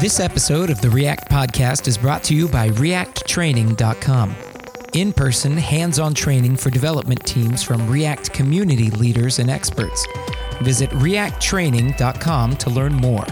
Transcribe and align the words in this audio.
This 0.00 0.20
episode 0.20 0.70
of 0.70 0.80
the 0.80 0.88
React 0.90 1.28
Podcast 1.28 1.88
is 1.88 1.98
brought 1.98 2.22
to 2.24 2.34
you 2.34 2.46
by 2.46 2.68
ReactTraining.com. 2.68 4.36
In 4.92 5.12
person, 5.12 5.56
hands 5.56 5.98
on 5.98 6.14
training 6.14 6.54
for 6.54 6.70
development 6.70 7.26
teams 7.26 7.64
from 7.64 7.90
React 7.90 8.32
community 8.32 8.90
leaders 8.90 9.40
and 9.40 9.50
experts. 9.50 10.06
Visit 10.60 10.90
ReactTraining.com 10.90 12.56
to 12.58 12.70
learn 12.70 12.94
more. 12.94 13.26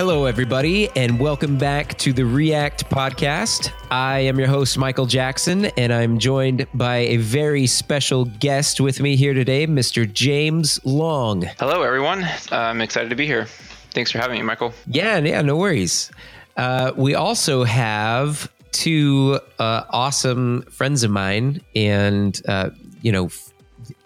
Hello, 0.00 0.24
everybody, 0.24 0.88
and 0.96 1.20
welcome 1.20 1.58
back 1.58 1.98
to 1.98 2.14
the 2.14 2.24
React 2.24 2.88
Podcast. 2.88 3.70
I 3.90 4.20
am 4.20 4.38
your 4.38 4.48
host, 4.48 4.78
Michael 4.78 5.04
Jackson, 5.04 5.66
and 5.76 5.92
I'm 5.92 6.18
joined 6.18 6.66
by 6.72 6.96
a 7.00 7.18
very 7.18 7.66
special 7.66 8.24
guest 8.24 8.80
with 8.80 8.98
me 9.02 9.14
here 9.14 9.34
today, 9.34 9.66
Mr. 9.66 10.10
James 10.10 10.82
Long. 10.86 11.42
Hello, 11.58 11.82
everyone. 11.82 12.26
I'm 12.50 12.80
excited 12.80 13.10
to 13.10 13.14
be 13.14 13.26
here. 13.26 13.44
Thanks 13.92 14.10
for 14.10 14.16
having 14.16 14.38
me, 14.38 14.42
Michael. 14.42 14.72
Yeah, 14.86 15.18
yeah, 15.18 15.42
no 15.42 15.58
worries. 15.58 16.10
Uh, 16.56 16.92
we 16.96 17.14
also 17.14 17.64
have 17.64 18.50
two 18.72 19.38
uh, 19.58 19.84
awesome 19.90 20.62
friends 20.70 21.02
of 21.02 21.10
mine, 21.10 21.60
and 21.76 22.40
uh, 22.48 22.70
you 23.02 23.12
know, 23.12 23.28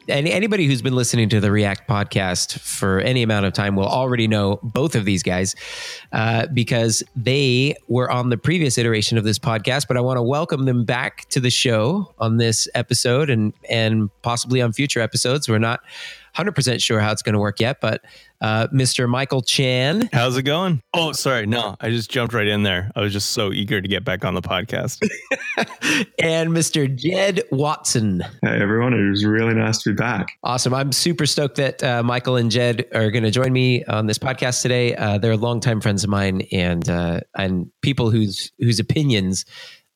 any, 0.09 0.33
anybody 0.33 0.67
who's 0.67 0.83
been 0.83 0.95
listening 0.95 1.29
to 1.31 1.41
the 1.41 1.51
React 1.51 1.89
podcast 1.89 2.59
for 2.59 3.01
any 3.01 3.23
amount 3.23 3.47
of 3.47 3.53
time 3.53 3.77
will 3.77 3.89
already 3.89 4.29
know 4.29 4.59
both 4.63 4.95
of 4.95 5.05
these 5.05 5.23
guys 5.23 5.55
uh, 6.13 6.47
because 6.53 7.03
they 7.17 7.75
were 7.89 8.11
on 8.11 8.31
the 8.31 8.37
previous 8.37 8.79
iteration 8.79 9.19
of 9.19 9.25
this 9.25 9.39
podcast. 9.39 9.89
But 9.89 9.97
I 9.97 10.01
want 10.01 10.19
to 10.19 10.23
welcome 10.23 10.65
them 10.65 10.85
back 10.85 11.29
to 11.31 11.41
the 11.41 11.51
show 11.51 12.15
on 12.19 12.37
this 12.37 12.69
episode 12.75 13.31
and 13.31 13.53
and 13.69 14.11
possibly 14.23 14.61
on 14.61 14.73
future 14.73 15.01
episodes. 15.01 15.49
We're 15.49 15.59
not 15.59 15.81
100% 16.37 16.83
sure 16.83 17.01
how 17.01 17.13
it's 17.13 17.23
going 17.23 17.35
to 17.35 17.39
work 17.39 17.61
yet, 17.61 17.81
but 17.81 18.03
uh, 18.45 18.69
Mr. 18.69 19.09
Michael 19.09 19.41
Chan. 19.41 20.11
How's 20.13 20.37
it 20.37 20.43
going? 20.43 20.83
Oh, 20.93 21.13
sorry. 21.13 21.47
No, 21.47 21.77
I 21.81 21.89
just 21.89 22.11
jumped 22.11 22.35
right 22.35 22.47
in 22.47 22.63
there. 22.63 22.93
I 22.95 23.01
was 23.01 23.11
just 23.11 23.31
so 23.31 23.53
eager 23.53 23.81
to 23.81 23.89
get 23.89 24.05
back 24.05 24.23
on 24.23 24.35
the 24.35 24.43
podcast. 24.43 25.01
and 26.23 26.51
Mr. 26.51 26.95
Jed 26.95 27.41
Watson. 27.51 28.21
Hey, 28.43 28.61
everyone. 28.61 28.93
It 28.93 29.09
was 29.09 29.25
really 29.25 29.55
nice 29.55 29.79
to 29.85 29.95
be 29.95 29.97
back. 29.97 30.27
Awesome. 30.43 30.75
I'm 30.75 30.93
super 30.93 31.25
stoked 31.25 31.57
that 31.57 31.83
uh, 31.83 32.03
Michael 32.03 32.37
and 32.37 32.51
Jed 32.51 32.85
are 32.95 33.11
going 33.11 33.25
to 33.25 33.31
join 33.31 33.51
me 33.51 33.83
on 33.85 34.09
this 34.09 34.19
podcast 34.19 34.61
today. 34.61 34.95
Uh, 34.95 35.17
they're 35.17 35.39
longtime 35.39 35.81
friends 35.81 36.05
of 36.05 36.11
mine 36.11 36.43
and 36.53 36.87
uh, 36.87 37.21
and 37.35 37.71
people 37.81 38.11
whose 38.11 38.53
whose 38.59 38.79
opinions 38.79 39.47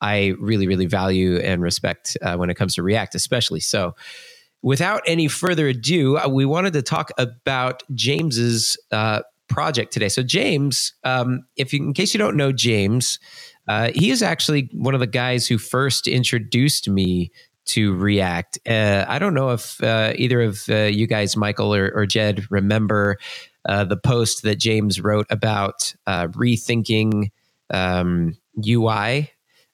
I 0.00 0.34
really, 0.38 0.66
really 0.66 0.86
value 0.86 1.36
and 1.38 1.60
respect 1.60 2.16
uh, 2.22 2.36
when 2.36 2.50
it 2.50 2.54
comes 2.54 2.76
to 2.76 2.82
React, 2.82 3.14
especially. 3.14 3.60
So, 3.60 3.94
without 4.62 5.02
any 5.06 5.28
further 5.28 5.68
ado, 5.68 6.18
uh, 6.18 6.28
we 6.28 6.44
wanted 6.44 6.72
to 6.74 6.82
talk 6.82 7.10
about 7.18 7.82
James's 7.94 8.76
uh, 8.90 9.22
project 9.48 9.92
today. 9.92 10.08
So, 10.08 10.22
James, 10.22 10.94
um, 11.04 11.44
if 11.56 11.72
you, 11.72 11.82
in 11.82 11.94
case 11.94 12.14
you 12.14 12.18
don't 12.18 12.36
know 12.36 12.52
James, 12.52 13.18
uh, 13.66 13.90
he 13.94 14.10
is 14.10 14.22
actually 14.22 14.70
one 14.72 14.94
of 14.94 15.00
the 15.00 15.06
guys 15.06 15.46
who 15.46 15.58
first 15.58 16.06
introduced 16.06 16.88
me 16.88 17.30
to 17.66 17.94
React. 17.94 18.60
Uh, 18.66 19.04
I 19.06 19.18
don't 19.18 19.34
know 19.34 19.50
if 19.50 19.82
uh, 19.82 20.14
either 20.16 20.40
of 20.40 20.64
uh, 20.70 20.84
you 20.84 21.06
guys, 21.06 21.36
Michael 21.36 21.74
or, 21.74 21.90
or 21.94 22.06
Jed, 22.06 22.46
remember 22.50 23.18
the 23.66 23.98
post 24.02 24.44
that 24.44 24.56
James 24.56 24.98
wrote 24.98 25.26
about 25.28 25.94
rethinking 26.08 27.30
um, 27.68 28.34
UI 28.66 29.30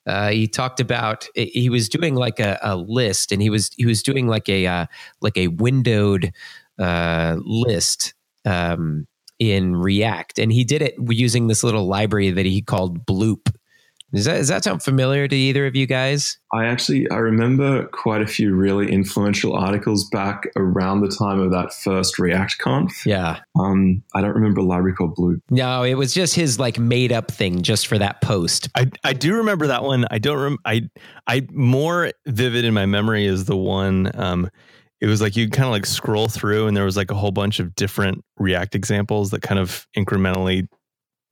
uh, 0.07 0.31
he 0.31 0.47
talked 0.47 0.81
about 0.81 1.27
he 1.35 1.71
was 1.71 1.89
doing 1.89 2.15
like 2.15 2.39
a, 2.39 2.59
a, 2.63 2.77
list, 2.77 3.33
and 3.33 3.41
he 3.41 3.51
was 3.51 3.71
he 3.77 3.87
was 3.87 4.03
doing 4.03 4.27
like 4.27 4.49
a 4.49 4.67
uh, 4.67 4.87
like 5.21 5.37
a 5.37 5.49
windowed 5.49 6.33
uh, 6.79 7.37
list 7.41 8.15
um, 8.45 9.07
in 9.39 9.77
React, 9.77 10.39
and 10.39 10.53
he 10.53 10.65
did 10.65 10.83
it 10.83 10.95
using 11.09 11.47
this 11.47 11.65
little 11.65 11.87
library 11.87 12.31
that 12.31 12.47
he 12.47 12.61
called 12.61 13.07
Bloop. 13.07 13.55
Does 14.15 14.27
that, 14.27 14.37
does 14.37 14.49
that 14.49 14.63
sound 14.63 14.83
familiar 14.83 15.27
to 15.27 15.35
either 15.35 15.67
of 15.67 15.75
you 15.75 15.87
guys? 15.87 16.39
I 16.53 16.67
actually 16.67 17.11
I 17.11 17.17
remember 17.17 17.87
quite 17.87 18.23
a 18.23 18.27
few 18.27 18.55
really 18.55 18.91
influential 18.91 19.55
articles 19.55 20.09
back 20.11 20.47
around 20.55 21.01
the 21.01 21.09
time 21.09 21.41
of 21.41 21.51
that 21.51 21.75
first 21.75 22.19
React 22.21 22.59
Conf. 22.59 23.05
Yeah. 23.05 23.41
Um, 23.59 24.05
I 24.15 24.21
don't 24.21 24.35
remember 24.35 24.61
a 24.61 24.65
library 24.65 24.95
called 24.95 25.17
Bloop. 25.17 25.41
No, 25.51 25.83
it 25.83 25.95
was 25.95 26.15
just 26.15 26.37
his 26.37 26.61
like 26.61 26.79
made 26.79 27.11
up 27.11 27.31
thing 27.31 27.63
just 27.63 27.89
for 27.89 27.99
that 27.99 28.21
post. 28.21 28.69
I, 28.77 28.89
I 29.03 29.15
do 29.15 29.35
remember 29.35 29.67
that 29.67 29.83
one. 29.83 30.07
I 30.13 30.19
don't 30.19 30.39
rem- 30.39 30.59
I 30.65 30.83
I 31.27 31.47
more 31.51 32.13
vivid 32.27 32.65
in 32.65 32.73
my 32.73 32.87
memory 32.87 33.27
is 33.27 33.47
the 33.47 33.57
one 33.57 34.13
um 34.15 34.49
it 35.01 35.07
was 35.07 35.21
like 35.21 35.37
you 35.37 35.51
kind 35.51 35.67
of 35.67 35.73
like 35.73 35.87
scroll 35.87 36.29
through 36.29 36.67
and 36.67 36.77
there 36.77 36.85
was 36.85 36.97
like 36.97 37.11
a 37.11 37.15
whole 37.15 37.33
bunch 37.33 37.59
of 37.59 37.75
different 37.75 38.25
React 38.39 38.75
examples 38.77 39.31
that 39.33 39.43
kind 39.43 39.59
of 39.59 39.87
incrementally 39.97 40.69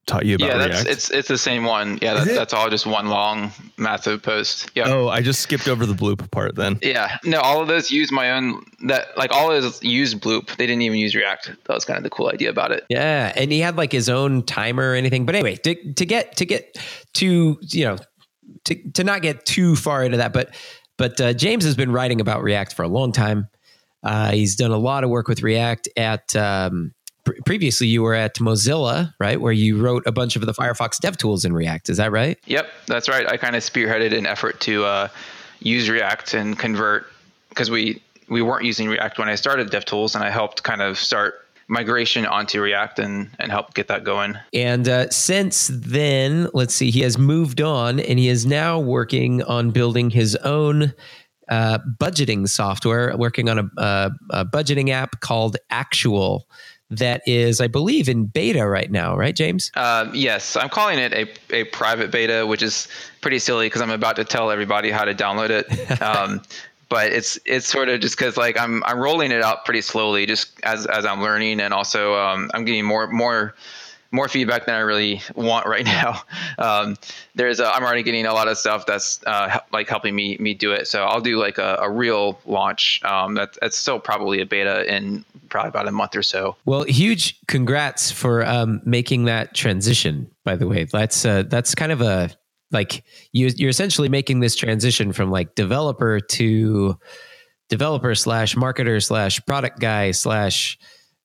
taught 0.07 0.27
you 0.27 0.35
about 0.35 0.49
yeah 0.49 0.59
that's 0.59 0.71
React? 0.71 0.89
it's 0.89 1.11
it's 1.11 1.29
the 1.29 1.39
same 1.39 1.65
one. 1.65 1.99
Yeah 2.03 2.15
that, 2.15 2.27
that's 2.27 2.53
all 2.53 2.69
just 2.69 2.87
one 2.87 3.09
long 3.09 3.53
massive 3.77 4.23
post. 4.23 4.71
Yeah 4.75 4.89
oh 4.89 5.09
i 5.09 5.21
just 5.21 5.41
skipped 5.41 5.69
over 5.69 5.87
the 5.87 5.95
bloop 5.95 6.29
part 6.31 6.57
then. 6.57 6.79
Yeah. 6.83 7.19
No 7.25 7.41
all 7.41 7.61
of 7.61 7.69
those 7.69 7.91
use 7.91 8.11
my 8.11 8.33
own 8.33 8.65
that 8.87 9.17
like 9.17 9.33
all 9.33 9.53
of 9.53 9.63
those 9.63 9.83
used 9.83 10.21
bloop. 10.21 10.57
They 10.57 10.67
didn't 10.67 10.83
even 10.83 10.99
use 10.99 11.15
react. 11.15 11.51
That 11.65 11.75
was 11.75 11.85
kind 11.85 11.97
of 11.97 12.05
the 12.05 12.11
cool 12.11 12.29
idea 12.29 12.51
about 12.51 12.73
it. 12.73 12.85
Yeah 12.89 13.33
and 13.37 13.53
he 13.53 13.61
had 13.61 13.77
like 13.77 13.93
his 13.93 14.09
own 14.09 14.43
timer 14.43 14.91
or 14.91 14.95
anything. 14.95 15.25
But 15.25 15.37
anyway 15.37 15.57
to, 15.57 15.93
to 15.95 16.07
get 16.07 16.37
to 16.37 16.45
get 16.45 16.77
to 17.15 17.59
you 17.61 17.85
know 17.85 17.99
to, 18.65 18.91
to 18.93 19.05
not 19.05 19.23
get 19.23 19.45
too 19.47 19.77
far 19.77 20.05
into 20.05 20.19
that 20.19 20.33
but 20.33 20.55
but 20.99 21.21
uh, 21.21 21.33
james 21.33 21.65
has 21.65 21.75
been 21.75 21.91
writing 21.91 22.21
about 22.21 22.43
react 22.43 22.75
for 22.75 22.83
a 22.83 22.89
long 22.89 23.13
time. 23.13 23.49
Uh, 24.03 24.33
he's 24.33 24.57
done 24.57 24.73
a 24.73 24.79
lot 24.79 25.05
of 25.05 25.11
work 25.11 25.29
with 25.29 25.43
react 25.43 25.89
at 25.97 26.35
um, 26.35 26.93
previously 27.47 27.87
you 27.87 28.03
were 28.03 28.15
at 28.15 28.37
Mozilla, 28.37 29.15
right, 29.19 29.41
where 29.41 29.53
you 29.53 29.81
wrote 29.81 30.07
a 30.07 30.13
bunch 30.13 30.37
of 30.37 30.45
the 30.47 30.53
Firefox 30.53 30.99
dev 30.99 31.17
tools 31.17 31.45
in 31.45 31.53
React. 31.53 31.91
Is 31.91 31.97
that 31.97 32.13
right? 32.13 32.39
Yep, 32.47 32.69
that's 32.87 33.09
right. 33.09 33.29
I 33.29 33.37
kind 33.37 33.57
of 33.57 33.63
spearheaded 33.63 34.17
an 34.17 34.27
effort 34.27 34.61
to 34.61 34.85
uh, 34.85 35.09
use 35.61 35.89
React 35.89 36.35
and 36.35 36.59
convert 36.59 37.07
because 37.49 37.71
we 37.71 38.03
we 38.29 38.43
weren't 38.43 38.65
using 38.65 38.89
React 38.89 39.19
when 39.19 39.29
I 39.29 39.35
started 39.35 39.71
DevTools, 39.71 40.15
and 40.15 40.25
I 40.25 40.31
helped 40.31 40.63
kind 40.63 40.83
of 40.83 40.99
start 40.99 41.35
migration 41.69 42.27
onto 42.27 42.61
React 42.61 42.99
and 42.99 43.31
and 43.39 43.51
help 43.51 43.75
get 43.75 43.89
that 43.89 44.05
going. 44.05 44.39
And 44.53 44.89
uh, 44.89 45.11
since 45.11 45.71
then, 45.73 46.49
let's 46.53 46.75
see, 46.75 46.91
he 46.91 47.01
has 47.01 47.19
moved 47.19 47.61
on, 47.61 48.01
and 48.01 48.19
he 48.19 48.29
is 48.29 48.47
now 48.47 48.79
working 48.79 49.43
on 49.43 49.71
building 49.71 50.11
his 50.11 50.37
own. 50.37 50.95
Uh, 51.49 51.79
budgeting 51.99 52.49
software, 52.49 53.15
working 53.19 53.51
on 53.51 53.59
a, 53.59 53.69
a, 53.77 54.11
a 54.31 54.45
budgeting 54.45 54.89
app 54.89 55.21
called 55.21 55.57
Actual, 55.69 56.47
that 56.99 57.23
is, 57.27 57.61
I 57.61 57.67
believe, 57.67 58.09
in 58.09 58.27
beta 58.27 58.67
right 58.67 58.91
now, 58.91 59.17
right, 59.17 59.35
James? 59.35 59.71
Uh, 59.75 60.11
yes, 60.13 60.57
I'm 60.57 60.69
calling 60.69 60.99
it 60.99 61.13
a, 61.13 61.55
a 61.55 61.65
private 61.65 62.11
beta, 62.11 62.47
which 62.47 62.63
is 62.63 62.89
pretty 63.21 63.39
silly 63.39 63.67
because 63.67 63.83
I'm 63.83 63.91
about 63.91 64.17
to 64.17 64.25
tell 64.25 64.51
everybody 64.51 64.91
how 64.91 65.05
to 65.05 65.15
download 65.15 65.51
it. 65.51 65.67
Um, 66.03 66.43
but 66.89 67.11
it's 67.13 67.39
it's 67.47 67.67
sort 67.67 67.89
of 67.89 68.01
just 68.01 68.19
because 68.19 68.37
like 68.37 68.61
I'm 68.61 68.85
I'm 68.85 68.99
rolling 68.99 69.31
it 69.31 69.43
out 69.43 69.65
pretty 69.65 69.81
slowly, 69.81 70.27
just 70.27 70.53
as 70.63 70.85
as 70.85 71.07
I'm 71.07 71.23
learning, 71.23 71.61
and 71.61 71.73
also 71.73 72.15
um, 72.17 72.51
I'm 72.53 72.67
getting 72.67 72.85
more 72.85 73.07
more 73.07 73.55
more 74.13 74.29
feedback 74.29 74.67
than 74.67 74.75
I 74.75 74.81
really 74.81 75.23
want 75.35 75.67
right 75.67 75.85
now. 75.87 76.23
Um, 76.59 76.97
there's 77.35 77.59
a, 77.59 77.67
I'm 77.67 77.83
already 77.83 78.03
getting 78.03 78.27
a 78.27 78.33
lot 78.33 78.47
of 78.47 78.59
stuff 78.59 78.87
that's 78.87 79.21
uh, 79.27 79.59
like 79.73 79.89
helping 79.89 80.15
me 80.15 80.37
me 80.39 80.55
do 80.55 80.73
it. 80.73 80.87
So 80.87 81.05
I'll 81.05 81.21
do 81.21 81.39
like 81.39 81.59
a, 81.59 81.79
a 81.83 81.91
real 81.91 82.39
launch. 82.47 83.03
Um, 83.05 83.35
that, 83.35 83.57
that's 83.61 83.77
still 83.77 83.99
probably 83.99 84.41
a 84.41 84.47
beta 84.47 84.85
in 84.95 85.25
probably 85.49 85.71
about 85.71 85.89
a 85.89 85.93
month 85.93 86.15
or 86.15 86.23
so. 86.23 86.57
Well, 86.65 86.85
huge 86.85 87.41
congrats 87.49 88.11
for 88.11 88.47
um, 88.47 88.81
making 88.85 89.25
that 89.25 89.55
transition. 89.55 90.31
By 90.45 90.57
the 90.57 90.69
way, 90.69 90.85
that's 90.85 91.25
uh, 91.25 91.45
that's 91.49 91.75
kind 91.75 91.93
of 91.93 92.01
a 92.01 92.31
like 92.71 93.05
you, 93.33 93.49
you're 93.57 93.71
essentially 93.71 94.09
making 94.09 94.41
this 94.41 94.57
transition 94.57 95.13
from 95.13 95.31
like 95.31 95.55
developer 95.55 96.21
to 96.21 96.99
developer 97.69 98.15
slash 98.15 98.55
marketer 98.55 99.03
slash 99.03 99.45
product 99.47 99.79
guy 99.79 100.11
slash 100.11 100.79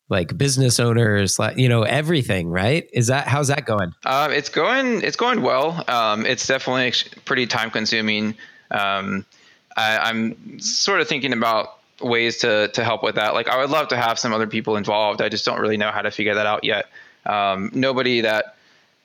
like 0.10 0.38
business 0.38 0.80
owners, 0.80 1.38
like 1.38 1.58
you 1.58 1.70
know 1.70 1.84
everything, 1.84 2.50
right? 2.50 2.90
Is 2.94 3.08
that 3.08 3.28
how's 3.28 3.50
that 3.50 3.66
going? 3.66 3.94
Um, 4.06 4.32
it's 4.32 4.50
going 4.50 5.04
it's 5.04 5.18
going 5.18 5.42
well. 5.42 5.84
Um, 5.88 6.26
it's 6.26 6.48
definitely 6.48 6.94
pretty 7.26 7.48
time 7.48 7.72
consuming. 7.72 8.36
Um, 8.72 9.26
I, 9.76 10.10
am 10.10 10.60
sort 10.60 11.02
of 11.02 11.08
thinking 11.08 11.34
about 11.34 11.78
ways 12.02 12.38
to 12.40 12.70
to 12.70 12.84
help 12.84 13.04
with 13.04 13.16
that. 13.16 13.34
Like 13.34 13.50
I 13.50 13.58
would 13.58 13.70
love 13.70 13.90
to 13.90 13.98
have 13.98 14.18
some 14.18 14.34
other 14.34 14.48
people 14.48 14.78
involved. 14.78 15.22
I 15.22 15.30
just 15.30 15.46
don't 15.46 15.60
really 15.60 15.78
know 15.78 15.92
how 15.92 16.02
to 16.02 16.12
figure 16.12 16.36
that 16.36 16.46
out 16.46 16.64
yet. 16.64 16.88
Um, 17.26 17.72
nobody 17.74 18.22
that 18.22 18.56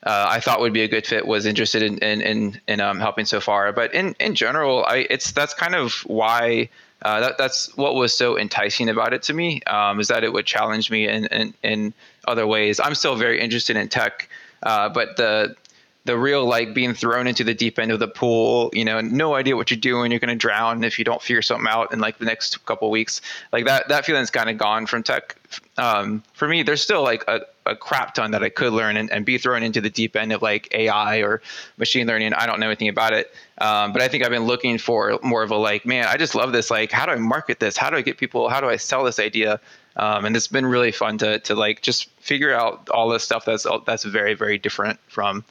uh, 0.05 0.27
I 0.29 0.41
thought 0.41 0.61
would 0.61 0.73
be 0.73 0.83
a 0.83 0.89
good 0.89 1.07
fit 1.07 1.27
was 1.27 1.47
interested 1.47 1.83
in 1.83 1.99
in 1.99 2.21
in, 2.21 2.61
in 2.69 2.81
um, 2.81 3.01
helping 3.01 3.25
so 3.25 3.41
far. 3.41 3.73
But 3.73 3.95
in 3.95 4.15
in 4.21 4.35
general, 4.35 4.85
I 4.85 5.07
it's 5.11 5.33
that's 5.33 5.55
kind 5.55 5.75
of 5.75 5.95
why 6.07 6.69
uh, 7.03 7.21
that, 7.21 7.39
that's 7.39 7.77
what 7.77 7.95
was 7.95 8.17
so 8.17 8.39
enticing 8.39 8.89
about 8.89 9.13
it 9.13 9.23
to 9.25 9.35
me 9.35 9.63
um, 9.65 10.01
is 10.01 10.09
that 10.09 10.25
it 10.25 10.33
would 10.33 10.47
challenge 10.47 10.91
me 10.91 11.09
in, 11.09 11.27
in, 11.27 11.55
in 11.63 11.95
other 12.27 12.47
ways. 12.47 12.81
I'm 12.81 12.95
still 12.95 13.17
very 13.17 13.41
interested 13.41 13.77
in 13.77 13.89
tech, 13.89 14.29
uh, 14.63 14.89
but 14.89 15.17
the 15.17 15.57
the 16.05 16.19
real 16.19 16.45
like 16.45 16.75
being 16.75 16.95
thrown 16.95 17.29
into 17.29 17.45
the 17.45 17.55
deep 17.55 17.79
end 17.79 17.93
of 17.93 18.01
the 18.01 18.09
pool, 18.09 18.71
you 18.73 18.85
know, 18.85 19.01
no 19.01 19.35
idea 19.37 19.55
what 19.55 19.71
you're 19.71 19.79
doing, 19.79 20.11
you're 20.11 20.19
to 20.19 20.35
drown 20.35 20.83
if 20.83 20.99
you 20.99 21.05
don't 21.05 21.23
figure 21.23 21.43
something 21.43 21.69
out 21.69 21.93
in 21.93 22.01
like 22.01 22.19
the 22.19 22.25
next 22.25 22.65
couple 22.67 22.91
weeks. 22.91 23.21
Like 23.53 23.67
that 23.67 23.89
that 23.89 24.05
feeling's 24.05 24.31
kind 24.31 24.51
of 24.51 24.59
gone 24.59 24.87
from 24.87 25.05
tech 25.05 25.37
um, 25.77 26.23
for 26.33 26.49
me, 26.49 26.63
there's 26.63 26.83
still 26.83 27.03
like 27.03 27.25
a, 27.29 27.41
a 27.67 27.77
crap 27.77 28.15
ton 28.15 28.33
that 28.33 28.43
I 28.43 28.49
could 28.49 28.73
learn 28.73 28.97
and, 28.97 29.11
and, 29.11 29.25
be 29.25 29.39
thrown 29.39 29.63
into 29.63 29.81
the 29.81 29.91
deep 29.91 30.17
end 30.17 30.33
of 30.33 30.43
like 30.43 30.69
AI 30.75 31.19
or 31.19 31.41
machine 31.77 32.07
learning. 32.07 32.35
I 32.35 32.47
don't 32.47 32.59
know 32.59 32.67
anything 32.67 32.89
about 32.89 33.13
it, 33.13 33.33
um, 33.59 33.93
but 33.93 34.03
I 34.03 34.09
think 34.09 34.25
I've 34.25 34.31
been 34.31 34.47
looking 34.47 34.79
for 34.79 35.19
more 35.23 35.43
of 35.43 35.51
a 35.51 35.57
like, 35.57 35.87
man, 35.87 36.07
I 36.07 36.17
just 36.17 36.35
love 36.35 36.53
this. 36.53 36.71
Like, 36.71 36.91
how 36.91 37.07
do 37.07 37.13
I 37.13 37.17
market 37.17 37.61
this? 37.61 37.77
How 37.77 37.91
do 37.91 37.97
I 37.97 38.03
get 38.03 38.19
people? 38.19 38.49
How 38.49 38.61
do 38.61 38.69
I 38.69 38.77
sell 38.77 39.05
this 39.05 39.19
idea? 39.19 39.61
Um, 39.97 40.25
and 40.25 40.35
it's 40.35 40.49
been 40.49 40.67
really 40.67 40.93
fun 40.93 41.19
to 41.19 41.39
to 41.41 41.55
like 41.55 41.83
just 41.83 42.09
figure 42.21 42.55
out 42.55 42.89
all 42.89 43.09
this 43.09 43.23
stuff 43.23 43.45
that's 43.45 43.67
that's 43.87 44.05
very 44.05 44.35
very 44.35 44.59
different 44.59 44.99
from 45.09 45.45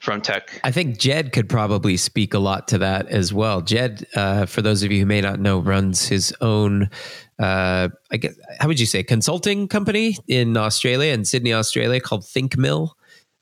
from 0.00 0.20
tech. 0.20 0.60
I 0.64 0.70
think 0.70 0.98
Jed 0.98 1.32
could 1.32 1.48
probably 1.48 1.96
speak 1.96 2.34
a 2.34 2.38
lot 2.38 2.68
to 2.68 2.78
that 2.78 3.08
as 3.08 3.32
well. 3.32 3.60
Jed, 3.60 4.06
uh, 4.14 4.46
for 4.46 4.62
those 4.62 4.82
of 4.82 4.92
you 4.92 5.00
who 5.00 5.06
may 5.06 5.20
not 5.20 5.40
know, 5.40 5.58
runs 5.58 6.06
his 6.08 6.34
own, 6.40 6.90
uh, 7.38 7.88
I 8.10 8.16
guess, 8.16 8.34
how 8.60 8.68
would 8.68 8.80
you 8.80 8.86
say, 8.86 9.02
consulting 9.02 9.68
company 9.68 10.16
in 10.26 10.56
Australia, 10.56 11.12
in 11.12 11.24
Sydney, 11.24 11.52
Australia, 11.52 12.00
called 12.00 12.22
ThinkMill. 12.22 12.90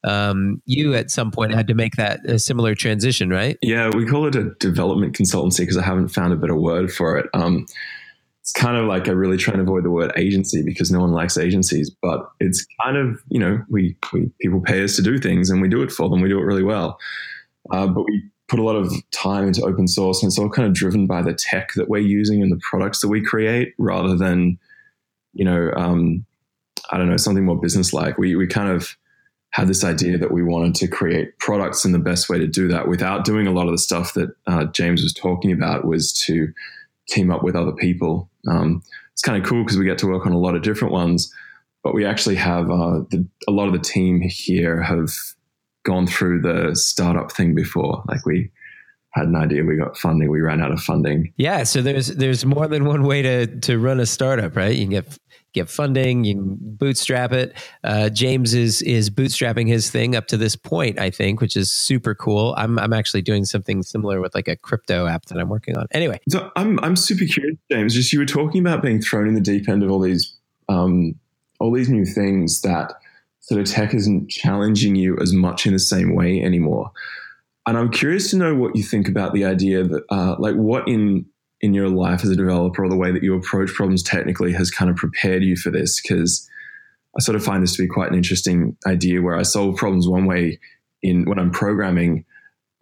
Um, 0.05 0.63
you 0.67 0.95
at 0.95 1.11
some 1.11 1.33
point 1.33 1.53
had 1.53 1.67
to 1.67 1.75
make 1.75 1.97
that 1.97 2.25
a 2.27 2.39
similar 2.39 2.77
transition, 2.77 3.29
right? 3.29 3.59
Yeah, 3.61 3.91
we 3.91 4.07
call 4.07 4.27
it 4.27 4.37
a 4.37 4.51
development 4.61 5.17
consultancy 5.17 5.59
because 5.59 5.77
I 5.77 5.83
haven't 5.83 6.09
found 6.09 6.33
a 6.33 6.37
better 6.37 6.55
word 6.55 6.93
for 6.93 7.19
it. 7.19 7.27
Um, 7.35 7.67
it's 8.47 8.53
kind 8.53 8.77
of 8.77 8.85
like 8.85 9.09
I 9.09 9.11
really 9.11 9.39
try 9.39 9.55
and 9.55 9.61
avoid 9.61 9.85
the 9.85 9.91
word 9.91 10.13
agency 10.15 10.63
because 10.63 10.93
no 10.93 11.01
one 11.01 11.11
likes 11.11 11.37
agencies, 11.37 11.91
but 12.01 12.31
it's 12.39 12.65
kind 12.81 12.97
of 12.97 13.21
you 13.27 13.41
know 13.41 13.61
we, 13.69 13.97
we 14.13 14.31
people 14.41 14.61
pay 14.61 14.85
us 14.85 14.95
to 14.95 15.03
do 15.03 15.19
things 15.19 15.51
and 15.51 15.61
we 15.61 15.69
do 15.69 15.83
it 15.83 15.91
for 15.91 16.09
them. 16.09 16.21
We 16.21 16.29
do 16.29 16.39
it 16.39 16.45
really 16.45 16.63
well, 16.63 16.97
uh, 17.73 17.89
but 17.89 18.05
we 18.05 18.23
put 18.47 18.61
a 18.61 18.63
lot 18.63 18.77
of 18.77 18.93
time 19.11 19.49
into 19.49 19.65
open 19.65 19.89
source 19.89 20.23
and 20.23 20.31
it's 20.31 20.39
all 20.39 20.49
kind 20.49 20.69
of 20.69 20.75
driven 20.75 21.09
by 21.09 21.23
the 21.23 21.35
tech 21.35 21.73
that 21.75 21.89
we're 21.89 21.99
using 21.99 22.41
and 22.41 22.53
the 22.53 22.61
products 22.63 23.01
that 23.01 23.09
we 23.09 23.21
create 23.21 23.75
rather 23.79 24.17
than 24.17 24.57
you 25.33 25.45
know 25.45 25.73
um, 25.77 26.25
I 26.93 26.99
don't 26.99 27.11
know 27.11 27.17
something 27.17 27.45
more 27.45 27.61
business 27.61 27.93
like. 27.93 28.17
We 28.17 28.37
we 28.37 28.47
kind 28.47 28.71
of 28.71 28.97
had 29.51 29.67
this 29.67 29.83
idea 29.83 30.19
that 30.19 30.31
we 30.31 30.45
wanted 30.45 30.77
to 30.77 30.87
create 30.87 31.37
products 31.41 31.85
and 31.85 31.93
the 31.93 31.99
best 31.99 32.29
way 32.29 32.39
to 32.39 32.47
do 32.47 32.69
that 32.69 32.87
without 32.87 33.25
doing 33.25 33.49
a 33.49 33.53
lot 33.53 33.67
of 33.67 33.73
the 33.73 33.79
stuff 33.79 34.15
that 34.15 34.31
uh, 34.47 34.67
James 34.67 35.03
was 35.03 35.13
talking 35.13 35.51
about 35.51 35.85
was 35.85 36.13
to 36.27 36.53
team 37.09 37.31
up 37.31 37.43
with 37.43 37.57
other 37.57 37.73
people. 37.73 38.29
Um, 38.49 38.83
it's 39.13 39.23
kind 39.23 39.43
of 39.43 39.49
cool 39.49 39.65
because 39.65 39.79
we 39.79 39.85
get 39.85 39.99
to 39.99 40.07
work 40.07 40.27
on 40.27 40.33
a 40.33 40.39
lot 40.39 40.55
of 40.55 40.63
different 40.63 40.93
ones, 40.93 41.33
but 41.83 41.95
we 41.95 42.05
actually 42.05 42.37
have 42.37 42.71
uh, 42.71 43.01
the, 43.11 43.27
a 43.49 43.53
lot 43.53 43.67
of 43.67 43.73
the 43.73 43.79
team 43.79 44.21
here 44.21 44.83
have 44.83 45.11
gone 45.85 46.07
through 46.07 46.43
the 46.43 46.75
startup 46.75 47.33
thing 47.33 47.55
before. 47.55 48.03
Like 48.09 48.27
we 48.27 48.51
had 49.13 49.29
an 49.29 49.37
idea, 49.37 49.65
we 49.65 49.77
got 49.77 49.97
funding, 49.97 50.31
we 50.31 50.41
ran 50.41 50.61
out 50.61 50.73
of 50.73 50.81
funding. 50.81 51.33
Yeah, 51.37 51.63
so 51.63 51.81
there's 51.81 52.09
there's 52.09 52.45
more 52.45 52.69
than 52.69 52.85
one 52.85 53.05
way 53.05 53.23
to 53.23 53.47
to 53.61 53.79
run 53.79 54.01
a 54.01 54.07
startup, 54.07 54.55
right? 54.57 54.75
You 54.75 54.83
can 54.83 54.91
get 54.91 55.19
get 55.57 55.69
funding, 55.69 56.25
you 56.25 56.35
can 56.35 56.57
bootstrap 56.61 57.33
it. 57.33 57.57
Uh, 57.83 58.09
James 58.09 58.55
is 58.55 58.83
is 58.83 59.11
bootstrapping 59.11 59.67
his 59.67 59.91
thing 59.91 60.15
up 60.15 60.29
to 60.29 60.37
this 60.37 60.55
point, 60.57 60.99
I 60.99 61.11
think, 61.11 61.41
which 61.41 61.57
is 61.57 61.71
super 61.71 62.15
cool. 62.15 62.55
I'm 62.57 62.79
I'm 62.79 62.93
actually 62.93 63.23
doing 63.23 63.45
something 63.45 63.83
similar 63.83 64.21
with 64.21 64.35
like 64.35 64.49
a 64.49 64.57
crypto 64.57 65.07
app 65.07 65.27
that 65.27 65.39
I'm 65.39 65.49
working 65.49 65.77
on. 65.77 65.87
Anyway, 65.91 66.21
so 66.29 66.51
I'm 66.57 66.79
I'm 66.81 66.97
super 66.97 67.25
curious, 67.25 67.59
James. 67.71 67.95
Just 67.95 68.13
you 68.13 68.19
were 68.19 68.27
talking 68.27 68.61
about 68.61 68.83
being 68.83 69.01
thrown 69.01 69.27
in 69.27 69.35
the 69.35 69.41
deep 69.41 69.69
end 69.69 69.83
of 69.83 69.91
all 69.91 70.01
these 70.01 70.33
um, 70.69 71.15
all 71.59 71.73
these 71.73 71.89
new 71.89 72.05
things 72.05 72.61
that 72.63 72.93
sort 73.41 73.61
of 73.61 73.67
tech 73.67 73.95
isn't 73.95 74.29
challenging 74.29 74.97
you 74.97 75.17
as 75.21 75.33
much 75.33 75.67
in 75.67 75.73
the 75.73 75.79
same 75.79 76.15
way 76.15 76.41
anymore. 76.43 76.91
And 77.67 77.77
I'm 77.77 77.91
curious 77.91 78.31
to 78.31 78.37
know 78.37 78.55
what 78.55 78.77
you 78.77 78.83
think 78.83 79.09
about 79.09 79.35
the 79.35 79.45
idea 79.45 79.83
that, 79.83 80.05
uh, 80.09 80.37
like, 80.39 80.55
what 80.55 80.87
in 80.89 81.27
in 81.61 81.75
your 81.75 81.89
life 81.89 82.23
as 82.23 82.31
a 82.31 82.37
developer 82.37 82.85
or 82.85 82.89
the 82.89 82.97
way 82.97 83.11
that 83.13 83.23
you 83.23 83.35
approach 83.35 83.73
problems 83.73 84.03
technically 84.03 84.53
has 84.53 84.71
kind 84.71 84.91
of 84.91 84.97
prepared 84.97 85.43
you 85.43 85.57
for 85.57 85.71
this? 85.71 86.01
Because 86.01 86.49
I 87.17 87.23
sort 87.23 87.37
of 87.37 87.45
find 87.45 87.63
this 87.63 87.75
to 87.77 87.83
be 87.83 87.89
quite 87.89 88.11
an 88.11 88.17
interesting 88.17 88.77
idea 88.87 89.23
where 89.23 89.37
I 89.37 89.43
solve 89.43 89.77
problems 89.77 90.07
one 90.07 90.27
way 90.27 90.59
in 91.03 91.25
when 91.25 91.39
I'm 91.39 91.51
programming. 91.51 92.25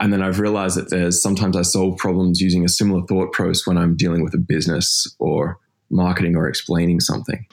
And 0.01 0.13
then 0.13 0.23
I've 0.23 0.41
realized 0.41 0.77
that 0.77 0.91
there's 0.91 1.23
sometimes 1.23 1.57
I 1.57 1.63
solve 1.63 1.99
problems 1.99 2.41
using 2.41 2.65
a 2.65 2.69
similar 2.69 3.07
thought 3.07 3.33
process 3.33 3.67
when 3.67 3.79
I'm 3.79 3.97
dealing 3.97 4.25
with 4.25 4.35
a 4.35 4.39
business 4.39 5.15
or 5.19 5.59
marketing 5.89 6.35
or 6.35 6.49
explaining 6.49 7.01
something. 7.01 7.47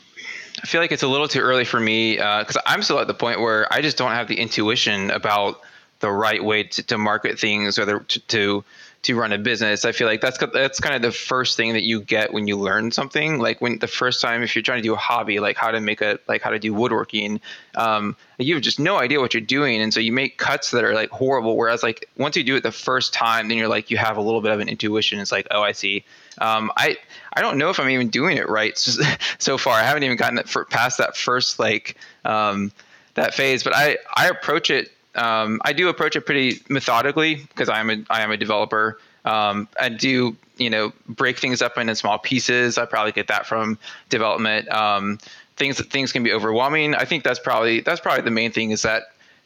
I 0.64 0.68
feel 0.68 0.82
like 0.82 0.92
it's 0.92 1.04
a 1.04 1.08
little 1.08 1.28
too 1.28 1.40
early 1.40 1.66
for 1.66 1.80
me 1.80 2.16
because 2.16 2.58
uh, 2.58 2.62
I'm 2.66 2.82
still 2.82 3.00
at 3.00 3.08
the 3.08 3.14
point 3.14 3.40
where 3.40 3.72
I 3.72 3.82
just 3.82 3.98
don't 3.98 4.12
have 4.12 4.28
the 4.28 4.40
intuition 4.40 5.12
about 5.12 5.62
the 6.00 6.12
right 6.12 6.44
way 6.44 6.64
to, 6.64 6.84
to 6.84 6.98
market 6.98 7.40
things 7.40 7.80
or 7.80 7.86
the, 7.86 8.00
to, 8.00 8.20
to 8.20 8.64
to 9.04 9.20
run 9.20 9.34
a 9.34 9.38
business. 9.38 9.84
I 9.84 9.92
feel 9.94 10.06
like 10.06 10.22
that's 10.22 10.38
that's 10.54 10.80
kind 10.80 10.96
of 10.96 11.02
the 11.02 11.12
first 11.12 11.58
thing 11.58 11.74
that 11.74 11.82
you 11.82 12.02
get 12.02 12.34
when 12.34 12.48
you 12.48 12.56
learn 12.56 12.92
something. 12.92 13.40
Like 13.40 13.60
when 13.60 13.80
the 13.80 13.88
first 13.88 14.22
time, 14.22 14.44
if 14.44 14.56
you're 14.56 14.62
trying 14.62 14.78
to 14.78 14.84
do 14.84 14.94
a 14.94 14.98
hobby, 14.98 15.40
like 15.40 15.58
how 15.58 15.72
to 15.72 15.80
make 15.80 16.02
a 16.02 16.20
like 16.28 16.42
how 16.42 16.52
to 16.52 16.60
do 16.60 16.74
woodworking, 16.74 17.42
um, 17.76 18.16
you 18.38 18.54
have 18.54 18.64
just 18.64 18.80
no 18.80 19.00
idea 19.00 19.20
what 19.20 19.34
you're 19.34 19.42
doing, 19.42 19.82
and 19.82 19.92
so 19.92 20.00
you 20.00 20.12
make 20.12 20.38
cuts 20.38 20.70
that 20.72 20.84
are 20.84 20.94
like 20.94 21.10
horrible. 21.10 21.58
Whereas 21.58 21.82
like 21.82 22.08
once 22.18 22.38
you 22.38 22.44
do 22.44 22.56
it 22.56 22.62
the 22.62 22.72
first 22.72 23.12
time, 23.12 23.48
then 23.48 23.58
you're 23.58 23.68
like 23.68 23.90
you 23.90 23.98
have 23.98 24.18
a 24.18 24.22
little 24.22 24.42
bit 24.42 24.52
of 24.52 24.60
an 24.60 24.70
intuition. 24.70 25.20
It's 25.20 25.32
like 25.32 25.48
oh, 25.50 25.64
I 25.64 25.72
see. 25.72 26.06
Um, 26.38 26.72
I 26.78 26.98
I 27.34 27.42
don't 27.42 27.58
know 27.58 27.72
if 27.72 27.80
I'm 27.80 27.90
even 27.90 28.10
doing 28.10 28.38
it 28.38 28.48
right 28.50 28.78
so 29.40 29.58
far. 29.58 29.80
I 29.80 29.84
haven't 29.84 30.04
even 30.04 30.18
gotten 30.18 30.38
it 30.38 30.48
for, 30.48 30.66
past 30.66 31.00
that 31.00 31.18
first 31.18 31.58
like 31.58 31.98
um, 32.24 32.72
that 33.16 33.34
phase, 33.34 33.64
but 33.64 33.76
I 33.76 33.98
I 34.16 34.28
approach 34.28 34.70
it 34.70 34.92
um, 35.16 35.62
I 35.64 35.74
do 35.74 35.90
approach 35.90 36.16
it 36.16 36.22
pretty 36.22 36.62
methodically 36.70 37.36
because 37.36 37.70
I 37.70 37.80
am 37.80 37.90
a 37.90 38.04
I 38.10 38.22
am 38.22 38.32
a 38.32 38.38
developer. 38.38 39.00
Um, 39.26 39.68
I 39.80 39.90
do 39.90 40.36
you 40.58 40.70
know 40.70 40.94
break 41.08 41.40
things 41.40 41.62
up 41.62 41.78
into 41.78 41.96
small 41.96 42.18
pieces. 42.18 42.78
I 42.78 42.86
probably 42.86 43.12
get 43.12 43.28
that 43.28 43.46
from 43.46 43.78
development. 44.10 44.70
Um, 44.70 45.20
things 45.58 45.80
things 45.88 46.12
can 46.12 46.24
be 46.24 46.32
overwhelming. 46.32 46.96
I 46.96 47.06
think 47.06 47.24
that's 47.24 47.40
probably 47.40 47.82
that's 47.82 48.00
probably 48.00 48.24
the 48.24 48.32
main 48.32 48.52
thing 48.52 48.72
is 48.72 48.84
that 48.84 49.04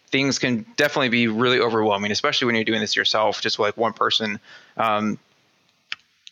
things 0.08 0.40
can 0.40 0.66
definitely 0.78 1.10
be 1.10 1.28
really 1.28 1.60
overwhelming, 1.60 2.12
especially 2.12 2.46
when 2.46 2.56
you're 2.56 2.64
doing 2.64 2.82
this 2.82 2.96
yourself, 2.96 3.42
just 3.42 3.60
like 3.60 3.76
one 3.76 3.94
person. 3.94 4.40
Um, 4.78 5.18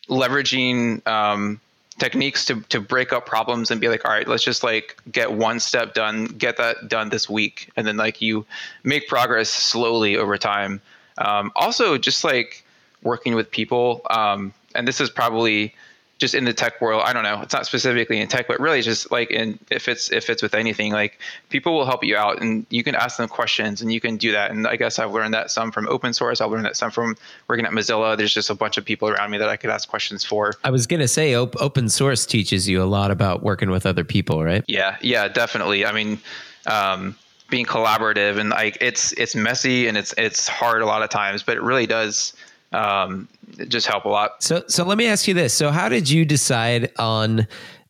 leveraging 0.08 1.06
um, 1.06 1.60
techniques 1.98 2.44
to 2.46 2.60
to 2.62 2.80
break 2.80 3.12
up 3.12 3.24
problems 3.26 3.70
and 3.70 3.80
be 3.80 3.88
like 3.88 4.04
all 4.04 4.10
right 4.10 4.26
let's 4.26 4.42
just 4.42 4.64
like 4.64 5.00
get 5.12 5.32
one 5.32 5.60
step 5.60 5.94
done 5.94 6.24
get 6.26 6.56
that 6.56 6.88
done 6.88 7.08
this 7.10 7.28
week. 7.28 7.70
And 7.76 7.86
then 7.86 7.96
like 7.96 8.20
you 8.20 8.44
make 8.82 9.08
progress 9.08 9.50
slowly 9.50 10.16
over 10.16 10.36
time. 10.36 10.80
Um, 11.18 11.52
also 11.54 11.96
just 11.96 12.24
like 12.24 12.64
working 13.02 13.34
with 13.34 13.50
people 13.50 14.02
um, 14.10 14.52
and 14.74 14.88
this 14.88 15.00
is 15.00 15.10
probably 15.10 15.74
just 16.18 16.34
in 16.34 16.44
the 16.44 16.52
tech 16.52 16.80
world 16.80 17.02
i 17.04 17.12
don't 17.12 17.24
know 17.24 17.40
it's 17.42 17.52
not 17.52 17.66
specifically 17.66 18.20
in 18.20 18.28
tech 18.28 18.46
but 18.46 18.60
really 18.60 18.82
just 18.82 19.10
like 19.10 19.30
in 19.30 19.58
if 19.70 19.88
it's 19.88 20.10
if 20.12 20.30
it's 20.30 20.42
with 20.42 20.54
anything 20.54 20.92
like 20.92 21.18
people 21.48 21.74
will 21.74 21.84
help 21.84 22.04
you 22.04 22.16
out 22.16 22.40
and 22.40 22.64
you 22.70 22.84
can 22.84 22.94
ask 22.94 23.16
them 23.16 23.28
questions 23.28 23.82
and 23.82 23.92
you 23.92 24.00
can 24.00 24.16
do 24.16 24.32
that. 24.32 24.50
And 24.50 24.66
i 24.66 24.76
guess 24.76 24.98
i've 24.98 25.10
learned 25.10 25.34
that 25.34 25.50
some 25.50 25.72
from 25.72 25.88
open 25.88 26.12
source 26.12 26.40
i've 26.40 26.50
learned 26.50 26.64
that 26.64 26.76
some 26.76 26.90
from 26.90 27.16
working 27.48 27.66
at 27.66 27.72
mozilla. 27.72 28.16
There's 28.16 28.34
just 28.34 28.50
a 28.50 28.54
bunch 28.54 28.78
of 28.78 28.84
people 28.84 29.08
around 29.08 29.30
me 29.30 29.38
that 29.38 29.48
i 29.48 29.56
could 29.56 29.70
ask 29.70 29.88
questions 29.88 30.24
for. 30.24 30.54
I 30.62 30.70
was 30.70 30.86
going 30.86 31.00
to 31.00 31.08
say 31.08 31.34
op- 31.34 31.56
open 31.60 31.88
source 31.88 32.26
teaches 32.26 32.68
you 32.68 32.82
a 32.82 32.84
lot 32.84 33.10
about 33.10 33.42
working 33.42 33.70
with 33.70 33.86
other 33.86 34.04
people 34.04 34.44
right? 34.44 34.64
Yeah 34.68 34.96
yeah 35.00 35.28
definitely. 35.28 35.84
I 35.84 35.92
mean 35.92 36.20
um, 36.66 37.16
being 37.50 37.66
collaborative 37.66 38.38
and 38.38 38.50
like 38.50 38.78
it's 38.80 39.12
it's 39.12 39.34
messy 39.34 39.86
and 39.86 39.96
it's 39.96 40.14
it's 40.16 40.48
hard 40.48 40.80
a 40.80 40.86
lot 40.86 41.02
of 41.02 41.10
times 41.10 41.42
but 41.42 41.56
it 41.56 41.62
really 41.62 41.86
does 41.86 42.32
um, 42.74 43.28
just 43.68 43.86
help 43.86 44.04
a 44.04 44.08
lot. 44.08 44.42
So, 44.42 44.64
so 44.66 44.84
let 44.84 44.98
me 44.98 45.06
ask 45.06 45.28
you 45.28 45.34
this: 45.34 45.54
So, 45.54 45.70
how 45.70 45.88
did 45.88 46.08
you 46.08 46.24
decide 46.24 46.90
on 46.98 47.46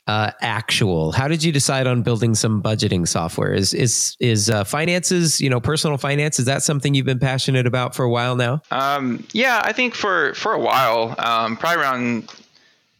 uh, 0.06 0.32
actual? 0.40 1.12
How 1.12 1.28
did 1.28 1.42
you 1.42 1.52
decide 1.52 1.86
on 1.86 2.02
building 2.02 2.34
some 2.34 2.62
budgeting 2.62 3.08
software? 3.08 3.54
Is 3.54 3.72
is 3.72 4.16
is 4.20 4.50
uh, 4.50 4.64
finances, 4.64 5.40
you 5.40 5.48
know, 5.48 5.60
personal 5.60 5.96
finance? 5.96 6.38
Is 6.38 6.44
that 6.44 6.62
something 6.62 6.94
you've 6.94 7.06
been 7.06 7.18
passionate 7.18 7.66
about 7.66 7.94
for 7.94 8.04
a 8.04 8.10
while 8.10 8.36
now? 8.36 8.60
Um, 8.70 9.24
yeah, 9.32 9.62
I 9.64 9.72
think 9.72 9.94
for 9.94 10.34
for 10.34 10.52
a 10.52 10.60
while, 10.60 11.14
um, 11.18 11.56
probably 11.56 11.82
around 11.82 12.43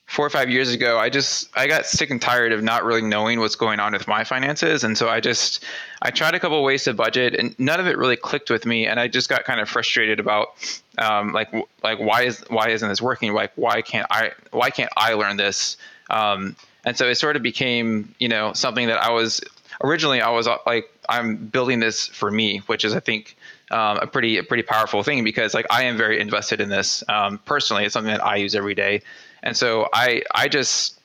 four 0.07 0.27
or 0.27 0.31
five 0.31 0.51
years 0.51 0.73
ago, 0.73 0.99
I 0.99 1.09
just 1.09 1.49
I 1.57 1.67
got 1.67 1.87
sick 1.87 2.11
and 2.11 2.21
tired 2.21 2.53
of 2.53 2.63
not 2.63 2.85
really 2.85 3.03
knowing 3.03 3.41
what's 3.41 3.57
going 3.57 3.81
on 3.81 3.93
with 3.93 4.07
my 4.07 4.25
finances, 4.25 4.85
and 4.85 4.97
so 4.97 5.09
I 5.09 5.21
just 5.21 5.65
I 6.03 6.11
tried 6.11 6.35
a 6.35 6.41
couple 6.41 6.63
ways 6.63 6.85
to 6.85 6.95
budget, 6.95 7.35
and 7.35 7.59
none 7.59 7.81
of 7.81 7.87
it 7.87 7.97
really 7.97 8.17
clicked 8.17 8.51
with 8.51 8.67
me, 8.67 8.87
and 8.87 9.01
I 9.01 9.09
just 9.09 9.29
got 9.29 9.45
kind 9.45 9.61
of 9.61 9.69
frustrated 9.69 10.21
about 10.21 10.79
um, 10.99 11.33
like 11.33 11.53
like 11.83 11.99
why 11.99 12.23
is 12.23 12.45
why 12.49 12.69
isn't 12.69 12.89
this 12.89 13.03
working? 13.03 13.33
Like 13.33 13.53
why 13.57 13.83
can't 13.83 14.07
I 14.11 14.33
why 14.51 14.71
can't 14.71 14.93
I 14.97 15.15
learn 15.15 15.37
this? 15.37 15.77
Um, 16.11 16.57
and 16.85 16.97
so 16.97 17.09
it 17.09 17.15
sort 17.15 17.37
of 17.37 17.43
became 17.43 18.15
you 18.19 18.29
know 18.29 18.53
something 18.53 18.87
that 18.89 18.99
I 19.03 19.11
was 19.11 19.41
originally 19.83 20.21
I 20.21 20.31
was 20.31 20.47
uh, 20.47 20.59
like 20.67 20.91
I'm 21.09 21.37
building 21.37 21.81
this 21.81 22.07
for 22.07 22.31
me, 22.31 22.59
which 22.67 22.85
is 22.85 22.95
I 22.95 23.01
think 23.01 23.37
um, 23.71 23.99
a 23.99 24.07
pretty 24.07 24.39
a 24.39 24.43
pretty 24.43 24.63
powerful 24.63 25.03
thing 25.03 25.25
because 25.25 25.55
like 25.55 25.67
I 25.71 25.85
am 25.85 25.97
very 25.97 26.21
invested 26.21 26.61
in 26.61 26.69
this 26.69 27.03
um, 27.09 27.39
personally. 27.47 27.85
It's 27.85 27.95
something 27.95 28.13
that 28.13 28.25
I 28.25 28.37
use 28.37 28.55
every 28.55 28.75
day. 28.75 29.03
And 29.45 29.57
so 29.57 29.89
I 29.93 30.23
I 30.35 30.49
just 30.49 30.99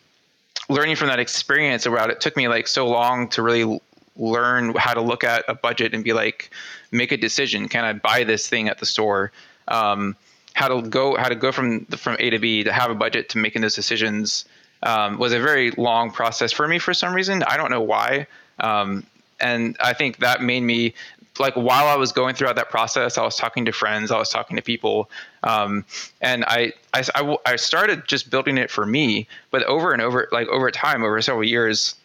learning 0.67 0.95
from 0.95 1.09
that 1.09 1.19
experience 1.19 1.85
about 1.85 2.09
it 2.09 2.21
took 2.21 2.35
me 2.35 2.47
like 2.47 2.67
so 2.67 2.87
long 2.87 3.27
to 3.29 3.43
really 3.43 3.79
learn 4.15 4.73
how 4.75 4.93
to 4.93 5.01
look 5.01 5.23
at 5.23 5.45
a 5.47 5.53
budget 5.53 5.93
and 5.93 6.03
be 6.03 6.13
like 6.13 6.49
make 6.91 7.11
a 7.11 7.17
decision 7.17 7.69
can 7.69 7.85
i 7.85 7.93
buy 7.93 8.25
this 8.25 8.49
thing 8.49 8.67
at 8.67 8.77
the 8.79 8.85
store 8.85 9.31
um, 9.69 10.13
how 10.53 10.67
to 10.67 10.81
go 10.89 11.15
how 11.15 11.29
to 11.29 11.35
go 11.35 11.53
from 11.53 11.85
from 11.85 12.17
a 12.19 12.29
to 12.29 12.37
b 12.37 12.63
to 12.63 12.73
have 12.73 12.91
a 12.91 12.95
budget 12.95 13.29
to 13.29 13.37
making 13.37 13.61
those 13.61 13.75
decisions 13.75 14.43
um, 14.83 15.17
was 15.17 15.33
a 15.33 15.39
very 15.39 15.71
long 15.71 16.11
process 16.11 16.51
for 16.51 16.67
me 16.67 16.79
for 16.79 16.93
some 16.93 17.13
reason. 17.13 17.43
I 17.43 17.57
don't 17.57 17.71
know 17.71 17.81
why. 17.81 18.27
Um, 18.59 19.05
and 19.39 19.77
I 19.79 19.93
think 19.93 20.17
that 20.17 20.41
made 20.41 20.61
me 20.61 20.93
like 21.37 21.55
while 21.55 21.87
I 21.87 21.95
was 21.95 22.11
going 22.11 22.35
throughout 22.35 22.55
that 22.55 22.69
process, 22.69 23.17
I 23.17 23.23
was 23.23 23.35
talking 23.35 23.65
to 23.65 23.71
friends, 23.71 24.11
I 24.11 24.17
was 24.17 24.29
talking 24.29 24.57
to 24.57 24.63
people, 24.63 25.09
um, 25.43 25.85
and 26.21 26.43
I, 26.45 26.73
I, 26.93 27.03
I, 27.15 27.37
I 27.45 27.55
started 27.55 28.07
just 28.07 28.29
building 28.29 28.57
it 28.57 28.69
for 28.69 28.85
me. 28.85 29.27
But 29.51 29.63
over 29.63 29.93
and 29.93 30.01
over, 30.01 30.27
like 30.31 30.47
over 30.47 30.69
time, 30.71 31.03
over 31.03 31.21
several 31.21 31.45
years, 31.45 31.95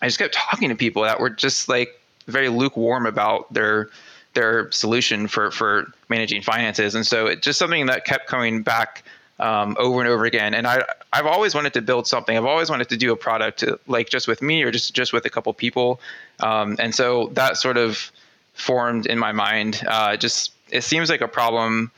I 0.00 0.06
just 0.06 0.18
kept 0.18 0.34
talking 0.34 0.68
to 0.68 0.74
people 0.74 1.02
that 1.02 1.20
were 1.20 1.30
just 1.30 1.68
like 1.68 2.00
very 2.26 2.48
lukewarm 2.48 3.06
about 3.06 3.52
their 3.52 3.90
their 4.34 4.70
solution 4.72 5.26
for 5.28 5.50
for 5.50 5.92
managing 6.08 6.42
finances, 6.42 6.94
and 6.94 7.06
so 7.06 7.26
it's 7.26 7.42
just 7.42 7.58
something 7.58 7.86
that 7.86 8.04
kept 8.04 8.26
coming 8.26 8.62
back 8.62 9.04
um, 9.38 9.76
over 9.78 10.00
and 10.00 10.08
over 10.08 10.24
again. 10.24 10.54
And 10.54 10.66
I 10.66 10.84
I've 11.12 11.26
always 11.26 11.54
wanted 11.54 11.74
to 11.74 11.82
build 11.82 12.06
something. 12.06 12.36
I've 12.36 12.46
always 12.46 12.70
wanted 12.70 12.88
to 12.88 12.96
do 12.96 13.12
a 13.12 13.16
product 13.16 13.64
like 13.86 14.08
just 14.08 14.28
with 14.28 14.40
me 14.40 14.62
or 14.62 14.70
just 14.70 14.94
just 14.94 15.12
with 15.12 15.26
a 15.26 15.30
couple 15.30 15.52
people. 15.52 16.00
Um, 16.40 16.76
and 16.78 16.94
so 16.94 17.28
that 17.34 17.56
sort 17.56 17.76
of 17.76 18.10
formed 18.54 19.06
in 19.06 19.18
my 19.18 19.32
mind. 19.32 19.82
Uh, 19.86 20.16
just 20.16 20.52
it 20.70 20.82
seems 20.82 21.10
like 21.10 21.20
a 21.20 21.28
problem 21.28 21.90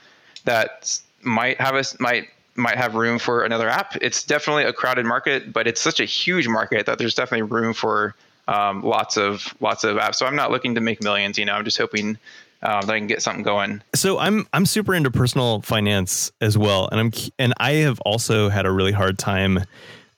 that 0.44 0.98
might 1.22 1.60
have 1.60 1.74
us 1.74 1.98
might 2.00 2.28
might 2.56 2.76
have 2.76 2.94
room 2.94 3.18
for 3.18 3.44
another 3.44 3.68
app. 3.68 3.96
It's 4.00 4.22
definitely 4.22 4.64
a 4.64 4.72
crowded 4.72 5.06
market, 5.06 5.52
but 5.52 5.66
it's 5.66 5.80
such 5.80 6.00
a 6.00 6.04
huge 6.04 6.46
market 6.46 6.86
that 6.86 6.98
there's 6.98 7.14
definitely 7.14 7.42
room 7.42 7.74
for 7.74 8.14
um, 8.46 8.82
lots 8.82 9.16
of 9.16 9.54
lots 9.60 9.84
of 9.84 9.96
apps. 9.96 10.16
So 10.16 10.26
I'm 10.26 10.36
not 10.36 10.50
looking 10.50 10.74
to 10.74 10.80
make 10.80 11.02
millions. 11.02 11.38
You 11.38 11.44
know, 11.44 11.54
I'm 11.54 11.64
just 11.64 11.78
hoping 11.78 12.18
uh, 12.62 12.84
that 12.84 12.92
I 12.92 12.98
can 12.98 13.06
get 13.06 13.22
something 13.22 13.42
going. 13.42 13.82
So 13.94 14.18
I'm 14.18 14.46
I'm 14.52 14.66
super 14.66 14.94
into 14.94 15.10
personal 15.10 15.62
finance 15.62 16.32
as 16.40 16.56
well, 16.56 16.88
and 16.90 17.00
I'm 17.00 17.12
and 17.38 17.54
I 17.58 17.72
have 17.72 18.00
also 18.00 18.48
had 18.48 18.66
a 18.66 18.70
really 18.70 18.92
hard 18.92 19.18
time 19.18 19.60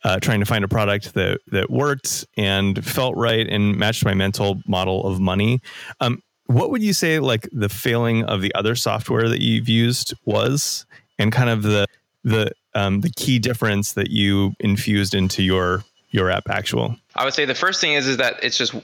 uh, 0.06 0.20
trying 0.20 0.38
to 0.38 0.46
find 0.46 0.64
a 0.64 0.68
product 0.68 1.14
that 1.14 1.40
that 1.48 1.68
worked 1.68 2.24
and 2.36 2.84
felt 2.84 3.16
right 3.16 3.48
and 3.48 3.76
matched 3.76 4.04
my 4.04 4.14
mental 4.14 4.62
model 4.68 5.04
of 5.04 5.18
money. 5.18 5.60
Um, 6.00 6.22
what 6.46 6.70
would 6.70 6.80
you 6.80 6.92
say 6.92 7.18
like 7.18 7.48
the 7.50 7.68
failing 7.68 8.22
of 8.24 8.40
the 8.40 8.54
other 8.54 8.76
software 8.76 9.28
that 9.28 9.42
you've 9.42 9.68
used 9.68 10.14
was, 10.24 10.86
and 11.18 11.32
kind 11.32 11.50
of 11.50 11.64
the 11.64 11.88
the 12.22 12.52
um, 12.76 13.00
the 13.00 13.10
key 13.10 13.40
difference 13.40 13.94
that 13.94 14.10
you 14.10 14.54
infused 14.60 15.12
into 15.12 15.42
your 15.42 15.82
your 16.10 16.30
app 16.30 16.48
actual? 16.48 16.94
I 17.16 17.24
would 17.24 17.34
say 17.34 17.44
the 17.44 17.56
first 17.56 17.80
thing 17.80 17.94
is 17.94 18.06
is 18.06 18.18
that 18.18 18.38
it's 18.44 18.56
just 18.56 18.76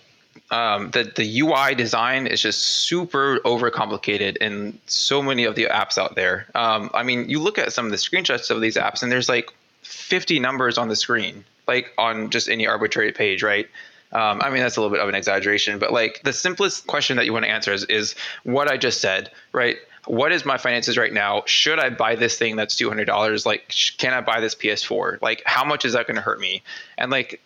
um, 0.51 0.91
the 0.91 1.05
the 1.15 1.41
UI 1.41 1.77
design 1.77 2.27
is 2.27 2.43
just 2.43 2.61
super 2.63 3.39
overcomplicated 3.45 4.39
in 4.39 4.77
so 4.87 5.23
many 5.23 5.45
of 5.45 5.55
the 5.55 5.67
apps 5.67 5.99
out 5.99 6.17
there. 6.17 6.49
Um, 6.57 6.91
I 6.93 7.05
mean, 7.05 7.29
you 7.29 7.39
look 7.39 7.59
at 7.59 7.73
some 7.73 7.85
of 7.85 7.93
the 7.93 7.97
screenshots 7.97 8.51
of 8.51 8.61
these 8.61 8.77
apps, 8.77 9.05
and 9.05 9.13
there's 9.13 9.29
like 9.29 9.53
50 9.93 10.41
numbers 10.41 10.79
on 10.79 10.89
the 10.89 10.97
screen, 10.97 11.45
like 11.69 11.93
on 11.99 12.31
just 12.31 12.49
any 12.49 12.67
arbitrary 12.67 13.13
page, 13.13 13.43
right? 13.43 13.69
Um, 14.13 14.43
I 14.43 14.51
mean, 14.51 14.61
that's 14.61 14.77
a 14.77 14.81
little 14.81 14.95
bit 14.95 15.03
of 15.03 15.09
an 15.09 15.15
exaggeration, 15.15 15.79
but 15.79 15.93
like 15.93 16.21
the 16.23 16.33
simplest 16.33 16.87
question 16.87 17.17
that 17.17 17.25
you 17.25 17.33
want 17.33 17.45
to 17.45 17.51
answer 17.51 17.73
is, 17.73 17.85
is 17.85 18.15
what 18.45 18.71
I 18.71 18.77
just 18.77 19.01
said, 19.01 19.31
right? 19.53 19.77
What 20.07 20.33
is 20.33 20.45
my 20.45 20.59
finances 20.59 20.99
right 20.99 21.13
now? 21.13 21.45
Should 21.47 21.79
I 21.79 21.89
buy 21.89 22.17
this 22.17 22.37
thing 22.37 22.57
that's 22.57 22.75
$200? 22.75 23.47
Like, 23.47 23.73
can 23.99 24.13
I 24.13 24.21
buy 24.21 24.41
this 24.41 24.55
PS4? 24.55 25.23
Like, 25.23 25.43
how 25.47 25.65
much 25.65 25.85
is 25.85 25.93
that 25.93 26.07
going 26.07 26.17
to 26.17 26.23
hurt 26.23 26.41
me? 26.41 26.63
And 26.99 27.11
like, 27.11 27.41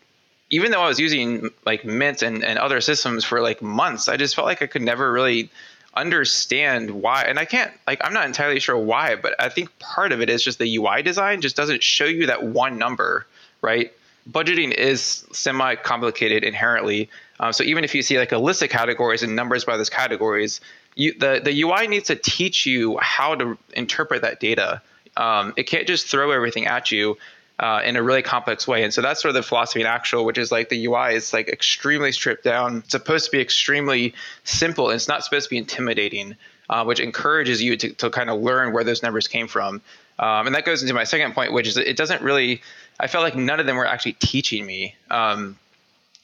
even 0.50 0.70
though 0.70 0.80
I 0.80 0.88
was 0.88 0.98
using 0.98 1.50
like 1.64 1.84
Mint 1.84 2.22
and, 2.22 2.44
and 2.44 2.58
other 2.58 2.80
systems 2.80 3.24
for 3.24 3.40
like 3.40 3.60
months, 3.60 4.08
I 4.08 4.16
just 4.16 4.34
felt 4.34 4.46
like 4.46 4.62
I 4.62 4.66
could 4.66 4.82
never 4.82 5.12
really 5.12 5.50
understand 5.96 6.90
why. 6.90 7.22
And 7.22 7.38
I 7.38 7.44
can't 7.44 7.72
like 7.86 8.00
I'm 8.04 8.12
not 8.12 8.26
entirely 8.26 8.60
sure 8.60 8.76
why, 8.76 9.16
but 9.16 9.34
I 9.38 9.48
think 9.48 9.76
part 9.78 10.12
of 10.12 10.20
it 10.20 10.30
is 10.30 10.42
just 10.42 10.58
the 10.58 10.76
UI 10.76 11.02
design 11.02 11.40
just 11.40 11.56
doesn't 11.56 11.82
show 11.82 12.04
you 12.04 12.26
that 12.26 12.44
one 12.44 12.78
number, 12.78 13.26
right? 13.62 13.92
Budgeting 14.30 14.72
is 14.72 15.26
semi 15.32 15.76
complicated 15.76 16.44
inherently. 16.44 17.08
Um, 17.40 17.52
so 17.52 17.64
even 17.64 17.84
if 17.84 17.94
you 17.94 18.02
see 18.02 18.18
like 18.18 18.32
a 18.32 18.38
list 18.38 18.62
of 18.62 18.70
categories 18.70 19.22
and 19.22 19.36
numbers 19.36 19.64
by 19.64 19.76
those 19.76 19.90
categories, 19.90 20.60
you, 20.94 21.14
the 21.14 21.40
the 21.42 21.62
UI 21.62 21.86
needs 21.88 22.06
to 22.08 22.16
teach 22.16 22.66
you 22.66 22.98
how 22.98 23.34
to 23.34 23.58
interpret 23.74 24.22
that 24.22 24.40
data. 24.40 24.82
Um, 25.16 25.54
it 25.56 25.64
can't 25.64 25.86
just 25.86 26.08
throw 26.08 26.30
everything 26.30 26.66
at 26.66 26.92
you 26.92 27.16
uh, 27.58 27.80
in 27.84 27.96
a 27.96 28.02
really 28.02 28.22
complex 28.22 28.68
way. 28.68 28.84
And 28.84 28.92
so 28.92 29.00
that's 29.00 29.20
sort 29.22 29.30
of 29.30 29.34
the 29.34 29.42
philosophy 29.42 29.80
in 29.80 29.86
actual, 29.86 30.24
which 30.24 30.38
is 30.38 30.52
like 30.52 30.68
the 30.68 30.86
UI 30.86 31.14
is 31.14 31.32
like 31.32 31.48
extremely 31.48 32.12
stripped 32.12 32.44
down. 32.44 32.78
It's 32.78 32.90
supposed 32.90 33.24
to 33.26 33.30
be 33.30 33.40
extremely 33.40 34.14
simple. 34.44 34.88
And 34.90 34.96
it's 34.96 35.08
not 35.08 35.24
supposed 35.24 35.44
to 35.44 35.50
be 35.50 35.58
intimidating, 35.58 36.36
uh, 36.68 36.84
which 36.84 37.00
encourages 37.00 37.62
you 37.62 37.76
to, 37.78 37.92
to 37.94 38.10
kind 38.10 38.28
of 38.28 38.40
learn 38.40 38.72
where 38.72 38.84
those 38.84 39.02
numbers 39.02 39.26
came 39.26 39.48
from. 39.48 39.80
Um, 40.18 40.46
and 40.46 40.54
that 40.54 40.64
goes 40.64 40.82
into 40.82 40.94
my 40.94 41.04
second 41.04 41.34
point, 41.34 41.52
which 41.52 41.66
is 41.66 41.76
it 41.76 41.96
doesn't 41.96 42.22
really, 42.22 42.62
I 43.00 43.06
felt 43.06 43.24
like 43.24 43.36
none 43.36 43.60
of 43.60 43.66
them 43.66 43.76
were 43.76 43.86
actually 43.86 44.14
teaching 44.14 44.64
me. 44.66 44.94
Um, 45.10 45.58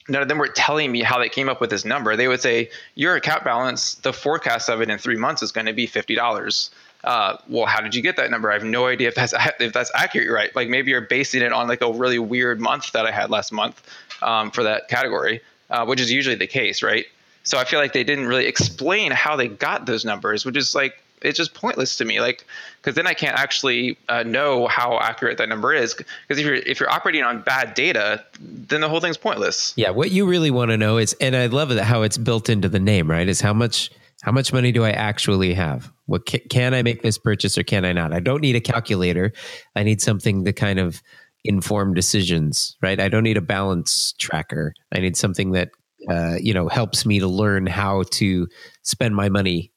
none 0.07 0.21
of 0.21 0.27
them 0.27 0.37
were 0.37 0.47
telling 0.47 0.91
me 0.91 1.01
how 1.01 1.19
they 1.19 1.29
came 1.29 1.49
up 1.49 1.61
with 1.61 1.69
this 1.69 1.85
number. 1.85 2.15
They 2.15 2.27
would 2.27 2.41
say, 2.41 2.69
your 2.95 3.15
account 3.15 3.43
balance, 3.43 3.95
the 3.95 4.13
forecast 4.13 4.69
of 4.69 4.81
it 4.81 4.89
in 4.89 4.97
three 4.97 5.15
months 5.15 5.41
is 5.41 5.51
going 5.51 5.67
to 5.67 5.73
be 5.73 5.87
$50 5.87 6.69
uh, 7.03 7.37
well, 7.49 7.65
how 7.65 7.81
did 7.81 7.95
you 7.95 8.01
get 8.01 8.15
that 8.17 8.31
number? 8.31 8.49
I 8.49 8.53
have 8.53 8.63
no 8.63 8.87
idea 8.87 9.09
if 9.09 9.15
that's 9.15 9.33
if 9.59 9.73
that's 9.73 9.91
accurate, 9.93 10.29
right? 10.29 10.55
Like 10.55 10.69
maybe 10.69 10.91
you're 10.91 11.01
basing 11.01 11.41
it 11.41 11.51
on 11.51 11.67
like 11.67 11.81
a 11.81 11.91
really 11.91 12.19
weird 12.19 12.59
month 12.59 12.91
that 12.93 13.05
I 13.05 13.11
had 13.11 13.29
last 13.29 13.51
month 13.51 13.81
um, 14.21 14.51
for 14.51 14.63
that 14.63 14.87
category, 14.87 15.41
uh, 15.69 15.85
which 15.85 15.99
is 15.99 16.11
usually 16.11 16.35
the 16.35 16.47
case, 16.47 16.81
right? 16.81 17.05
So 17.43 17.57
I 17.57 17.65
feel 17.65 17.79
like 17.79 17.91
they 17.91 18.05
didn't 18.05 18.27
really 18.27 18.45
explain 18.45 19.11
how 19.11 19.35
they 19.35 19.49
got 19.49 19.85
those 19.85 20.05
numbers, 20.05 20.45
which 20.45 20.55
is 20.55 20.73
like 20.73 20.95
it's 21.21 21.37
just 21.37 21.53
pointless 21.53 21.97
to 21.97 22.05
me. 22.05 22.21
Like 22.21 22.45
because 22.81 22.95
then 22.95 23.07
I 23.07 23.13
can't 23.13 23.37
actually 23.37 23.97
uh, 24.07 24.23
know 24.23 24.67
how 24.67 24.97
accurate 24.99 25.37
that 25.39 25.49
number 25.49 25.73
is. 25.73 25.93
Because 25.93 26.39
if 26.39 26.45
you're 26.45 26.55
if 26.55 26.79
you're 26.79 26.89
operating 26.89 27.23
on 27.23 27.41
bad 27.41 27.73
data, 27.73 28.23
then 28.39 28.79
the 28.79 28.87
whole 28.87 29.01
thing's 29.01 29.17
pointless. 29.17 29.73
Yeah, 29.75 29.89
what 29.89 30.11
you 30.11 30.25
really 30.25 30.51
want 30.51 30.71
to 30.71 30.77
know 30.77 30.97
is, 30.97 31.15
and 31.19 31.35
I 31.35 31.47
love 31.47 31.69
how 31.79 32.03
it's 32.03 32.17
built 32.17 32.49
into 32.49 32.69
the 32.69 32.79
name, 32.79 33.09
right? 33.09 33.27
Is 33.27 33.41
how 33.41 33.53
much 33.53 33.91
how 34.23 34.31
much 34.31 34.53
money 34.53 34.71
do 34.71 34.85
I 34.85 34.91
actually 34.91 35.53
have? 35.53 35.91
What 36.05 36.25
can, 36.25 36.39
can 36.49 36.73
I 36.73 36.81
make 36.81 37.01
this 37.01 37.17
purchase 37.17 37.57
or 37.57 37.63
can 37.63 37.83
I 37.83 37.91
not? 37.91 38.13
I 38.13 38.21
don't 38.21 38.39
need 38.39 38.55
a 38.55 38.61
calculator. 38.61 39.33
I 39.75 39.83
need 39.83 40.01
something 40.01 40.45
to 40.45 40.53
kind 40.53 40.79
of 40.79 41.03
inform 41.43 41.93
decisions, 41.93 42.77
right? 42.81 43.01
I 43.01 43.09
don't 43.09 43.23
need 43.23 43.35
a 43.35 43.41
balance 43.41 44.13
tracker. 44.17 44.73
I 44.95 44.99
need 44.99 45.17
something 45.17 45.51
that 45.51 45.71
uh, 46.09 46.37
you 46.39 46.53
know 46.53 46.69
helps 46.69 47.05
me 47.05 47.19
to 47.19 47.27
learn 47.27 47.65
how 47.65 48.03
to 48.11 48.47
spend 48.83 49.13
my 49.13 49.27
money 49.27 49.73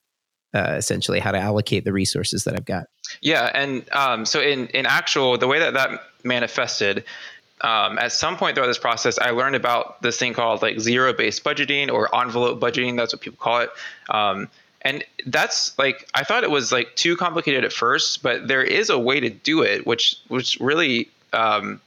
uh, 0.55 0.75
essentially 0.77 1.19
how 1.19 1.33
to 1.33 1.39
allocate 1.39 1.85
the 1.85 1.93
resources 1.93 2.45
that 2.45 2.55
I've 2.55 2.65
got. 2.65 2.85
Yeah, 3.21 3.51
and 3.53 3.85
um, 3.93 4.25
so 4.25 4.41
in 4.41 4.69
in 4.69 4.87
actual 4.87 5.39
the 5.39 5.49
way 5.49 5.59
that 5.59 5.75
that 5.75 6.03
manifested 6.23 7.05
um, 7.63 7.99
at 7.99 8.13
some 8.13 8.37
point 8.37 8.55
throughout 8.55 8.67
this 8.67 8.79
process, 8.79 9.19
I 9.19 9.31
learned 9.31 9.57
about 9.57 10.03
this 10.03 10.19
thing 10.19 10.35
called 10.35 10.63
like 10.63 10.79
zero 10.79 11.13
based 11.13 11.43
budgeting 11.43 11.91
or 11.91 12.15
envelope 12.15 12.61
budgeting. 12.61 12.97
That's 12.97 13.15
what 13.15 13.23
people 13.23 13.39
call 13.41 13.61
it. 13.61 13.71
Um, 14.11 14.49
and 14.83 15.03
that's 15.27 15.77
like 15.79 16.09
I 16.15 16.23
thought 16.23 16.45
it 16.45 16.51
was 16.51 16.71
like 16.71 16.95
too 16.97 17.17
complicated 17.17 17.65
at 17.65 17.73
first, 17.73 18.23
but 18.23 18.47
there 18.47 18.63
is 18.63 18.91
a 18.91 18.99
way 18.99 19.21
to 19.21 19.31
do 19.31 19.63
it, 19.63 19.87
which 19.87 20.17
which 20.29 20.59
really 20.61 21.09
um, 21.33 21.81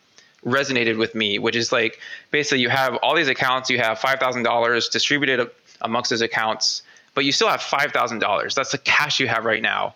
resonated 0.43 0.97
with 0.97 1.13
me. 1.13 1.37
Which 1.37 1.55
is 1.55 1.71
like 1.71 1.99
basically 2.31 2.61
you 2.61 2.69
have 2.69 2.95
all 2.97 3.15
these 3.15 3.29
accounts, 3.29 3.69
you 3.69 3.77
have 3.77 3.99
five 3.99 4.19
thousand 4.19 4.43
dollars 4.43 4.89
distributed 4.89 5.49
amongst 5.81 6.09
those 6.09 6.21
accounts, 6.21 6.81
but 7.13 7.25
you 7.25 7.31
still 7.31 7.47
have 7.47 7.61
five 7.61 7.91
thousand 7.91 8.19
dollars. 8.19 8.55
That's 8.55 8.71
the 8.71 8.79
cash 8.79 9.19
you 9.19 9.27
have 9.27 9.45
right 9.45 9.61
now. 9.61 9.93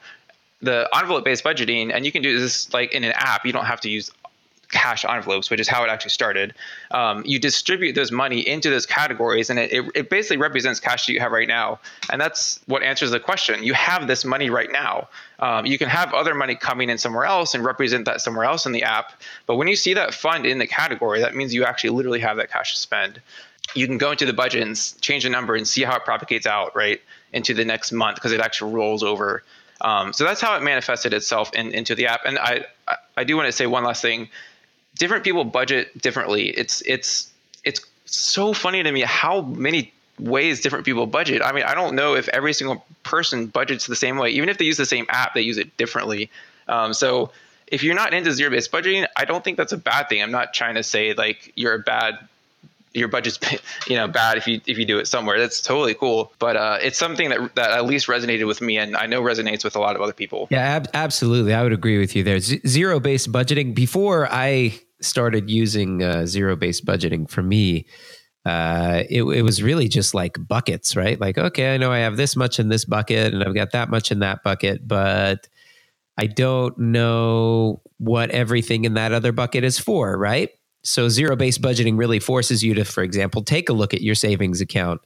The 0.62 0.88
envelope 0.96 1.26
based 1.26 1.44
budgeting, 1.44 1.92
and 1.94 2.06
you 2.06 2.12
can 2.12 2.22
do 2.22 2.40
this 2.40 2.72
like 2.74 2.94
in 2.94 3.04
an 3.04 3.12
app. 3.16 3.44
You 3.44 3.52
don't 3.52 3.66
have 3.66 3.82
to 3.82 3.90
use 3.90 4.12
cash 4.74 5.06
envelopes, 5.06 5.50
which 5.50 5.60
is 5.60 5.68
how 5.68 5.84
it 5.84 5.90
actually 5.90 6.10
started. 6.10 6.54
Um, 6.92 7.24
you 7.26 7.40
distribute 7.40 7.94
those 7.94 8.12
money 8.12 8.46
into 8.46 8.70
those 8.70 8.86
categories, 8.86 9.50
and 9.50 9.60
it, 9.60 9.72
it, 9.72 9.92
it, 9.96 10.10
basically 10.10 10.38
represents 10.38 10.80
cash 10.80 11.06
that 11.06 11.14
you 11.14 11.20
have 11.20 11.32
right 11.32 11.48
now. 11.48 11.80
And 12.10 12.20
that's 12.20 12.60
what 12.66 12.82
answers 12.82 13.12
the 13.12 13.20
question. 13.20 13.64
You 13.64 13.74
have 13.76 14.08
this 14.08 14.26
money 14.26 14.50
right 14.50 14.72
now. 14.72 15.08
Um, 15.40 15.66
you 15.68 15.78
can 15.78 15.90
have 15.90 16.14
other 16.14 16.34
money 16.34 16.56
coming 16.56 16.90
in 16.90 16.98
somewhere 16.98 17.26
else 17.26 17.54
and 17.54 17.64
represent 17.64 18.06
that 18.06 18.20
somewhere 18.20 18.46
else 18.46 18.66
in 18.66 18.72
the 18.72 18.84
app. 18.84 19.14
But 19.46 19.56
when 19.56 19.68
you 19.68 19.76
see 19.76 19.94
that 19.94 20.14
fund 20.14 20.46
in 20.46 20.58
the 20.58 20.68
category, 20.68 21.22
that 21.22 21.36
means 21.36 21.54
you 21.54 21.64
actually 21.64 21.92
literally 21.92 22.20
have 22.20 22.38
that 22.38 22.52
cash 22.52 22.74
to 22.74 22.80
spend. 22.80 23.22
You 23.76 23.88
can 23.88 24.00
go 24.00 24.12
into 24.12 24.26
the 24.26 24.34
budget 24.34 24.64
and 24.64 24.76
change 25.02 25.24
the 25.24 25.30
number 25.30 25.56
and 25.56 25.68
see 25.68 25.84
how 25.84 25.96
it 25.96 26.04
propagates 26.04 26.48
out, 26.48 26.76
right, 26.76 27.00
into 27.32 27.54
the 27.54 27.64
next 27.64 27.92
month 27.92 28.16
because 28.16 28.32
it 28.32 28.42
actually 28.42 28.74
rolls 28.74 29.04
over. 29.04 29.44
Um, 29.82 30.14
so 30.14 30.24
that's 30.24 30.42
how 30.42 30.56
it 30.56 30.64
manifested 30.64 31.14
itself 31.14 31.54
in, 31.54 31.72
into 31.74 31.94
the 31.94 32.08
app. 32.08 32.22
And 32.26 32.40
I, 32.40 32.66
I 33.18 33.24
do 33.24 33.36
want 33.36 33.48
to 33.48 33.52
say 33.52 33.68
one 33.68 33.84
last 33.84 34.02
thing 34.02 34.30
different 34.98 35.24
people 35.24 35.44
budget 35.44 35.98
differently. 36.02 36.50
It's 36.50 36.82
it's 36.86 37.32
it's 37.64 37.82
so 38.06 38.54
funny 38.54 38.84
to 38.84 38.92
me 38.92 39.02
how 39.02 39.42
many 39.42 39.94
ways 40.20 40.62
different 40.62 40.86
people 40.86 41.08
budget. 41.08 41.42
I 41.44 41.52
mean, 41.52 41.64
I 41.64 41.74
don't 41.74 41.96
know 41.96 42.16
if 42.16 42.28
every 42.30 42.54
single 42.54 42.86
person 43.04 43.48
budgets 43.48 43.88
the 43.88 43.96
same 43.96 44.18
way. 44.18 44.30
Even 44.30 44.50
if 44.50 44.58
they 44.58 44.66
use 44.66 44.78
the 44.78 44.86
same 44.86 45.06
app, 45.10 45.34
they 45.34 45.42
use 45.42 45.58
it 45.58 45.76
differently. 45.78 46.30
Um, 46.68 46.94
so 46.94 47.32
if 47.68 47.84
you're 47.84 47.96
not 47.96 48.14
into 48.14 48.32
zero 48.32 48.52
based 48.52 48.72
budgeting, 48.72 49.08
I 49.18 49.26
don't 49.26 49.44
think 49.44 49.58
that's 49.58 49.72
a 49.72 49.78
bad 49.78 50.10
thing. 50.10 50.22
I'm 50.22 50.32
not 50.32 50.54
trying 50.54 50.76
to 50.76 50.84
say 50.84 51.14
like 51.14 51.52
you're 51.56 51.74
a 51.74 51.80
bad 51.80 52.20
your 52.94 53.08
budget's 53.08 53.40
you 53.88 53.96
know 53.96 54.08
bad 54.08 54.38
if 54.38 54.48
you 54.48 54.62
if 54.66 54.78
you 54.78 54.86
do 54.86 55.00
it 55.00 55.08
somewhere. 55.08 55.40
That's 55.40 55.62
totally 55.62 55.94
cool. 55.94 56.32
But 56.40 56.56
uh, 56.58 56.78
it's 56.82 56.98
something 56.98 57.30
that 57.30 57.56
that 57.56 57.72
at 57.72 57.86
least 57.86 58.08
resonated 58.08 58.48
with 58.48 58.62
me, 58.62 58.78
and 58.78 58.96
I 58.96 59.06
know 59.06 59.22
resonates 59.22 59.64
with 59.64 59.76
a 59.76 59.80
lot 59.80 59.96
of 59.96 60.02
other 60.02 60.14
people. 60.14 60.48
Yeah, 60.52 60.60
ab- 60.60 60.90
absolutely. 60.94 61.54
I 61.54 61.64
would 61.64 61.74
agree 61.74 62.00
with 62.00 62.16
you 62.16 62.24
there. 62.24 62.40
Z- 62.40 62.62
zero 62.68 63.00
based 63.00 63.32
budgeting. 63.32 63.76
Before 63.76 64.28
I 64.32 64.80
started 65.02 65.50
using 65.50 66.02
uh, 66.02 66.26
zero 66.26 66.56
based 66.56 66.86
budgeting 66.86 67.30
for 67.30 67.44
me, 67.44 67.86
uh, 68.46 69.04
it, 69.10 69.24
it 69.24 69.42
was 69.42 69.64
really 69.64 69.88
just 69.88 70.14
like 70.14 70.38
buckets, 70.48 70.96
right? 70.96 71.20
Like, 71.20 71.38
okay, 71.38 71.74
I 71.74 71.78
know 71.78 71.92
I 71.92 72.00
have 72.00 72.18
this 72.18 72.36
much 72.36 72.60
in 72.60 72.70
this 72.70 72.86
bucket 72.86 73.34
and 73.34 73.44
I've 73.44 73.56
got 73.56 73.72
that 73.72 73.90
much 73.90 74.12
in 74.12 74.20
that 74.20 74.44
bucket, 74.44 74.88
but 74.88 75.48
I 76.18 76.28
don't 76.28 76.78
know 76.78 77.82
what 77.98 78.32
everything 78.32 78.86
in 78.86 78.96
that 78.96 79.14
other 79.14 79.32
bucket 79.32 79.64
is 79.64 79.80
for, 79.80 80.18
right? 80.18 80.50
So 80.84 81.10
zero 81.10 81.36
based 81.36 81.62
budgeting 81.62 81.98
really 81.98 82.20
forces 82.20 82.64
you 82.64 82.74
to, 82.76 82.84
for 82.86 83.04
example, 83.04 83.42
take 83.42 83.70
a 83.70 83.74
look 83.74 83.94
at 83.94 84.02
your 84.02 84.16
savings 84.16 84.62
account 84.62 85.02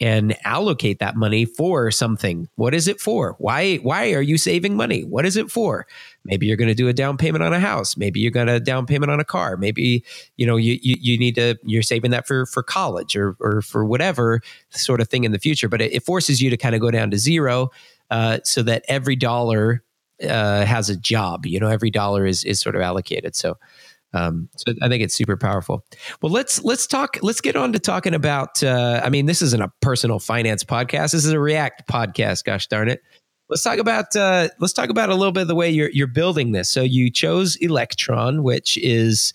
and 0.00 0.36
allocate 0.44 0.98
that 0.98 1.14
money 1.14 1.44
for 1.44 1.90
something. 1.90 2.48
What 2.56 2.74
is 2.74 2.88
it 2.88 3.00
for? 3.00 3.36
Why 3.38 3.76
why 3.76 4.12
are 4.12 4.20
you 4.20 4.36
saving 4.36 4.76
money? 4.76 5.04
What 5.04 5.24
is 5.24 5.36
it 5.36 5.50
for? 5.50 5.86
Maybe 6.24 6.46
you're 6.46 6.56
going 6.56 6.68
to 6.68 6.74
do 6.74 6.88
a 6.88 6.92
down 6.92 7.16
payment 7.16 7.44
on 7.44 7.52
a 7.52 7.60
house. 7.60 7.96
Maybe 7.96 8.18
you're 8.18 8.32
going 8.32 8.48
to 8.48 8.58
down 8.58 8.84
payment 8.84 9.12
on 9.12 9.20
a 9.20 9.24
car. 9.24 9.56
Maybe 9.56 10.04
you 10.36 10.46
know 10.46 10.56
you, 10.56 10.78
you, 10.82 10.96
you 11.00 11.18
need 11.18 11.36
to 11.36 11.56
you're 11.62 11.82
saving 11.82 12.10
that 12.10 12.26
for 12.26 12.46
for 12.46 12.62
college 12.62 13.14
or 13.14 13.36
or 13.40 13.62
for 13.62 13.84
whatever 13.84 14.40
sort 14.70 15.00
of 15.00 15.08
thing 15.08 15.24
in 15.24 15.32
the 15.32 15.38
future. 15.38 15.68
But 15.68 15.80
it, 15.80 15.92
it 15.92 16.02
forces 16.02 16.42
you 16.42 16.50
to 16.50 16.56
kind 16.56 16.74
of 16.74 16.80
go 16.80 16.90
down 16.90 17.10
to 17.12 17.18
zero 17.18 17.70
uh, 18.10 18.40
so 18.44 18.62
that 18.64 18.84
every 18.88 19.16
dollar 19.16 19.84
uh, 20.22 20.64
has 20.64 20.90
a 20.90 20.96
job. 20.96 21.46
You 21.46 21.60
know, 21.60 21.68
every 21.68 21.90
dollar 21.90 22.26
is 22.26 22.44
is 22.44 22.60
sort 22.60 22.74
of 22.74 22.82
allocated. 22.82 23.36
So 23.36 23.56
um, 24.12 24.48
so 24.56 24.74
I 24.82 24.88
think 24.88 25.02
it's 25.02 25.14
super 25.14 25.36
powerful. 25.36 25.84
Well, 26.20 26.32
let's 26.32 26.62
let's 26.64 26.86
talk. 26.86 27.18
Let's 27.22 27.40
get 27.40 27.56
on 27.56 27.72
to 27.72 27.78
talking 27.78 28.14
about. 28.14 28.62
Uh, 28.62 29.00
I 29.02 29.08
mean, 29.08 29.26
this 29.26 29.42
isn't 29.42 29.62
a 29.62 29.72
personal 29.80 30.18
finance 30.18 30.64
podcast. 30.64 31.12
This 31.12 31.24
is 31.24 31.32
a 31.32 31.40
React 31.40 31.88
podcast. 31.88 32.44
Gosh 32.44 32.66
darn 32.66 32.88
it. 32.88 33.00
Let's 33.48 33.62
talk 33.62 33.78
about. 33.78 34.14
Uh, 34.14 34.48
let's 34.60 34.72
talk 34.72 34.90
about 34.90 35.10
a 35.10 35.14
little 35.14 35.32
bit 35.32 35.42
of 35.42 35.48
the 35.48 35.54
way 35.54 35.70
you're 35.70 35.90
you're 35.90 36.06
building 36.06 36.52
this. 36.52 36.68
So 36.68 36.82
you 36.82 37.10
chose 37.10 37.56
Electron, 37.56 38.42
which 38.42 38.76
is 38.78 39.32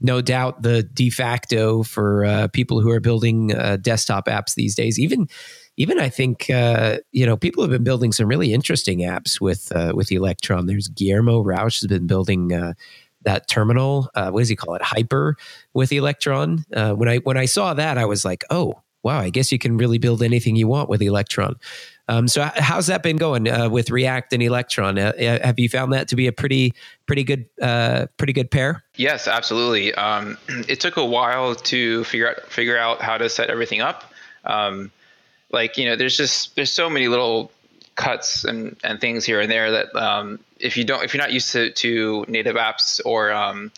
no 0.00 0.20
doubt 0.20 0.62
the 0.62 0.82
de 0.82 1.10
facto 1.10 1.82
for 1.82 2.24
uh, 2.24 2.48
people 2.48 2.80
who 2.80 2.90
are 2.90 3.00
building 3.00 3.54
uh, 3.54 3.76
desktop 3.76 4.26
apps 4.26 4.54
these 4.54 4.74
days. 4.74 4.98
Even 4.98 5.28
even 5.76 5.98
I 5.98 6.08
think 6.08 6.48
uh, 6.50 6.98
you 7.12 7.26
know 7.26 7.36
people 7.36 7.62
have 7.62 7.70
been 7.70 7.84
building 7.84 8.12
some 8.12 8.28
really 8.28 8.52
interesting 8.52 9.00
apps 9.00 9.40
with 9.40 9.72
uh, 9.74 9.92
with 9.94 10.10
Electron. 10.12 10.66
There's 10.66 10.88
Guillermo 10.88 11.42
Rauch 11.42 11.80
has 11.80 11.86
been 11.86 12.06
building 12.06 12.52
uh, 12.52 12.74
that 13.22 13.48
terminal. 13.48 14.08
Uh, 14.14 14.30
what 14.30 14.40
does 14.40 14.48
he 14.48 14.56
call 14.56 14.74
it? 14.74 14.82
Hyper 14.82 15.36
with 15.74 15.92
Electron. 15.92 16.64
Uh, 16.74 16.92
when 16.94 17.08
I 17.08 17.18
when 17.18 17.36
I 17.36 17.44
saw 17.44 17.74
that, 17.74 17.98
I 17.98 18.04
was 18.04 18.24
like, 18.24 18.44
oh 18.50 18.82
wow, 19.02 19.18
I 19.18 19.30
guess 19.30 19.50
you 19.50 19.58
can 19.58 19.76
really 19.76 19.98
build 19.98 20.22
anything 20.22 20.56
you 20.56 20.68
want 20.68 20.88
with 20.88 21.02
Electron. 21.02 21.56
Um, 22.08 22.26
so 22.26 22.42
how's 22.56 22.88
that 22.88 23.02
been 23.02 23.16
going 23.16 23.48
uh, 23.48 23.68
with 23.68 23.88
React 23.90 24.32
and 24.32 24.42
Electron? 24.42 24.98
Uh, 24.98 25.12
uh, 25.16 25.46
have 25.46 25.58
you 25.60 25.68
found 25.68 25.92
that 25.92 26.08
to 26.08 26.16
be 26.16 26.26
a 26.26 26.32
pretty 26.32 26.74
pretty 27.06 27.22
good 27.22 27.46
uh, 27.62 28.06
pretty 28.16 28.32
good 28.32 28.50
pair? 28.50 28.82
Yes, 28.96 29.28
absolutely. 29.28 29.94
Um, 29.94 30.36
it 30.68 30.80
took 30.80 30.96
a 30.96 31.04
while 31.04 31.54
to 31.54 32.04
figure 32.04 32.28
out 32.28 32.50
figure 32.50 32.76
out 32.76 33.00
how 33.00 33.16
to 33.16 33.28
set 33.28 33.48
everything 33.48 33.80
up. 33.80 34.12
Um, 34.44 34.90
like 35.52 35.76
you 35.78 35.86
know, 35.86 35.96
there's 35.96 36.16
just 36.16 36.56
there's 36.56 36.72
so 36.72 36.90
many 36.90 37.08
little 37.08 37.52
cuts 38.00 38.44
and, 38.44 38.76
and 38.82 38.98
things 38.98 39.26
here 39.26 39.40
and 39.40 39.50
there 39.52 39.70
that 39.72 39.94
um, 39.94 40.40
if 40.58 40.78
you 40.78 40.84
don't 40.84 41.04
if 41.04 41.12
you're 41.12 41.22
not 41.22 41.32
used 41.32 41.52
to, 41.52 41.70
to 41.72 42.24
native 42.28 42.56
apps 42.56 42.98
or 43.04 43.30
um, 43.30 43.70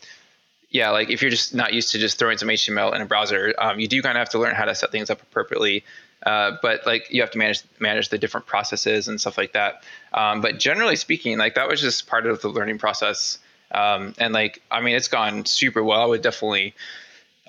yeah 0.70 0.90
like 0.90 1.10
if 1.10 1.22
you're 1.22 1.30
just 1.30 1.52
not 1.54 1.72
used 1.72 1.90
to 1.90 1.98
just 1.98 2.20
throwing 2.20 2.38
some 2.38 2.48
html 2.48 2.94
in 2.94 3.02
a 3.02 3.04
browser 3.04 3.52
um, 3.58 3.80
you 3.80 3.88
do 3.88 4.00
kind 4.00 4.16
of 4.16 4.20
have 4.20 4.28
to 4.28 4.38
learn 4.38 4.54
how 4.54 4.64
to 4.64 4.74
set 4.74 4.92
things 4.92 5.10
up 5.10 5.20
appropriately. 5.22 5.84
Uh, 6.24 6.56
but 6.62 6.86
like 6.86 7.10
you 7.10 7.20
have 7.20 7.32
to 7.32 7.38
manage 7.38 7.64
manage 7.80 8.10
the 8.10 8.16
different 8.16 8.46
processes 8.46 9.08
and 9.08 9.20
stuff 9.20 9.36
like 9.36 9.54
that. 9.54 9.82
Um, 10.14 10.40
but 10.40 10.56
generally 10.56 10.94
speaking 10.94 11.36
like 11.36 11.56
that 11.56 11.66
was 11.66 11.80
just 11.80 12.06
part 12.06 12.26
of 12.26 12.40
the 12.42 12.48
learning 12.48 12.78
process. 12.78 13.40
Um, 13.72 14.14
and 14.18 14.32
like 14.32 14.62
i 14.70 14.80
mean 14.82 14.94
it's 14.94 15.08
gone 15.08 15.44
super 15.46 15.82
well. 15.82 16.00
I 16.00 16.06
would 16.06 16.22
definitely 16.22 16.74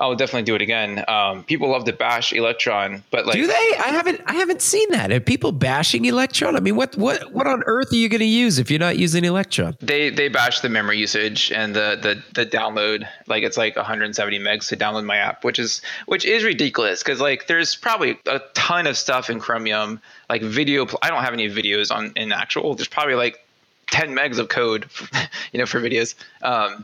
I 0.03 0.05
will 0.07 0.15
definitely 0.15 0.43
do 0.43 0.53
it 0.55 0.61
again. 0.61 1.05
Um, 1.07 1.45
people 1.45 1.69
love 1.69 1.85
to 1.85 1.93
bash 1.93 2.33
Electron, 2.33 3.05
but 3.09 3.25
like, 3.25 3.35
do 3.35 3.47
they? 3.47 3.53
I 3.53 3.87
haven't, 3.87 4.19
I 4.25 4.33
haven't 4.33 4.61
seen 4.61 4.89
that. 4.89 5.13
Are 5.13 5.21
people 5.21 5.53
bashing 5.53 6.03
Electron? 6.03 6.57
I 6.57 6.59
mean, 6.59 6.75
what, 6.75 6.97
what, 6.97 7.31
what 7.31 7.47
on 7.47 7.63
earth 7.67 7.93
are 7.93 7.95
you 7.95 8.09
going 8.09 8.19
to 8.19 8.25
use 8.25 8.59
if 8.59 8.69
you're 8.69 8.81
not 8.81 8.97
using 8.97 9.23
Electron? 9.23 9.77
They, 9.79 10.09
they 10.09 10.27
bash 10.27 10.59
the 10.59 10.67
memory 10.67 10.97
usage 10.97 11.53
and 11.53 11.73
the, 11.73 11.97
the, 12.01 12.21
the 12.33 12.45
download. 12.45 13.07
Like 13.27 13.43
it's 13.43 13.55
like 13.55 13.77
170 13.77 14.39
megs 14.39 14.67
to 14.67 14.75
download 14.75 15.05
my 15.05 15.15
app, 15.15 15.45
which 15.45 15.57
is, 15.57 15.81
which 16.07 16.25
is 16.25 16.43
ridiculous 16.43 17.01
because 17.01 17.21
like 17.21 17.47
there's 17.47 17.73
probably 17.73 18.19
a 18.27 18.41
ton 18.55 18.87
of 18.87 18.97
stuff 18.97 19.29
in 19.29 19.39
Chromium, 19.39 20.01
like 20.29 20.41
video. 20.41 20.85
I 21.01 21.11
don't 21.11 21.23
have 21.23 21.33
any 21.33 21.49
videos 21.49 21.95
on 21.95 22.11
in 22.17 22.33
actual. 22.33 22.75
There's 22.75 22.89
probably 22.89 23.15
like 23.15 23.39
10 23.87 24.13
megs 24.13 24.37
of 24.37 24.49
code, 24.49 24.85
you 25.53 25.59
know, 25.59 25.65
for 25.65 25.79
videos. 25.79 26.13
Um, 26.41 26.83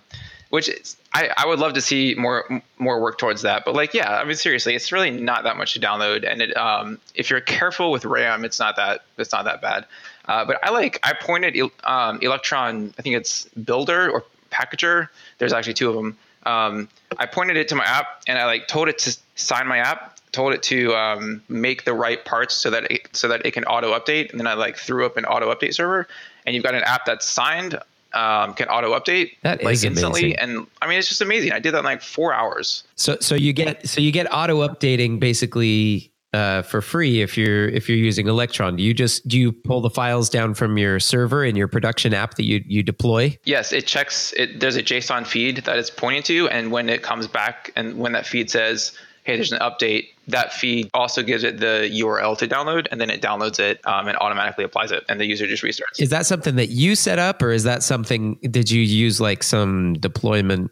which 0.49 0.69
is, 0.69 0.95
I, 1.13 1.29
I 1.37 1.45
would 1.45 1.59
love 1.59 1.73
to 1.73 1.81
see 1.81 2.15
more 2.17 2.61
more 2.77 3.01
work 3.01 3.17
towards 3.17 3.41
that. 3.43 3.65
But 3.65 3.75
like, 3.75 3.93
yeah, 3.93 4.17
I 4.17 4.23
mean, 4.23 4.35
seriously, 4.35 4.75
it's 4.75 4.91
really 4.91 5.11
not 5.11 5.43
that 5.43 5.57
much 5.57 5.73
to 5.73 5.79
download, 5.79 6.29
and 6.29 6.41
it, 6.41 6.55
um, 6.57 6.99
if 7.15 7.29
you're 7.29 7.41
careful 7.41 7.91
with 7.91 8.05
RAM, 8.05 8.45
it's 8.45 8.59
not 8.59 8.75
that 8.75 9.03
it's 9.17 9.31
not 9.31 9.45
that 9.45 9.61
bad. 9.61 9.85
Uh, 10.25 10.45
but 10.45 10.59
I 10.63 10.69
like 10.69 10.99
I 11.03 11.13
pointed 11.13 11.59
um, 11.83 12.19
Electron, 12.21 12.93
I 12.97 13.01
think 13.01 13.15
it's 13.15 13.45
Builder 13.63 14.09
or 14.09 14.23
Packager. 14.51 15.09
There's 15.37 15.53
actually 15.53 15.73
two 15.73 15.89
of 15.89 15.95
them. 15.95 16.17
Um, 16.45 16.89
I 17.17 17.25
pointed 17.25 17.57
it 17.57 17.67
to 17.69 17.75
my 17.75 17.85
app, 17.85 18.21
and 18.27 18.37
I 18.37 18.45
like 18.45 18.67
told 18.67 18.87
it 18.89 18.97
to 18.99 19.17
sign 19.35 19.67
my 19.67 19.79
app. 19.79 20.15
Told 20.31 20.53
it 20.53 20.61
to 20.63 20.93
um, 20.93 21.41
make 21.49 21.85
the 21.85 21.93
right 21.95 22.23
parts 22.23 22.53
so 22.53 22.69
that 22.69 22.91
it, 22.91 23.09
so 23.13 23.27
that 23.29 23.43
it 23.47 23.51
can 23.51 23.63
auto 23.63 23.97
update, 23.97 24.29
and 24.29 24.39
then 24.39 24.45
I 24.45 24.53
like 24.53 24.77
threw 24.77 25.03
up 25.03 25.17
an 25.17 25.25
auto 25.25 25.51
update 25.51 25.73
server, 25.73 26.07
and 26.45 26.53
you've 26.53 26.63
got 26.63 26.75
an 26.75 26.83
app 26.83 27.05
that's 27.05 27.25
signed 27.25 27.79
um, 28.13 28.53
can 28.53 28.67
auto 28.67 28.97
update 28.97 29.31
that 29.43 29.63
like 29.63 29.83
instantly. 29.83 30.33
Amazing. 30.33 30.39
And 30.39 30.67
I 30.81 30.87
mean, 30.87 30.99
it's 30.99 31.07
just 31.07 31.21
amazing. 31.21 31.51
I 31.51 31.59
did 31.59 31.73
that 31.73 31.79
in 31.79 31.85
like 31.85 32.01
four 32.01 32.33
hours. 32.33 32.83
So, 32.95 33.17
so 33.19 33.35
you 33.35 33.53
get, 33.53 33.87
so 33.87 34.01
you 34.01 34.11
get 34.11 34.27
auto 34.33 34.67
updating 34.67 35.19
basically 35.19 36.11
uh, 36.33 36.61
for 36.61 36.81
free 36.81 37.21
if 37.21 37.37
you're 37.37 37.67
if 37.67 37.89
you're 37.89 37.97
using 37.97 38.27
Electron. 38.27 38.75
Do 38.75 38.83
you 38.83 38.93
just 38.93 39.27
do 39.27 39.37
you 39.37 39.51
pull 39.51 39.81
the 39.81 39.89
files 39.89 40.29
down 40.29 40.53
from 40.53 40.77
your 40.77 40.99
server 40.99 41.43
in 41.43 41.55
your 41.55 41.67
production 41.67 42.13
app 42.13 42.35
that 42.35 42.43
you 42.43 42.63
you 42.67 42.83
deploy? 42.83 43.37
Yes, 43.45 43.71
it 43.73 43.87
checks. 43.87 44.33
It 44.33 44.59
there's 44.59 44.75
a 44.75 44.83
JSON 44.83 45.25
feed 45.25 45.57
that 45.65 45.77
it's 45.77 45.89
pointing 45.89 46.23
to, 46.23 46.47
and 46.49 46.71
when 46.71 46.87
it 46.89 47.01
comes 47.01 47.27
back, 47.27 47.71
and 47.75 47.97
when 47.97 48.11
that 48.11 48.27
feed 48.27 48.51
says 48.51 48.91
hey, 49.29 49.35
there's 49.35 49.51
an 49.51 49.59
update, 49.59 50.07
that 50.29 50.53
feed 50.53 50.89
also 50.93 51.23
gives 51.23 51.43
it 51.43 51.59
the 51.59 51.89
URL 51.91 52.37
to 52.37 52.47
download, 52.47 52.87
and 52.91 52.99
then 52.99 53.09
it 53.09 53.21
downloads 53.21 53.59
it 53.59 53.85
um, 53.85 54.07
and 54.07 54.17
automatically 54.17 54.63
applies 54.63 54.91
it, 54.91 55.03
and 55.09 55.19
the 55.19 55.25
user 55.25 55.47
just 55.47 55.63
restarts. 55.63 55.99
Is 55.99 56.09
that 56.09 56.25
something 56.25 56.55
that 56.55 56.69
you 56.69 56.95
set 56.95 57.19
up, 57.19 57.41
or 57.41 57.51
is 57.51 57.63
that 57.63 57.83
something? 57.83 58.35
Did 58.49 58.71
you 58.71 58.81
use 58.81 59.19
like 59.19 59.43
some 59.43 59.93
deployment 59.95 60.71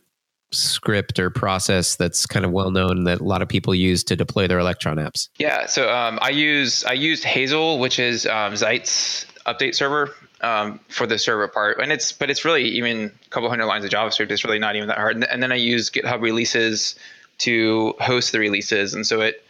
script 0.52 1.20
or 1.20 1.30
process 1.30 1.98
that's 1.98 2.26
kind 2.26 2.46
of 2.46 2.52
well 2.52 2.72
known 2.72 3.04
that 3.04 3.20
a 3.20 3.24
lot 3.24 3.42
of 3.42 3.50
people 3.50 3.76
use 3.76 4.04
to 4.06 4.16
deploy 4.16 4.48
their 4.48 4.60
Electron 4.60 4.98
apps? 4.98 5.30
Yeah, 5.38 5.66
so 5.66 5.90
um, 5.94 6.20
I 6.22 6.30
use 6.30 6.84
I 6.86 6.94
used 6.94 7.24
Hazel, 7.24 7.80
which 7.80 8.00
is 8.00 8.26
um, 8.26 8.54
Zeit's 8.54 9.26
update 9.46 9.76
server 9.76 10.14
um, 10.42 10.80
for 10.90 11.08
the 11.08 11.18
server 11.18 11.48
part, 11.48 11.80
and 11.80 11.92
it's 11.92 12.12
but 12.12 12.30
it's 12.30 12.46
really 12.46 12.64
even 12.64 13.12
a 13.26 13.30
couple 13.30 13.50
hundred 13.50 13.66
lines 13.66 13.86
of 13.86 13.92
JavaScript. 13.92 14.32
It's 14.32 14.46
really 14.46 14.60
not 14.60 14.76
even 14.76 14.88
that 14.88 14.98
hard. 14.98 15.24
And 15.24 15.44
then 15.44 15.52
I 15.52 15.56
use 15.56 15.90
GitHub 15.90 16.22
releases 16.22 16.96
to 17.40 17.94
host 18.00 18.32
the 18.32 18.40
releases. 18.40 18.94
And 18.94 19.06
so 19.06 19.22
it, 19.22 19.44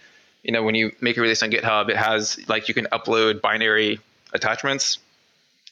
you 0.43 0.52
know, 0.52 0.63
when 0.63 0.76
you 0.76 0.91
make 1.02 1.17
a 1.17 1.21
release 1.21 1.43
on 1.43 1.52
GitHub, 1.52 1.89
it 1.89 1.97
has 1.97 2.39
like 2.47 2.67
you 2.67 2.73
can 2.73 2.86
upload 2.86 3.41
binary 3.41 4.00
attachments. 4.34 5.00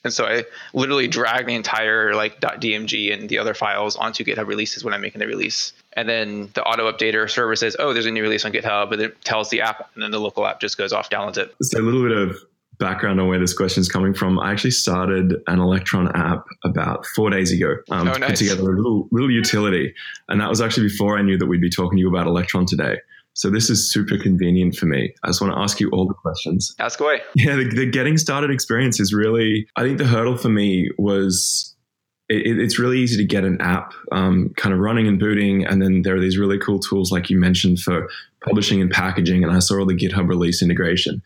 And 0.04 0.14
so 0.14 0.26
I 0.26 0.44
literally 0.74 1.08
drag 1.08 1.48
the 1.48 1.56
entire 1.56 2.14
like 2.14 2.40
.dmg 2.40 3.12
and 3.12 3.28
the 3.28 3.40
other 3.40 3.56
files 3.56 3.96
onto 3.96 4.24
GitHub 4.24 4.48
releases 4.48 4.84
when 4.84 4.94
I'm 4.94 5.02
making 5.02 5.20
the 5.20 5.28
release. 5.28 5.74
And 5.94 6.08
then 6.08 6.52
the 6.54 6.64
auto 6.64 6.92
updater 6.92 7.30
server 7.30 7.56
says, 7.56 7.76
"Oh, 7.80 7.92
there's 7.92 8.06
a 8.06 8.12
new 8.12 8.22
release 8.22 8.46
on 8.46 8.52
GitHub," 8.52 8.92
and 8.92 9.02
it 9.02 9.24
tells 9.24 9.50
the 9.50 9.62
app, 9.62 9.90
and 9.96 10.04
then 10.04 10.12
the 10.12 10.20
local 10.20 10.46
app 10.46 10.60
just 10.60 10.78
goes 10.78 10.94
off, 10.94 11.10
downloads 11.10 11.38
it. 11.38 11.56
So 11.64 11.80
a 11.80 11.82
little 11.82 12.04
bit 12.04 12.16
of 12.16 12.38
background 12.78 13.20
on 13.20 13.28
where 13.28 13.40
this 13.40 13.54
question 13.54 13.82
is 13.82 13.90
coming 13.90 14.14
from, 14.14 14.40
I 14.40 14.52
actually 14.52 14.72
started 14.72 15.36
an 15.48 15.60
Electron 15.60 16.12
app 16.16 16.46
about 16.64 17.06
four 17.06 17.30
days 17.30 17.52
ago 17.52 17.78
um, 17.90 18.08
oh, 18.08 18.14
to 18.14 18.20
nice. 18.20 18.30
put 18.32 18.38
together 18.38 18.62
a 18.62 18.76
little 18.76 19.08
little 19.12 19.32
utility, 19.32 19.94
and 20.30 20.40
that 20.42 20.50
was 20.50 20.62
actually 20.62 20.88
before 20.88 21.18
I 21.18 21.22
knew 21.22 21.38
that 21.38 21.48
we'd 21.48 21.62
be 21.62 21.70
talking 21.70 21.98
to 21.98 22.00
you 22.00 22.10
about 22.10 22.28
Electron 22.28 22.66
today. 22.66 22.98
So 23.36 23.50
this 23.50 23.70
is 23.70 23.92
super 23.92 24.18
convenient 24.18 24.76
for 24.76 24.86
me. 24.86 25.14
I 25.24 25.28
just 25.28 25.42
want 25.42 25.54
to 25.54 25.60
ask 25.60 25.80
you 25.80 25.90
all 25.92 26.08
the 26.08 26.14
questions. 26.14 26.74
Ask 26.80 27.00
away. 27.00 27.22
Yeah, 27.36 27.58
the, 27.58 27.66
the 27.70 27.86
getting 27.86 28.18
started 28.18 28.50
experience 28.50 29.00
is 29.00 29.14
really. 29.14 29.68
I 29.76 29.84
think 29.84 29.98
the 29.98 30.08
hurdle 30.08 30.38
for 30.38 30.50
me 30.50 30.90
was. 30.98 31.72
It, 32.28 32.60
it's 32.60 32.80
really 32.80 32.98
easy 32.98 33.18
to 33.18 33.24
get 33.24 33.44
an 33.44 33.62
app 33.62 33.94
um, 34.12 34.52
kind 34.58 34.74
of 34.74 34.80
running 34.80 35.08
and 35.08 35.20
booting, 35.20 35.64
and 35.64 35.80
then 35.80 36.02
there 36.02 36.16
are 36.16 36.20
these 36.20 36.40
really 36.40 36.58
cool 36.58 36.80
tools 36.80 37.12
like 37.12 37.30
you 37.30 37.38
mentioned 37.38 37.80
for 37.80 38.10
publishing 38.44 38.82
and 38.82 38.90
packaging. 38.90 39.44
And 39.44 39.52
I 39.52 39.60
saw 39.60 39.80
all 39.80 39.86
the 39.86 39.94
GitHub 39.94 40.28
release 40.28 40.64
integration. 40.64 41.22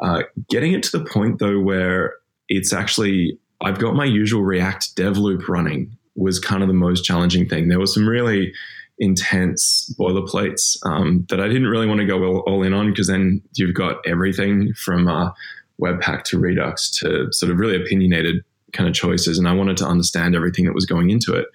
Uh, 0.00 0.22
getting 0.48 0.74
it 0.74 0.82
to 0.84 0.96
the 0.96 1.04
point 1.04 1.40
though 1.40 1.58
where 1.58 2.14
it's 2.48 2.72
actually 2.72 3.36
I've 3.62 3.78
got 3.78 3.94
my 3.94 4.04
usual 4.04 4.42
React 4.42 4.94
dev 4.94 5.16
loop 5.16 5.48
running 5.48 5.96
was 6.14 6.38
kind 6.38 6.62
of 6.62 6.68
the 6.68 6.74
most 6.74 7.04
challenging 7.04 7.48
thing. 7.48 7.68
There 7.68 7.80
was 7.80 7.94
some 7.94 8.08
really 8.08 8.52
intense 8.98 9.94
boilerplates 9.98 10.76
um, 10.84 11.26
that 11.28 11.40
I 11.40 11.46
didn't 11.46 11.68
really 11.68 11.86
want 11.86 12.00
to 12.00 12.06
go 12.06 12.22
all, 12.24 12.38
all 12.40 12.62
in 12.62 12.72
on 12.72 12.90
because 12.90 13.06
then 13.06 13.42
you've 13.54 13.74
got 13.74 13.96
everything 14.06 14.72
from 14.74 15.08
uh, 15.08 15.30
Webpack 15.80 16.24
to 16.24 16.38
Redux 16.38 16.90
to 17.00 17.32
sort 17.32 17.52
of 17.52 17.58
really 17.58 17.80
opinionated 17.80 18.44
kind 18.72 18.88
of 18.88 18.94
choices, 18.94 19.38
and 19.38 19.48
I 19.48 19.52
wanted 19.52 19.76
to 19.78 19.86
understand 19.86 20.34
everything 20.34 20.64
that 20.64 20.74
was 20.74 20.86
going 20.86 21.10
into 21.10 21.34
it. 21.34 21.46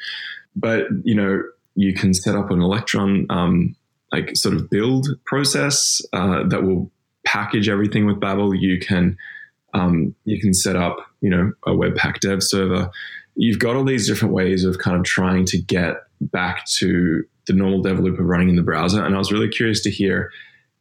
But 0.56 0.86
you 1.03 1.15
know, 1.15 1.43
you 1.75 1.93
can 1.93 2.13
set 2.13 2.36
up 2.36 2.51
an 2.51 2.62
Electron 2.62 3.27
um, 3.29 3.75
like 4.12 4.36
sort 4.38 4.56
of 4.56 4.69
build 4.69 5.08
process 5.25 6.01
uh, 6.13 6.43
that 6.47 6.63
will 6.63 6.91
package 7.25 7.67
everything 7.67 8.06
with 8.06 8.19
Babel. 8.19 8.53
You 8.56 8.79
can 8.79 9.17
um, 9.73 10.15
you 10.23 10.39
can 10.39 10.53
set 10.53 10.75
up 10.75 10.97
you 11.21 11.29
know 11.29 11.51
a 11.65 11.71
Webpack 11.71 12.19
dev 12.19 12.41
server. 12.41 12.89
You've 13.36 13.60
got 13.60 13.75
all 13.75 13.84
these 13.84 14.08
different 14.08 14.34
ways 14.34 14.63
of 14.63 14.77
kind 14.77 14.95
of 14.95 15.03
trying 15.03 15.45
to 15.45 15.60
get 15.60 15.95
back 16.21 16.65
to 16.77 17.23
the 17.45 17.53
normal 17.53 17.82
dev 17.82 17.99
loop 17.99 18.19
of 18.19 18.25
running 18.25 18.49
in 18.49 18.56
the 18.56 18.63
browser. 18.63 19.03
And 19.03 19.15
I 19.15 19.17
was 19.17 19.32
really 19.32 19.49
curious 19.49 19.82
to 19.82 19.89
hear 19.89 20.32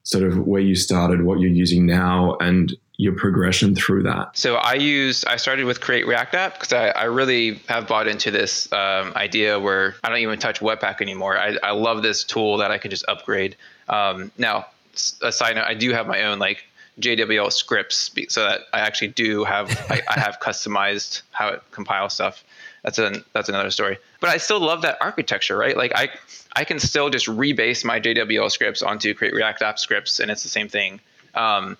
sort 0.05 0.25
of 0.25 0.39
where 0.47 0.61
you 0.61 0.75
started, 0.75 1.23
what 1.23 1.39
you're 1.39 1.51
using 1.51 1.87
now, 1.87 2.37
and 2.41 2.75
your 2.97 3.15
progression 3.15 3.75
through 3.75 4.03
that? 4.05 4.37
So 4.37 4.57
I 4.57 4.75
use 4.75 5.25
I 5.25 5.37
started 5.37 5.65
with 5.65 5.81
Create 5.81 6.07
React 6.07 6.35
App 6.35 6.55
because 6.55 6.73
I, 6.73 6.89
I 6.91 7.05
really 7.05 7.55
have 7.69 7.89
bought 7.89 8.07
into 8.07 8.31
this 8.31 8.71
um, 8.73 9.13
idea 9.17 9.59
where 9.59 9.97
I 10.05 10.09
don't 10.09 10.19
even 10.19 10.39
touch 10.39 10.61
Webpack 10.61 11.01
anymore. 11.01 11.37
I, 11.39 11.57
I 11.63 11.73
love 11.73 12.03
this 12.03 12.23
tool 12.23 12.59
that 12.59 12.71
I 12.71 12.79
can 12.79 12.91
just 12.91 13.05
upgrade. 13.09 13.57
Um, 13.89 14.31
now, 14.39 14.67
a 15.23 15.33
side 15.33 15.57
note, 15.57 15.65
I 15.65 15.75
do 15.75 15.93
have 15.93 16.07
my 16.07 16.23
own 16.25 16.39
like 16.39 16.65
JWL 17.01 17.51
scripts 17.53 18.11
so 18.29 18.45
that 18.45 18.63
I 18.73 18.81
actually 18.81 19.09
do 19.09 19.45
have 19.45 19.71
I, 19.91 20.03
I 20.09 20.21
have 20.21 20.39
customized 20.43 21.23
how 21.33 21.49
it 21.49 21.63
compiles 21.71 22.15
stuff. 22.15 22.45
That's 22.83 22.99
a 22.99 23.23
that's 23.33 23.49
another 23.49 23.71
story. 23.71 23.99
But 24.21 24.31
I 24.31 24.39
still 24.39 24.61
love 24.61 24.83
that 24.83 24.99
architecture, 25.01 25.57
right? 25.57 25.77
Like 25.77 25.93
I 25.95 26.11
I 26.55 26.65
can 26.65 26.79
still 26.79 27.11
just 27.11 27.27
rebase 27.27 27.85
my 27.85 28.01
JWL 28.01 28.51
scripts 28.51 28.83
onto 28.83 29.15
Create 29.15 29.35
React 29.35 29.63
App 29.63 29.79
scripts, 29.79 30.21
and 30.21 30.31
it's 30.31 30.43
the 30.43 30.49
same 30.49 30.69
thing. 30.69 31.01
Um, 31.35 31.79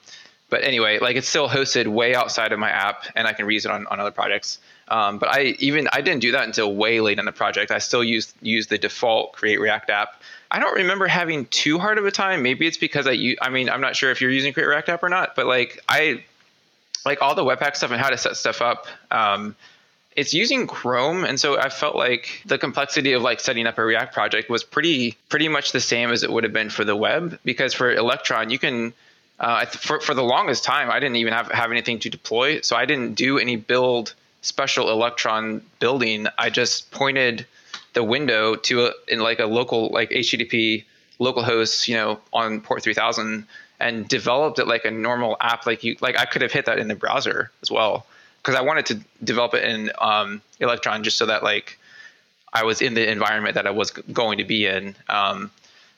but 0.49 0.65
anyway, 0.65 0.99
like 0.99 1.17
it's 1.17 1.29
still 1.29 1.49
hosted 1.49 1.87
way 1.87 2.15
outside 2.15 2.53
of 2.53 2.59
my 2.59 2.71
app, 2.71 3.05
and 3.17 3.27
I 3.27 3.33
can 3.33 3.47
reuse 3.47 3.65
it 3.65 3.71
on, 3.71 3.87
on 3.87 4.01
other 4.01 4.11
projects. 4.11 4.59
Um, 4.89 5.19
but 5.19 5.29
I 5.31 5.57
even 5.59 5.89
I 5.93 6.03
didn't 6.03 6.21
do 6.21 6.33
that 6.33 6.45
until 6.45 6.75
way 6.75 7.01
late 7.01 7.19
in 7.19 7.25
the 7.25 7.33
project. 7.33 7.71
I 7.71 7.79
still 7.79 8.05
use 8.05 8.33
use 8.43 8.67
the 8.67 8.79
default 8.79 9.33
Create 9.33 9.61
React 9.61 9.91
app. 9.91 10.23
I 10.51 10.61
don't 10.61 10.75
remember 10.75 11.07
having 11.07 11.47
too 11.47 11.79
hard 11.79 11.99
of 11.99 12.05
a 12.05 12.11
time. 12.11 12.43
Maybe 12.43 12.67
it's 12.67 12.77
because 12.77 13.07
I 13.07 13.37
I 13.41 13.49
mean 13.49 13.71
I'm 13.71 13.81
not 13.81 13.97
sure 13.97 14.11
if 14.11 14.21
you're 14.21 14.31
using 14.31 14.53
Create 14.53 14.67
React 14.67 14.91
app 14.91 15.03
or 15.03 15.09
not, 15.09 15.35
but 15.35 15.47
like 15.47 15.83
I 15.89 16.23
like 17.05 17.23
all 17.23 17.35
the 17.35 17.45
Webpack 17.45 17.75
stuff 17.75 17.91
and 17.91 18.01
how 18.01 18.11
to 18.11 18.19
set 18.19 18.37
stuff 18.37 18.61
up. 18.61 18.87
Um, 19.11 19.57
it's 20.17 20.35
using 20.35 20.67
Chrome, 20.67 21.25
and 21.25 21.41
so 21.41 21.59
I 21.59 21.69
felt 21.69 21.97
like 21.97 22.43
the 22.45 22.59
complexity 22.59 23.13
of 23.13 23.23
like 23.23 23.41
setting 23.41 23.67
up 23.67 23.79
a 23.79 23.85
React 23.85 24.13
project 24.13 24.51
was 24.51 24.63
pretty 24.63 25.17
pretty 25.29 25.49
much 25.49 25.73
the 25.73 25.81
same 25.81 26.11
as 26.11 26.23
it 26.23 26.31
would 26.31 26.45
have 26.45 26.53
been 26.53 26.71
for 26.71 26.85
the 26.85 26.97
web. 26.97 27.39
Because 27.45 27.73
for 27.73 27.93
Electron, 27.93 28.51
you 28.51 28.59
can 28.59 28.93
uh, 29.41 29.67
for 29.67 30.01
for 30.01 30.15
the 30.15 30.23
longest 30.23 30.65
time, 30.65 30.91
I 30.91 31.01
didn't 31.01 31.17
even 31.17 31.33
have 31.33 31.51
have 31.51 31.71
anything 31.71 31.99
to 32.01 32.11
deploy, 32.11 32.61
so 32.61 32.77
I 32.77 32.85
didn't 32.85 33.15
do 33.15 33.39
any 33.39 33.57
build 33.57 34.15
special 34.43 34.91
Electron 34.91 35.63
building. 35.79 36.27
I 36.37 36.51
just 36.51 36.91
pointed 36.91 37.47
the 37.95 38.05
window 38.05 38.57
to 38.57 38.87
a, 38.87 38.93
in 39.09 39.21
like 39.21 39.39
a 39.39 39.47
local 39.47 39.89
like 39.89 40.11
HTTP 40.11 40.85
local 41.19 41.43
host, 41.43 41.89
you 41.89 41.95
know, 41.95 42.21
on 42.33 42.61
port 42.61 42.83
3000 42.83 43.47
and 43.79 44.09
developed 44.09 44.59
it 44.59 44.67
like 44.67 44.85
a 44.85 44.91
normal 44.91 45.37
app. 45.41 45.67
Like 45.67 45.85
you, 45.85 45.97
like 46.01 46.19
I 46.19 46.25
could 46.25 46.43
have 46.43 46.53
hit 46.53 46.67
that 46.67 46.79
in 46.79 46.89
the 46.89 46.95
browser 46.95 47.51
as 47.63 47.71
well 47.71 48.07
because 48.43 48.57
I 48.59 48.63
wanted 48.63 48.87
to 48.87 49.01
develop 49.23 49.55
it 49.55 49.65
in 49.65 49.91
um, 50.01 50.43
Electron 50.59 51.05
just 51.05 51.17
so 51.17 51.27
that 51.27 51.43
like 51.43 51.79
I 52.53 52.65
was 52.65 52.83
in 52.83 52.95
the 52.95 53.11
environment 53.11 53.55
that 53.55 53.67
I 53.67 53.71
was 53.71 53.91
going 53.91 54.39
to 54.39 54.45
be 54.45 54.67
in. 54.67 54.97
Um, 55.09 55.51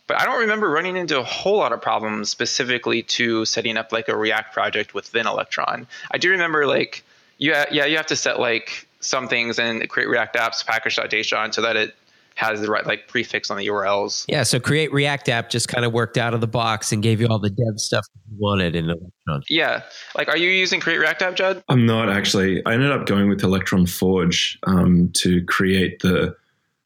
but 0.07 0.21
I 0.21 0.27
don't 0.27 0.41
remember 0.41 0.69
running 0.69 0.97
into 0.97 1.19
a 1.19 1.23
whole 1.23 1.57
lot 1.57 1.73
of 1.73 1.81
problems 1.81 2.29
specifically 2.29 3.03
to 3.03 3.47
setting 3.47 3.79
up 3.79 3.91
like 3.91 4.09
a 4.09 4.17
React 4.17 4.53
project 4.53 4.93
within 4.93 5.27
Electron. 5.27 5.87
I 6.11 6.19
do 6.19 6.31
remember 6.31 6.67
like 6.67 7.03
you 7.39 7.55
ha- 7.55 7.67
yeah 7.71 7.87
you 7.87 7.97
have 7.97 8.07
to 8.07 8.17
set 8.17 8.39
like 8.39 8.87
some 9.01 9.29
things 9.29 9.59
and 9.59 9.89
create 9.89 10.09
React 10.09 10.37
apps 10.37 10.67
package.json 10.67 11.55
so 11.55 11.63
that 11.63 11.77
it 11.77 11.95
has 12.35 12.61
the 12.61 12.69
right 12.69 12.87
like 12.87 13.09
prefix 13.09 13.51
on 13.51 13.57
the 13.57 13.67
URLs. 13.69 14.25
Yeah, 14.29 14.43
so 14.43 14.59
create 14.59 14.93
React 14.93 15.29
app 15.29 15.51
just 15.51 15.69
kind 15.69 15.85
of 15.85 15.93
worked 15.93 16.19
out 16.19 16.35
of 16.35 16.41
the 16.41 16.47
box 16.47 16.93
and 16.93 17.03
gave 17.03 17.21
you 17.21 17.29
all 17.29 17.39
the 17.39 17.51
dev 17.51 17.79
stuff 17.79 18.05
you 18.29 18.37
wanted 18.39 18.75
in 18.75 18.87
Electron. 18.87 19.43
Yeah, 19.49 19.83
like 20.17 20.29
are 20.29 20.37
you 20.37 20.51
using 20.51 20.81
create 20.81 20.99
React 20.99 21.23
app, 21.23 21.35
Jed? 21.37 21.65
I'm 21.69 21.87
not 21.87 22.11
actually. 22.11 22.65
I 22.67 22.75
ended 22.75 22.91
up 22.91 23.07
going 23.07 23.29
with 23.29 23.43
Electron 23.43 23.87
Forge 23.87 24.59
um, 24.67 25.11
to 25.15 25.45
create 25.45 26.01
the 26.01 26.35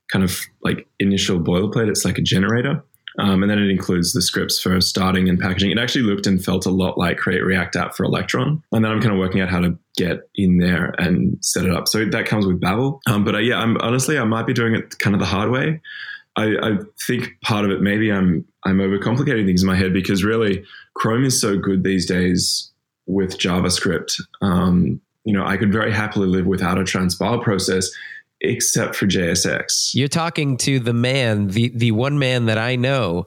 kind 0.08 0.24
of 0.24 0.40
like 0.62 0.86
initial 0.98 1.38
boilerplate. 1.38 1.88
It's 1.88 2.04
like 2.04 2.18
a 2.18 2.22
generator. 2.22 2.82
Um, 3.18 3.42
and 3.42 3.50
then 3.50 3.58
it 3.58 3.68
includes 3.68 4.12
the 4.12 4.22
scripts 4.22 4.60
for 4.60 4.80
starting 4.80 5.28
and 5.28 5.38
packaging. 5.38 5.72
It 5.72 5.78
actually 5.78 6.04
looked 6.04 6.26
and 6.26 6.42
felt 6.42 6.66
a 6.66 6.70
lot 6.70 6.96
like 6.96 7.18
Create 7.18 7.44
React 7.44 7.76
App 7.76 7.94
for 7.94 8.04
Electron. 8.04 8.62
And 8.72 8.84
then 8.84 8.92
I'm 8.92 9.00
kind 9.00 9.12
of 9.12 9.18
working 9.18 9.40
out 9.40 9.48
how 9.48 9.60
to 9.60 9.76
get 9.96 10.28
in 10.36 10.58
there 10.58 10.94
and 10.98 11.36
set 11.44 11.64
it 11.64 11.72
up. 11.72 11.88
So 11.88 12.04
that 12.04 12.26
comes 12.26 12.46
with 12.46 12.60
Babel. 12.60 13.00
Um, 13.08 13.24
but 13.24 13.34
uh, 13.34 13.38
yeah, 13.38 13.58
I'm 13.58 13.76
honestly, 13.78 14.18
I 14.18 14.24
might 14.24 14.46
be 14.46 14.52
doing 14.52 14.74
it 14.74 14.98
kind 15.00 15.14
of 15.14 15.20
the 15.20 15.26
hard 15.26 15.50
way. 15.50 15.80
I, 16.36 16.56
I, 16.62 16.78
think 17.06 17.32
part 17.42 17.64
of 17.64 17.72
it, 17.72 17.80
maybe 17.80 18.12
I'm 18.12 18.46
I'm 18.64 18.78
overcomplicating 18.78 19.44
things 19.44 19.62
in 19.62 19.66
my 19.66 19.74
head 19.74 19.92
because 19.92 20.22
really 20.22 20.64
Chrome 20.94 21.24
is 21.24 21.40
so 21.40 21.58
good 21.58 21.82
these 21.82 22.06
days 22.06 22.70
with 23.06 23.38
JavaScript. 23.38 24.20
Um, 24.40 25.00
you 25.24 25.32
know, 25.32 25.44
I 25.44 25.56
could 25.56 25.72
very 25.72 25.92
happily 25.92 26.28
live 26.28 26.46
without 26.46 26.78
a 26.78 26.82
transpile 26.82 27.42
process 27.42 27.90
except 28.40 28.96
for 28.96 29.06
JSX. 29.06 29.94
You're 29.94 30.08
talking 30.08 30.56
to 30.58 30.80
the 30.80 30.92
man, 30.92 31.48
the 31.48 31.70
the 31.74 31.92
one 31.92 32.18
man 32.18 32.46
that 32.46 32.58
I 32.58 32.76
know 32.76 33.24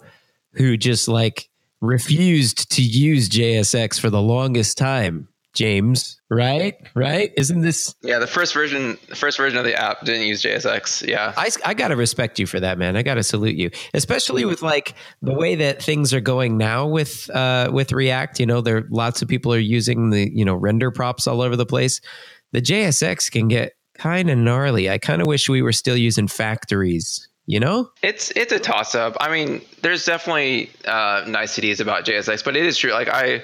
who 0.53 0.77
just 0.77 1.07
like 1.07 1.49
refused 1.81 2.71
to 2.71 2.81
use 2.81 3.29
JSX 3.29 3.99
for 3.99 4.09
the 4.09 4.21
longest 4.21 4.77
time. 4.77 5.27
James, 5.53 6.19
right? 6.29 6.75
Right? 6.95 7.33
Isn't 7.35 7.59
this? 7.59 7.93
Yeah, 8.01 8.19
the 8.19 8.27
first 8.27 8.53
version, 8.53 8.97
the 9.09 9.17
first 9.17 9.37
version 9.37 9.59
of 9.59 9.65
the 9.65 9.75
app 9.75 10.05
didn't 10.05 10.25
use 10.25 10.41
JSX. 10.41 11.05
Yeah, 11.05 11.33
I, 11.35 11.49
I 11.65 11.73
gotta 11.73 11.97
respect 11.97 12.39
you 12.39 12.45
for 12.47 12.59
that, 12.61 12.77
man. 12.77 12.95
I 12.95 13.03
gotta 13.03 13.23
salute 13.23 13.57
you, 13.57 13.69
especially 13.93 14.45
with 14.45 14.61
like 14.61 14.95
the 15.21 15.33
way 15.33 15.55
that 15.55 15.83
things 15.83 16.13
are 16.13 16.21
going 16.21 16.57
now 16.57 16.87
with 16.87 17.29
uh, 17.31 17.69
with 17.73 17.91
React. 17.91 18.39
You 18.39 18.45
know, 18.45 18.61
there 18.61 18.87
lots 18.89 19.21
of 19.21 19.27
people 19.27 19.53
are 19.53 19.59
using 19.59 20.09
the 20.09 20.31
you 20.33 20.45
know 20.45 20.55
render 20.55 20.89
props 20.89 21.27
all 21.27 21.41
over 21.41 21.57
the 21.57 21.65
place. 21.65 21.99
The 22.53 22.61
JSX 22.61 23.29
can 23.29 23.49
get 23.49 23.73
kind 24.01 24.31
of 24.31 24.37
gnarly. 24.37 24.89
I 24.89 24.97
kind 24.97 25.21
of 25.21 25.27
wish 25.27 25.47
we 25.47 25.61
were 25.61 25.71
still 25.71 25.95
using 25.95 26.27
factories. 26.27 27.27
You 27.45 27.59
know, 27.59 27.91
it's 28.01 28.31
it's 28.31 28.53
a 28.53 28.59
toss 28.59 28.95
up. 28.95 29.17
I 29.19 29.29
mean, 29.31 29.61
there's 29.81 30.05
definitely 30.05 30.71
uh, 30.85 31.25
niceties 31.27 31.79
about 31.79 32.05
JSX, 32.05 32.43
but 32.43 32.55
it 32.55 32.65
is 32.65 32.77
true. 32.77 32.91
Like 32.91 33.09
I, 33.09 33.43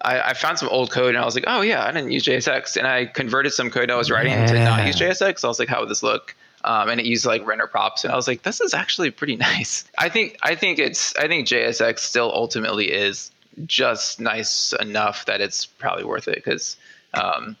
I, 0.00 0.30
I, 0.30 0.34
found 0.34 0.58
some 0.58 0.68
old 0.70 0.90
code 0.90 1.10
and 1.14 1.18
I 1.18 1.24
was 1.24 1.34
like, 1.34 1.44
oh 1.46 1.60
yeah, 1.60 1.84
I 1.84 1.92
didn't 1.92 2.10
use 2.10 2.24
JSX, 2.24 2.76
and 2.76 2.86
I 2.86 3.04
converted 3.04 3.52
some 3.52 3.70
code 3.70 3.90
I 3.90 3.96
was 3.96 4.10
writing 4.10 4.32
yeah. 4.32 4.46
to 4.46 4.64
not 4.64 4.86
use 4.86 4.96
JSX. 4.96 5.44
I 5.44 5.48
was 5.48 5.58
like, 5.58 5.68
how 5.68 5.80
would 5.80 5.90
this 5.90 6.02
look? 6.02 6.34
Um, 6.64 6.88
and 6.88 6.98
it 6.98 7.06
used 7.06 7.24
like 7.24 7.46
render 7.46 7.66
props, 7.66 8.04
and 8.04 8.12
I 8.12 8.16
was 8.16 8.26
like, 8.26 8.42
this 8.42 8.60
is 8.60 8.74
actually 8.74 9.10
pretty 9.10 9.36
nice. 9.50 9.84
I 9.98 10.08
think 10.08 10.38
I 10.42 10.54
think 10.54 10.78
it's 10.78 11.14
I 11.16 11.28
think 11.28 11.46
JSX 11.46 12.00
still 12.00 12.32
ultimately 12.34 12.90
is 12.90 13.30
just 13.66 14.18
nice 14.18 14.72
enough 14.80 15.26
that 15.26 15.40
it's 15.40 15.66
probably 15.66 16.04
worth 16.04 16.26
it 16.26 16.36
because 16.36 16.76
um, 17.14 17.56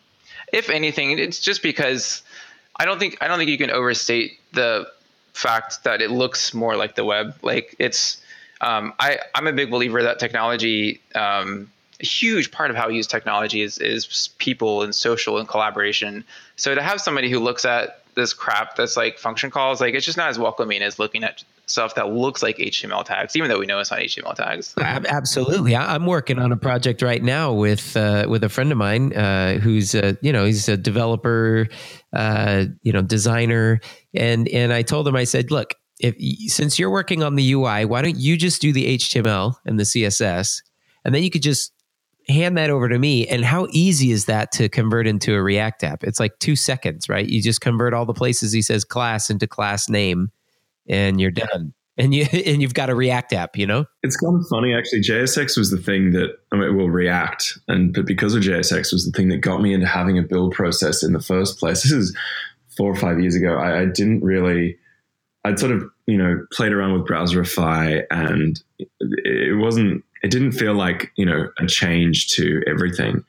if 0.52 0.70
anything, 0.70 1.18
it's 1.18 1.40
just 1.40 1.62
because 1.62 2.22
I 2.78 2.84
don't 2.84 2.98
think 2.98 3.18
I 3.20 3.28
don't 3.28 3.38
think 3.38 3.50
you 3.50 3.58
can 3.58 3.70
overstate 3.70 4.38
the 4.52 4.86
fact 5.32 5.84
that 5.84 6.00
it 6.00 6.10
looks 6.10 6.54
more 6.54 6.76
like 6.76 6.94
the 6.94 7.04
web. 7.04 7.34
Like 7.42 7.74
it's 7.78 8.20
um, 8.60 8.92
I 8.98 9.18
I'm 9.34 9.46
a 9.46 9.52
big 9.52 9.70
believer 9.70 10.02
that 10.02 10.18
technology. 10.18 11.00
Um, 11.14 11.70
a 12.00 12.04
huge 12.04 12.50
part 12.50 12.70
of 12.70 12.76
how 12.76 12.88
we 12.88 12.96
use 12.96 13.06
technology 13.06 13.62
is 13.62 13.78
is 13.78 14.28
people 14.38 14.82
and 14.82 14.94
social 14.94 15.38
and 15.38 15.48
collaboration. 15.48 16.24
So 16.56 16.74
to 16.74 16.82
have 16.82 17.00
somebody 17.00 17.30
who 17.30 17.38
looks 17.38 17.64
at 17.64 18.02
this 18.14 18.32
crap 18.32 18.76
that's 18.76 18.96
like 18.96 19.18
function 19.18 19.50
calls, 19.50 19.80
like 19.80 19.94
it's 19.94 20.06
just 20.06 20.18
not 20.18 20.28
as 20.28 20.38
welcoming 20.38 20.82
as 20.82 20.98
looking 20.98 21.24
at 21.24 21.42
stuff 21.66 21.96
that 21.96 22.12
looks 22.12 22.42
like 22.42 22.56
HTML 22.58 23.04
tags, 23.04 23.36
even 23.36 23.50
though 23.50 23.58
we 23.58 23.66
know 23.66 23.78
it's 23.78 23.90
not 23.90 24.00
HTML 24.00 24.34
tags. 24.34 24.74
Absolutely, 24.78 25.76
I'm 25.76 26.06
working 26.06 26.38
on 26.38 26.52
a 26.52 26.56
project 26.56 27.02
right 27.02 27.22
now 27.22 27.52
with 27.52 27.96
uh, 27.96 28.26
with 28.28 28.44
a 28.44 28.48
friend 28.48 28.72
of 28.72 28.78
mine 28.78 29.12
uh, 29.12 29.58
who's 29.58 29.94
a, 29.94 30.16
you 30.22 30.32
know 30.32 30.44
he's 30.44 30.68
a 30.68 30.76
developer, 30.76 31.68
uh, 32.12 32.64
you 32.82 32.92
know 32.92 33.02
designer, 33.02 33.80
and 34.14 34.48
and 34.48 34.72
I 34.72 34.82
told 34.82 35.06
him 35.06 35.16
I 35.16 35.24
said, 35.24 35.50
look, 35.50 35.74
if 36.00 36.16
since 36.50 36.78
you're 36.78 36.90
working 36.90 37.22
on 37.22 37.34
the 37.34 37.52
UI, 37.52 37.84
why 37.84 38.02
don't 38.02 38.16
you 38.16 38.36
just 38.36 38.62
do 38.62 38.72
the 38.72 38.96
HTML 38.96 39.54
and 39.64 39.78
the 39.78 39.84
CSS, 39.84 40.62
and 41.04 41.14
then 41.14 41.22
you 41.22 41.30
could 41.30 41.42
just 41.42 41.72
hand 42.28 42.58
that 42.58 42.70
over 42.70 42.88
to 42.88 42.98
me. 42.98 43.26
And 43.28 43.44
how 43.44 43.68
easy 43.70 44.10
is 44.10 44.24
that 44.24 44.50
to 44.52 44.68
convert 44.68 45.06
into 45.06 45.34
a 45.34 45.42
react 45.42 45.84
app? 45.84 46.02
It's 46.02 46.18
like 46.18 46.38
two 46.40 46.56
seconds 46.56 47.08
right? 47.08 47.28
You 47.28 47.40
just 47.40 47.60
convert 47.60 47.94
all 47.94 48.04
the 48.04 48.14
places 48.14 48.52
he 48.52 48.62
says 48.62 48.84
class 48.84 49.30
into 49.30 49.46
class 49.46 49.88
name 49.88 50.32
and 50.88 51.20
you're 51.20 51.30
done. 51.30 51.74
And 51.98 52.14
you 52.14 52.26
and 52.32 52.60
you've 52.60 52.74
got 52.74 52.90
a 52.90 52.94
React 52.94 53.32
app, 53.32 53.56
you 53.56 53.66
know. 53.66 53.86
It's 54.02 54.16
kind 54.16 54.36
of 54.36 54.46
funny 54.48 54.74
actually. 54.74 55.00
JSX 55.00 55.56
was 55.56 55.70
the 55.70 55.78
thing 55.78 56.12
that 56.12 56.38
I 56.52 56.56
mean, 56.56 56.76
well, 56.76 56.88
React, 56.88 57.58
and 57.68 57.94
but 57.94 58.06
because 58.06 58.34
of 58.34 58.42
JSX 58.42 58.92
was 58.92 59.06
the 59.06 59.12
thing 59.12 59.28
that 59.28 59.38
got 59.38 59.62
me 59.62 59.72
into 59.72 59.86
having 59.86 60.18
a 60.18 60.22
build 60.22 60.52
process 60.52 61.02
in 61.02 61.12
the 61.12 61.20
first 61.20 61.58
place. 61.58 61.82
This 61.86 61.92
is 61.92 62.16
four 62.76 62.90
or 62.90 62.96
five 62.96 63.20
years 63.20 63.34
ago. 63.34 63.56
I, 63.56 63.82
I 63.82 63.84
didn't 63.86 64.22
really. 64.22 64.78
I'd 65.44 65.58
sort 65.60 65.72
of 65.72 65.84
you 66.06 66.18
know 66.18 66.44
played 66.52 66.72
around 66.72 66.94
with 66.94 67.08
Browserify, 67.08 68.04
and 68.10 68.60
it 69.00 69.58
wasn't. 69.58 70.04
It 70.22 70.30
didn't 70.30 70.52
feel 70.52 70.74
like 70.74 71.12
you 71.16 71.24
know 71.24 71.48
a 71.58 71.66
change 71.66 72.28
to 72.34 72.62
everything. 72.66 73.24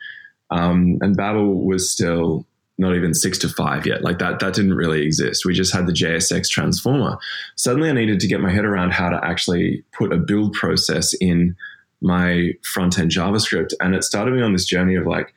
Um, 0.50 0.98
and 1.02 1.16
Babel 1.16 1.66
was 1.66 1.92
still 1.92 2.46
not 2.78 2.96
even 2.96 3.12
6to5 3.12 3.86
yet. 3.86 4.04
Like 4.04 4.20
that, 4.20 4.40
that 4.40 4.54
didn't 4.54 4.76
really 4.76 5.04
exist. 5.04 5.46
We 5.46 5.54
just 5.54 5.74
had 5.74 5.88
the 5.88 5.94
JSX 5.94 6.48
transformer. 6.50 7.18
Suddenly 7.56 7.90
I 7.90 7.94
needed 7.94 8.20
to 8.20 8.28
get 8.28 8.40
my 8.40 8.52
head 8.52 8.66
around 8.66 8.92
how 8.92 9.10
to 9.10 9.20
actually 9.24 9.84
put 9.94 10.14
a 10.14 10.18
build 10.18 10.54
process 10.54 11.14
in 11.14 11.56
my 12.02 12.52
front 12.64 13.00
end 13.00 13.12
JavaScript. 13.12 13.74
And 13.80 13.96
it 13.96 14.04
started 14.04 14.36
me 14.36 14.42
on 14.42 14.54
this 14.54 14.66
journey 14.66 14.96
of 14.96 15.08
like 15.08 15.34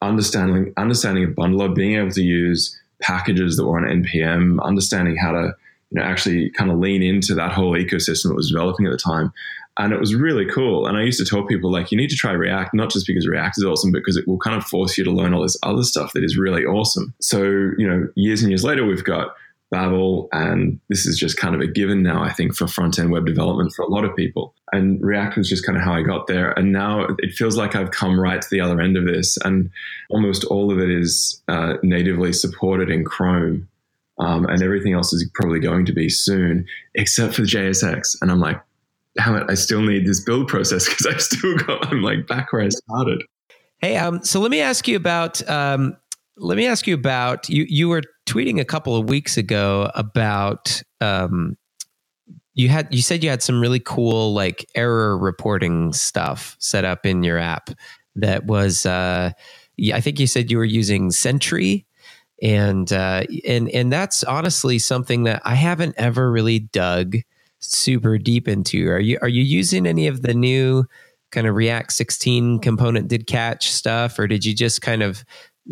understanding, 0.00 0.72
understanding 0.76 1.24
a 1.24 1.28
bundler, 1.28 1.74
being 1.74 1.96
able 1.96 2.12
to 2.12 2.22
use 2.22 2.78
packages 3.02 3.56
that 3.56 3.66
were 3.66 3.78
on 3.78 4.02
NPM, 4.04 4.62
understanding 4.62 5.16
how 5.16 5.32
to, 5.32 5.54
you 5.90 6.00
know, 6.00 6.02
actually 6.02 6.50
kind 6.50 6.70
of 6.70 6.78
lean 6.78 7.02
into 7.02 7.34
that 7.34 7.52
whole 7.52 7.72
ecosystem 7.72 8.28
that 8.28 8.36
was 8.36 8.50
developing 8.50 8.86
at 8.86 8.92
the 8.92 8.98
time 8.98 9.32
and 9.78 9.92
it 9.92 10.00
was 10.00 10.14
really 10.14 10.46
cool. 10.46 10.86
And 10.86 10.96
I 10.96 11.02
used 11.02 11.18
to 11.18 11.24
tell 11.24 11.44
people 11.44 11.70
like, 11.70 11.90
you 11.90 11.98
need 11.98 12.10
to 12.10 12.16
try 12.16 12.32
React, 12.32 12.74
not 12.74 12.90
just 12.90 13.06
because 13.06 13.26
React 13.26 13.58
is 13.58 13.64
awesome, 13.64 13.92
but 13.92 13.98
because 13.98 14.16
it 14.16 14.26
will 14.26 14.38
kind 14.38 14.56
of 14.56 14.64
force 14.64 14.96
you 14.96 15.04
to 15.04 15.10
learn 15.10 15.34
all 15.34 15.42
this 15.42 15.58
other 15.62 15.82
stuff 15.82 16.12
that 16.14 16.24
is 16.24 16.38
really 16.38 16.64
awesome. 16.64 17.14
So, 17.20 17.42
you 17.42 17.86
know, 17.86 18.08
years 18.14 18.42
and 18.42 18.50
years 18.50 18.64
later, 18.64 18.86
we've 18.86 19.04
got 19.04 19.34
Babel, 19.70 20.28
and 20.32 20.80
this 20.88 21.06
is 21.06 21.18
just 21.18 21.36
kind 21.36 21.54
of 21.54 21.60
a 21.60 21.66
given 21.66 22.02
now, 22.02 22.22
I 22.22 22.32
think, 22.32 22.54
for 22.54 22.66
front 22.66 22.98
end 22.98 23.10
web 23.10 23.26
development 23.26 23.72
for 23.74 23.82
a 23.82 23.88
lot 23.88 24.04
of 24.04 24.14
people. 24.14 24.54
And 24.72 25.02
React 25.02 25.38
was 25.38 25.48
just 25.48 25.66
kind 25.66 25.76
of 25.76 25.84
how 25.84 25.92
I 25.92 26.02
got 26.02 26.28
there. 26.28 26.52
And 26.52 26.72
now 26.72 27.08
it 27.18 27.34
feels 27.34 27.56
like 27.56 27.74
I've 27.74 27.90
come 27.90 28.18
right 28.18 28.40
to 28.40 28.48
the 28.50 28.60
other 28.60 28.80
end 28.80 28.96
of 28.96 29.06
this, 29.06 29.36
and 29.44 29.70
almost 30.08 30.44
all 30.44 30.72
of 30.72 30.78
it 30.78 30.90
is 30.90 31.42
uh, 31.48 31.74
natively 31.82 32.32
supported 32.32 32.90
in 32.90 33.04
Chrome. 33.04 33.68
Um, 34.18 34.46
and 34.46 34.62
everything 34.62 34.94
else 34.94 35.12
is 35.12 35.28
probably 35.34 35.60
going 35.60 35.84
to 35.84 35.92
be 35.92 36.08
soon, 36.08 36.66
except 36.94 37.34
for 37.34 37.42
JSX. 37.42 38.16
And 38.22 38.30
I'm 38.30 38.40
like, 38.40 38.58
damn 39.16 39.36
it, 39.36 39.46
I 39.48 39.54
still 39.54 39.82
need 39.82 40.06
this 40.06 40.20
build 40.20 40.48
process 40.48 40.88
because 40.88 41.06
I've 41.06 41.22
still 41.22 41.56
got, 41.56 41.86
I'm 41.86 42.02
like 42.02 42.26
back 42.26 42.52
where 42.52 42.62
I 42.62 42.68
started. 42.68 43.24
Hey, 43.78 43.96
um, 43.96 44.22
so 44.24 44.40
let 44.40 44.50
me 44.50 44.60
ask 44.60 44.88
you 44.88 44.96
about, 44.96 45.46
um, 45.48 45.96
let 46.36 46.56
me 46.56 46.66
ask 46.66 46.86
you 46.86 46.94
about, 46.94 47.48
you, 47.48 47.66
you 47.68 47.88
were 47.88 48.02
tweeting 48.26 48.60
a 48.60 48.64
couple 48.64 48.96
of 48.96 49.08
weeks 49.08 49.36
ago 49.36 49.90
about, 49.94 50.82
um, 51.00 51.56
you 52.54 52.68
had, 52.68 52.92
you 52.92 53.02
said 53.02 53.22
you 53.22 53.28
had 53.28 53.42
some 53.42 53.60
really 53.60 53.80
cool 53.80 54.32
like 54.32 54.66
error 54.74 55.16
reporting 55.18 55.92
stuff 55.92 56.56
set 56.58 56.84
up 56.84 57.04
in 57.04 57.22
your 57.22 57.38
app 57.38 57.70
that 58.14 58.46
was, 58.46 58.86
uh, 58.86 59.30
I 59.92 60.00
think 60.00 60.18
you 60.18 60.26
said 60.26 60.50
you 60.50 60.56
were 60.56 60.64
using 60.64 61.10
Sentry 61.10 61.84
and, 62.42 62.90
uh, 62.90 63.24
and, 63.46 63.68
and 63.70 63.92
that's 63.92 64.24
honestly 64.24 64.78
something 64.78 65.24
that 65.24 65.42
I 65.44 65.54
haven't 65.54 65.96
ever 65.98 66.30
really 66.30 66.60
dug 66.60 67.16
super 67.60 68.18
deep 68.18 68.48
into. 68.48 68.88
Are 68.88 69.00
you 69.00 69.18
are 69.22 69.28
you 69.28 69.42
using 69.42 69.86
any 69.86 70.06
of 70.06 70.22
the 70.22 70.34
new 70.34 70.84
kind 71.32 71.46
of 71.46 71.54
React 71.54 71.92
16 71.92 72.60
component 72.60 73.08
did 73.08 73.26
catch 73.26 73.70
stuff, 73.70 74.18
or 74.18 74.26
did 74.26 74.44
you 74.44 74.54
just 74.54 74.82
kind 74.82 75.02
of 75.02 75.24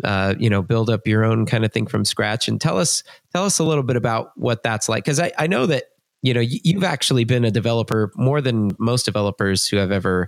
uh, 0.03 0.35
you 0.37 0.49
know 0.49 0.61
build 0.61 0.89
up 0.89 1.07
your 1.07 1.23
own 1.23 1.45
kind 1.45 1.65
of 1.65 1.71
thing 1.71 1.87
from 1.87 2.05
scratch? 2.05 2.47
And 2.47 2.59
tell 2.59 2.77
us 2.77 3.03
tell 3.33 3.45
us 3.45 3.59
a 3.59 3.63
little 3.63 3.83
bit 3.83 3.95
about 3.95 4.31
what 4.35 4.63
that's 4.63 4.89
like, 4.89 5.03
because 5.03 5.19
I, 5.19 5.31
I 5.37 5.47
know 5.47 5.65
that 5.65 5.85
you 6.21 6.33
know 6.33 6.41
you've 6.41 6.83
actually 6.83 7.23
been 7.23 7.45
a 7.45 7.51
developer 7.51 8.11
more 8.15 8.41
than 8.41 8.71
most 8.79 9.05
developers 9.05 9.67
who 9.67 9.77
have 9.77 9.91
ever 9.91 10.27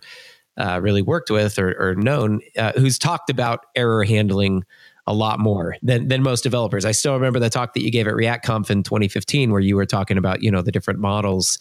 uh, 0.57 0.79
really 0.81 1.01
worked 1.01 1.29
with 1.29 1.59
or, 1.59 1.75
or 1.79 1.95
known, 1.95 2.41
uh, 2.57 2.73
who's 2.77 2.97
talked 2.97 3.29
about 3.29 3.65
error 3.75 4.03
handling 4.03 4.63
a 5.07 5.13
lot 5.13 5.39
more 5.39 5.77
than 5.81 6.09
than 6.09 6.21
most 6.21 6.43
developers. 6.43 6.83
I 6.83 6.91
still 6.91 7.13
remember 7.13 7.39
the 7.39 7.49
talk 7.49 7.73
that 7.73 7.81
you 7.81 7.89
gave 7.89 8.07
at 8.07 8.13
ReactConf 8.13 8.69
in 8.69 8.83
2015, 8.83 9.51
where 9.51 9.61
you 9.61 9.77
were 9.77 9.85
talking 9.85 10.17
about 10.17 10.43
you 10.43 10.51
know 10.51 10.61
the 10.61 10.71
different 10.71 10.99
models, 10.99 11.57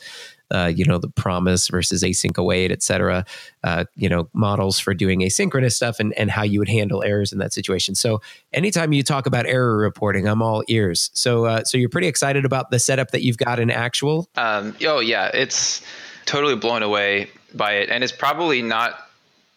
uh, 0.50 0.70
you 0.74 0.84
know 0.84 0.98
the 0.98 1.08
promise 1.08 1.68
versus 1.68 2.02
async 2.02 2.36
await, 2.36 2.72
et 2.72 2.82
cetera. 2.82 3.24
Uh, 3.62 3.84
you 3.94 4.08
know 4.08 4.28
models 4.34 4.80
for 4.80 4.92
doing 4.94 5.20
asynchronous 5.20 5.72
stuff 5.72 6.00
and 6.00 6.12
and 6.14 6.30
how 6.30 6.42
you 6.42 6.58
would 6.58 6.68
handle 6.68 7.04
errors 7.04 7.32
in 7.32 7.38
that 7.38 7.52
situation. 7.52 7.94
So 7.94 8.20
anytime 8.52 8.92
you 8.92 9.04
talk 9.04 9.26
about 9.26 9.46
error 9.46 9.76
reporting, 9.76 10.26
I'm 10.26 10.42
all 10.42 10.64
ears. 10.66 11.10
So 11.14 11.46
uh, 11.46 11.64
so 11.64 11.78
you're 11.78 11.88
pretty 11.88 12.08
excited 12.08 12.44
about 12.44 12.70
the 12.70 12.80
setup 12.80 13.12
that 13.12 13.22
you've 13.22 13.38
got 13.38 13.60
in 13.60 13.70
actual. 13.70 14.28
Um, 14.34 14.76
oh 14.84 14.98
yeah, 14.98 15.30
it's 15.32 15.82
totally 16.24 16.56
blown 16.56 16.82
away 16.82 17.30
by 17.54 17.74
it, 17.74 17.90
and 17.90 18.02
it's 18.02 18.12
probably 18.12 18.60
not 18.60 19.08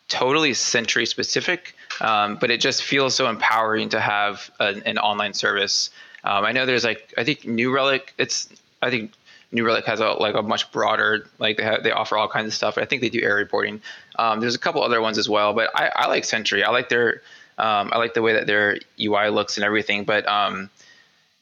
totally 0.10 0.54
Sentry 0.54 1.08
specific 1.08 1.73
um, 2.02 2.38
but 2.38 2.52
it 2.52 2.62
just 2.62 2.84
feels 2.84 3.15
so 3.15 3.30
empowering 3.30 3.89
to 3.89 3.99
have 3.99 4.49
an, 4.60 4.84
an 4.86 4.97
online 4.97 5.34
service. 5.34 5.89
Um, 6.23 6.45
I 6.45 6.52
know 6.52 6.65
there's 6.65 6.84
like 6.84 7.13
I 7.17 7.23
think 7.23 7.45
New 7.45 7.73
Relic. 7.73 8.13
It's 8.17 8.49
I 8.82 8.89
think 8.89 9.13
New 9.52 9.65
Relic 9.65 9.86
has 9.86 9.99
a 9.99 10.12
like 10.12 10.36
a 10.36 10.41
much 10.41 10.71
broader 10.71 11.28
like 11.39 11.58
they 11.58 11.63
have, 11.63 11.84
they 11.84 11.91
offer 11.91 12.17
all 12.17 12.28
kinds 12.28 12.47
of 12.47 12.54
stuff. 12.54 12.78
I 12.78 12.86
think 12.86 13.02
they 13.02 13.10
do 13.10 13.21
error 13.21 13.38
reporting. 13.38 13.82
Um, 14.17 14.39
there's 14.39 14.56
a 14.56 14.60
couple 14.60 14.84
other 14.84 15.02
ones 15.02 15.17
as 15.17 15.28
well, 15.28 15.54
but 15.54 15.69
I, 15.75 15.91
I 15.95 16.08
like 16.08 16.25
Sentry. 16.25 16.63
I 16.63 16.71
like 16.71 16.89
their 16.89 17.21
um, 17.58 17.89
I 17.91 17.97
like 17.97 18.13
the 18.13 18.21
way 18.21 18.34
that 18.34 18.47
their 18.47 18.78
UI 18.99 19.30
looks 19.30 19.58
and 19.58 19.63
everything. 19.65 20.06
But 20.06 20.28
um, 20.28 20.69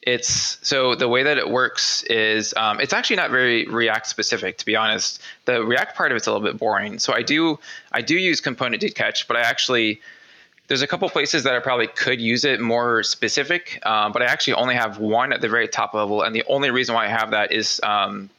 it's 0.02 0.58
so 0.68 0.96
the 0.96 1.08
way 1.08 1.24
that 1.24 1.38
it 1.38 1.50
works 1.50 2.04
is 2.04 2.54
um, 2.56 2.80
it's 2.80 2.94
actually 2.94 3.18
not 3.18 3.30
very 3.30 3.66
React 3.66 4.08
specific, 4.08 4.58
to 4.58 4.66
be 4.66 4.76
honest. 4.76 5.22
The 5.46 5.64
React 5.64 5.96
part 5.96 6.12
of 6.12 6.16
it's 6.16 6.28
a 6.28 6.32
little 6.32 6.46
bit 6.46 6.58
boring. 6.58 6.98
So 7.00 7.14
I 7.14 7.22
do 7.22 7.60
I 7.92 8.02
do 8.02 8.18
use 8.18 8.42
component 8.42 8.82
did 8.82 8.96
catch, 8.96 9.28
but 9.28 9.38
I 9.38 9.42
actually 9.42 10.02
there's 10.68 10.82
a 10.82 10.88
couple 10.88 11.10
places 11.10 11.44
that 11.44 11.54
I 11.54 11.60
probably 11.60 11.88
could 11.88 12.20
use 12.20 12.44
it 12.44 12.60
more 12.60 13.04
specific, 13.04 13.80
um, 13.86 14.12
but 14.12 14.22
I 14.22 14.26
actually 14.26 14.54
only 14.54 14.76
have 14.76 15.00
one 15.00 15.32
at 15.32 15.42
the 15.42 15.50
very 15.50 15.68
top 15.68 15.94
level, 15.94 16.22
and 16.22 16.36
the 16.36 16.44
only 16.48 16.72
reason 16.72 16.94
why 16.94 17.06
I 17.06 17.10
have 17.10 17.32
that 17.32 17.52
is 17.52 17.80
um, 17.84 18.30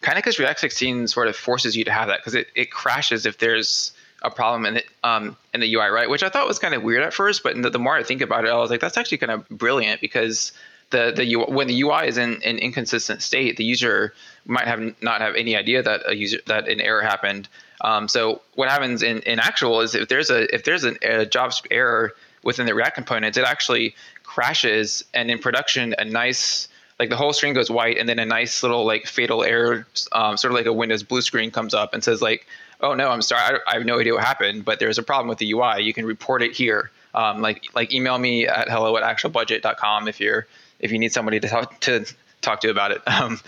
kind 0.00 0.16
of 0.16 0.24
because 0.24 0.38
React 0.38 0.60
16 0.60 1.08
sort 1.08 1.28
of 1.28 1.36
forces 1.36 1.76
you 1.76 1.84
to 1.84 1.92
have 1.92 2.08
that 2.08 2.20
because 2.20 2.34
it, 2.34 2.48
it 2.54 2.70
crashes 2.70 3.26
if 3.26 3.38
there's 3.38 3.92
a 4.22 4.30
problem 4.30 4.66
in 4.66 4.74
the 4.74 4.84
um, 5.04 5.36
in 5.54 5.60
the 5.60 5.74
UI, 5.74 5.88
right? 5.88 6.08
Which 6.08 6.22
I 6.22 6.28
thought 6.28 6.46
was 6.46 6.58
kind 6.58 6.74
of 6.74 6.82
weird 6.82 7.02
at 7.02 7.12
first, 7.12 7.42
but 7.42 7.60
the, 7.60 7.70
the, 7.70 7.78
more 7.78 7.96
I 7.96 8.02
think 8.02 8.20
about 8.20 8.44
it, 8.44 8.50
I 8.50 8.56
was 8.56 8.70
like, 8.70 8.80
that's 8.80 8.96
actually 8.96 9.18
kind 9.18 9.32
of 9.32 9.48
brilliant 9.48 10.00
because 10.00 10.52
the 10.90 11.12
the 11.14 11.36
when 11.36 11.66
the 11.68 11.82
UI 11.82 12.08
is 12.08 12.16
in 12.16 12.42
an 12.42 12.58
inconsistent 12.58 13.22
state, 13.22 13.56
the 13.56 13.64
user 13.64 14.14
might 14.46 14.66
have 14.66 14.80
not 15.02 15.20
have 15.20 15.34
any 15.36 15.56
idea 15.56 15.82
that 15.82 16.02
a 16.06 16.16
user 16.16 16.38
that 16.46 16.68
an 16.68 16.80
error 16.80 17.02
happened. 17.02 17.48
Um, 17.80 18.08
so 18.08 18.42
what 18.54 18.68
happens 18.68 19.02
in, 19.02 19.20
in 19.20 19.38
actual 19.38 19.80
is 19.80 19.94
if 19.94 20.08
there's 20.08 20.30
a 20.30 20.52
if 20.54 20.64
there's 20.64 20.84
an, 20.84 20.96
a 21.02 21.26
JavaScript 21.26 21.68
error 21.70 22.12
within 22.42 22.66
the 22.66 22.74
React 22.74 22.94
components, 22.96 23.38
it 23.38 23.44
actually 23.44 23.94
crashes, 24.24 25.04
and 25.14 25.30
in 25.30 25.38
production, 25.38 25.94
a 25.98 26.04
nice 26.04 26.68
like 26.98 27.10
the 27.10 27.16
whole 27.16 27.32
screen 27.32 27.54
goes 27.54 27.70
white, 27.70 27.98
and 27.98 28.08
then 28.08 28.18
a 28.18 28.26
nice 28.26 28.62
little 28.62 28.84
like 28.84 29.06
fatal 29.06 29.44
error, 29.44 29.86
um, 30.12 30.36
sort 30.36 30.52
of 30.52 30.56
like 30.56 30.66
a 30.66 30.72
Windows 30.72 31.02
blue 31.02 31.22
screen 31.22 31.50
comes 31.50 31.74
up 31.74 31.94
and 31.94 32.02
says 32.02 32.20
like, 32.20 32.46
"Oh 32.80 32.94
no, 32.94 33.10
I'm 33.10 33.22
sorry, 33.22 33.40
I, 33.42 33.70
I 33.70 33.74
have 33.74 33.86
no 33.86 34.00
idea 34.00 34.14
what 34.14 34.24
happened, 34.24 34.64
but 34.64 34.80
there's 34.80 34.98
a 34.98 35.02
problem 35.02 35.28
with 35.28 35.38
the 35.38 35.52
UI. 35.52 35.82
You 35.82 35.94
can 35.94 36.04
report 36.04 36.42
it 36.42 36.52
here. 36.52 36.90
Um, 37.14 37.40
like 37.40 37.64
like 37.74 37.92
email 37.94 38.18
me 38.18 38.46
at 38.46 38.68
hello 38.68 38.96
at 38.96 39.02
actualbudget.com 39.04 40.08
if 40.08 40.20
you're 40.20 40.46
if 40.80 40.92
you 40.92 40.98
need 40.98 41.12
somebody 41.12 41.40
to 41.40 41.48
talk 41.48 41.80
to 41.80 42.04
talk 42.40 42.60
to 42.62 42.70
about 42.70 42.92
it. 42.92 43.02
Um, 43.08 43.40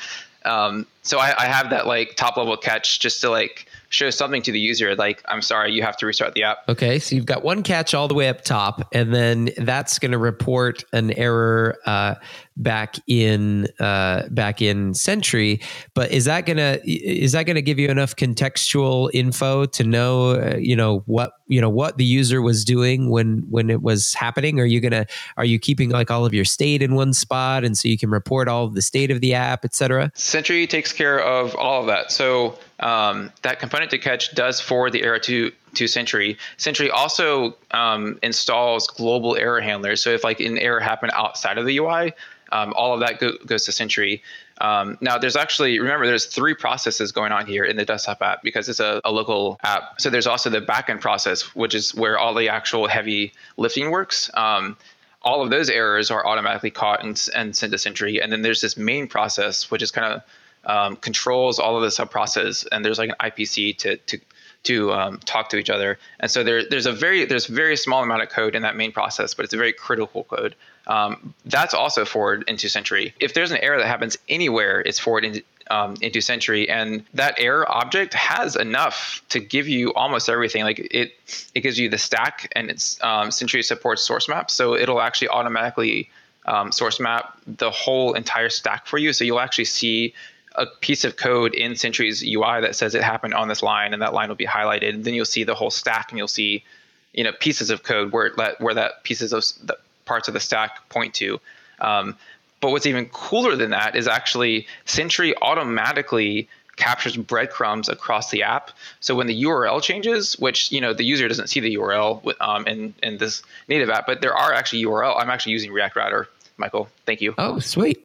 um, 0.42 0.86
so 1.02 1.18
I, 1.18 1.34
I 1.38 1.44
have 1.44 1.68
that 1.68 1.86
like 1.86 2.16
top 2.16 2.38
level 2.38 2.56
catch 2.56 2.98
just 2.98 3.20
to 3.20 3.28
like 3.30 3.66
show 3.90 4.09
something 4.09 4.40
to 4.40 4.53
the 4.53 4.59
user 4.59 4.94
like 4.94 5.22
i'm 5.26 5.42
sorry 5.42 5.72
you 5.72 5.83
have 5.83 5.96
to 5.96 6.07
restart 6.07 6.33
the 6.35 6.44
app. 6.44 6.59
Okay 6.68 6.98
so 6.98 7.14
you've 7.14 7.26
got 7.26 7.42
one 7.42 7.62
catch 7.62 7.92
all 7.92 8.09
the 8.09 8.14
way 8.14 8.29
up 8.29 8.42
top 8.42 8.88
and 8.92 9.12
then 9.12 9.50
that's 9.59 9.98
going 9.98 10.12
to 10.12 10.18
report 10.18 10.85
an 10.92 11.11
error 11.12 11.76
uh, 11.85 12.14
back 12.56 12.96
in 13.06 13.66
uh, 13.78 14.28
back 14.30 14.60
in 14.62 14.94
Sentry. 14.94 15.60
But 15.94 16.10
is 16.10 16.24
that 16.26 16.46
gonna 16.46 16.78
is 16.84 17.32
that 17.32 17.44
gonna 17.44 17.62
give 17.62 17.78
you 17.78 17.88
enough 17.88 18.16
contextual 18.16 19.10
info 19.12 19.66
to 19.66 19.84
know 19.84 20.30
uh, 20.32 20.56
you 20.58 20.76
know 20.76 21.00
what 21.06 21.32
you 21.46 21.60
know 21.60 21.70
what 21.70 21.96
the 21.96 22.04
user 22.04 22.42
was 22.42 22.64
doing 22.64 23.10
when 23.10 23.44
when 23.50 23.70
it 23.70 23.82
was 23.82 24.14
happening? 24.14 24.60
Are 24.60 24.66
you 24.66 24.80
gonna 24.80 25.06
are 25.36 25.44
you 25.44 25.58
keeping 25.58 25.90
like 25.90 26.10
all 26.10 26.24
of 26.24 26.34
your 26.34 26.44
state 26.44 26.82
in 26.82 26.94
one 26.94 27.12
spot 27.12 27.64
and 27.64 27.76
so 27.76 27.88
you 27.88 27.98
can 27.98 28.10
report 28.10 28.48
all 28.48 28.68
the 28.68 28.82
state 28.82 29.10
of 29.10 29.20
the 29.20 29.34
app, 29.34 29.64
etc. 29.64 30.12
Sentry 30.14 30.66
takes 30.66 30.92
care 30.92 31.20
of 31.20 31.54
all 31.56 31.80
of 31.80 31.86
that. 31.86 32.12
So 32.12 32.58
um, 32.80 33.32
that 33.42 33.60
component 33.60 33.90
did 33.90 34.02
catch 34.02 34.34
does 34.34 34.60
forward 34.60 34.92
the 34.92 35.02
error 35.02 35.18
to 35.20 35.52
to 35.74 35.87
Sentry. 35.87 36.38
Sentry 36.56 36.90
also 36.90 37.56
um, 37.70 38.18
installs 38.22 38.87
global 38.87 39.37
error 39.37 39.61
handlers. 39.61 40.02
So 40.02 40.11
if 40.11 40.24
like 40.24 40.40
an 40.40 40.59
error 40.59 40.80
happened 40.80 41.12
outside 41.14 41.59
of 41.59 41.66
the 41.66 41.78
UI, 41.78 42.12
um, 42.52 42.72
all 42.76 42.94
of 42.94 43.00
that 43.00 43.20
go, 43.20 43.33
goes 43.46 43.64
to 43.66 43.72
Sentry. 43.72 44.22
Um, 44.61 44.98
now, 45.00 45.16
there's 45.16 45.37
actually 45.37 45.78
remember 45.78 46.06
there's 46.06 46.26
three 46.26 46.54
processes 46.54 47.12
going 47.12 47.33
on 47.33 47.46
here 47.46 47.64
in 47.64 47.76
the 47.76 47.85
desktop 47.85 48.20
app 48.20 48.42
because 48.42 48.68
it's 48.68 48.80
a, 48.80 49.00
a, 49.04 49.11
local 49.11 49.59
app. 49.62 50.00
So 50.00 50.11
there's 50.11 50.26
also 50.26 50.50
the 50.50 50.61
backend 50.61 51.00
process, 51.00 51.54
which 51.54 51.74
is 51.74 51.94
where 51.94 52.18
all 52.18 52.35
the 52.35 52.48
actual 52.50 52.87
heavy 52.87 53.33
lifting 53.56 53.90
works. 53.90 54.30
Um, 54.35 54.76
all 55.22 55.42
of 55.42 55.50
those 55.50 55.70
errors 55.70 56.11
are 56.11 56.26
automatically 56.26 56.70
caught 56.70 57.04
and, 57.04 57.28
and 57.35 57.56
sent 57.56 57.72
to 57.72 57.78
Sentry, 57.78 58.20
and 58.20 58.30
then 58.33 58.42
there's 58.42 58.61
this 58.61 58.76
main 58.76 59.06
process, 59.06 59.70
which 59.70 59.83
is 59.83 59.90
kind 59.90 60.14
of 60.14 60.22
um, 60.64 60.96
controls 60.96 61.59
all 61.59 61.76
of 61.76 61.83
the 61.83 61.90
sub 61.90 62.11
process, 62.11 62.66
and 62.70 62.85
there's 62.85 62.98
like 62.98 63.11
an 63.11 63.16
IPC 63.20 63.78
to 63.78 63.96
to 63.96 64.20
to 64.62 64.92
um, 64.92 65.18
talk 65.25 65.49
to 65.51 65.57
each 65.57 65.70
other. 65.70 65.99
And 66.18 66.31
so 66.31 66.44
there, 66.44 66.62
there's 66.68 66.87
a 66.87 66.92
very 66.92 67.25
there's 67.25 67.46
very 67.46 67.77
small 67.77 68.03
amount 68.03 68.23
of 68.23 68.29
code 68.29 68.55
in 68.55 68.62
that 68.62 68.77
main 68.77 68.92
process, 68.92 69.35
but 69.35 69.44
it's 69.44 69.55
a 69.55 69.57
very 69.57 69.73
critical 69.73 70.25
code. 70.25 70.55
Um, 70.87 71.35
that's 71.44 71.75
also 71.75 72.05
forward 72.05 72.44
into 72.49 72.68
Sentry. 72.68 73.14
If 73.20 73.35
there's 73.35 73.51
an 73.53 73.59
error 73.59 73.79
that 73.79 73.87
happens 73.87 74.18
anywhere, 74.29 74.81
it's 74.81 74.99
forward 74.99 75.25
into, 75.25 75.42
um, 75.70 75.94
into 76.01 76.20
Sentry, 76.20 76.68
and 76.68 77.05
that 77.14 77.35
error 77.38 77.70
object 77.70 78.12
has 78.14 78.57
enough 78.57 79.23
to 79.29 79.40
give 79.40 79.68
you 79.68 79.94
almost 79.94 80.29
everything. 80.29 80.64
Like 80.64 80.79
it, 80.79 81.12
it 81.55 81.61
gives 81.61 81.79
you 81.79 81.88
the 81.88 81.99
stack, 81.99 82.53
and 82.57 82.70
it's 82.70 83.03
um, 83.03 83.31
Sentry 83.31 83.62
supports 83.62 84.03
source 84.03 84.29
maps, 84.29 84.53
so 84.53 84.75
it'll 84.75 85.01
actually 85.01 85.29
automatically 85.29 86.11
um, 86.46 86.73
source 86.73 86.99
map 87.01 87.38
the 87.46 87.70
whole 87.70 88.14
entire 88.14 88.49
stack 88.49 88.87
for 88.87 88.99
you. 88.99 89.12
So 89.12 89.25
you'll 89.25 89.40
actually 89.40 89.66
see 89.66 90.14
a 90.56 90.66
piece 90.66 91.04
of 91.04 91.16
code 91.16 91.54
in 91.54 91.76
Sentry's 91.76 92.22
UI 92.22 92.60
that 92.60 92.74
says 92.74 92.94
it 92.94 93.02
happened 93.02 93.34
on 93.34 93.48
this 93.48 93.62
line, 93.62 93.92
and 93.92 94.02
that 94.02 94.12
line 94.12 94.28
will 94.28 94.36
be 94.36 94.46
highlighted. 94.46 94.94
And 94.94 95.04
then 95.04 95.14
you'll 95.14 95.24
see 95.24 95.44
the 95.44 95.54
whole 95.54 95.70
stack, 95.70 96.10
and 96.10 96.18
you'll 96.18 96.28
see, 96.28 96.64
you 97.12 97.24
know, 97.24 97.32
pieces 97.32 97.70
of 97.70 97.82
code 97.82 98.12
where 98.12 98.30
that 98.36 98.60
where 98.60 98.74
that 98.74 99.04
pieces 99.04 99.32
of 99.32 99.44
the 99.66 99.78
parts 100.04 100.28
of 100.28 100.34
the 100.34 100.40
stack 100.40 100.88
point 100.88 101.14
to. 101.14 101.40
Um, 101.80 102.16
but 102.60 102.70
what's 102.72 102.86
even 102.86 103.06
cooler 103.06 103.56
than 103.56 103.70
that 103.70 103.96
is 103.96 104.06
actually 104.06 104.66
Sentry 104.84 105.34
automatically 105.40 106.48
captures 106.76 107.16
breadcrumbs 107.16 107.88
across 107.88 108.30
the 108.30 108.42
app. 108.42 108.70
So 109.00 109.14
when 109.14 109.26
the 109.26 109.44
URL 109.44 109.82
changes, 109.82 110.38
which 110.38 110.72
you 110.72 110.80
know 110.80 110.92
the 110.92 111.04
user 111.04 111.28
doesn't 111.28 111.48
see 111.48 111.60
the 111.60 111.76
URL 111.76 112.34
um, 112.40 112.66
in 112.66 112.94
in 113.02 113.18
this 113.18 113.42
native 113.68 113.90
app, 113.90 114.06
but 114.06 114.20
there 114.20 114.34
are 114.34 114.52
actually 114.52 114.82
URL. 114.84 115.14
I'm 115.20 115.30
actually 115.30 115.52
using 115.52 115.72
React 115.72 115.96
Router, 115.96 116.28
Michael. 116.56 116.88
Thank 117.06 117.20
you. 117.20 117.34
Oh, 117.38 117.60
sweet. 117.60 118.02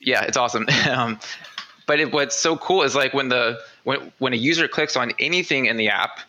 Yeah, 0.00 0.22
it's 0.24 0.36
awesome. 0.36 0.66
um, 0.90 1.18
but 1.86 2.00
it, 2.00 2.12
what's 2.12 2.36
so 2.36 2.56
cool 2.56 2.82
is 2.82 2.94
like 2.94 3.14
when 3.14 3.28
the 3.28 3.60
when 3.84 4.12
when 4.18 4.32
a 4.32 4.36
user 4.36 4.68
clicks 4.68 4.96
on 4.96 5.12
anything 5.18 5.66
in 5.66 5.76
the 5.76 5.88
app. 5.88 6.20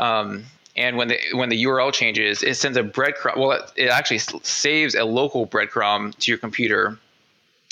Um, 0.00 0.44
and 0.76 0.96
when 0.96 1.08
the 1.08 1.18
when 1.32 1.48
the 1.48 1.64
URL 1.64 1.92
changes, 1.92 2.42
it 2.42 2.56
sends 2.56 2.76
a 2.76 2.82
breadcrumb. 2.82 3.36
Well, 3.36 3.52
it, 3.52 3.72
it 3.76 3.88
actually 3.88 4.18
saves 4.18 4.94
a 4.94 5.04
local 5.04 5.46
breadcrumb 5.46 6.16
to 6.18 6.30
your 6.30 6.38
computer. 6.38 6.98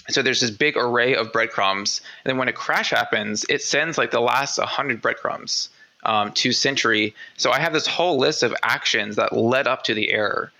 So 0.08 0.22
there's 0.22 0.40
this 0.40 0.50
big 0.50 0.76
array 0.76 1.14
of 1.14 1.32
breadcrumbs, 1.32 2.00
and 2.24 2.30
then 2.30 2.38
when 2.38 2.48
a 2.48 2.52
crash 2.52 2.90
happens, 2.90 3.44
it 3.48 3.62
sends 3.62 3.98
like 3.98 4.10
the 4.10 4.20
last 4.20 4.58
100 4.58 5.00
breadcrumbs 5.00 5.68
um, 6.02 6.32
to 6.32 6.52
Sentry. 6.52 7.14
So 7.36 7.52
I 7.52 7.60
have 7.60 7.72
this 7.72 7.86
whole 7.86 8.18
list 8.18 8.42
of 8.42 8.54
actions 8.62 9.16
that 9.16 9.36
led 9.36 9.66
up 9.68 9.84
to 9.84 9.94
the 9.94 10.10
error. 10.10 10.52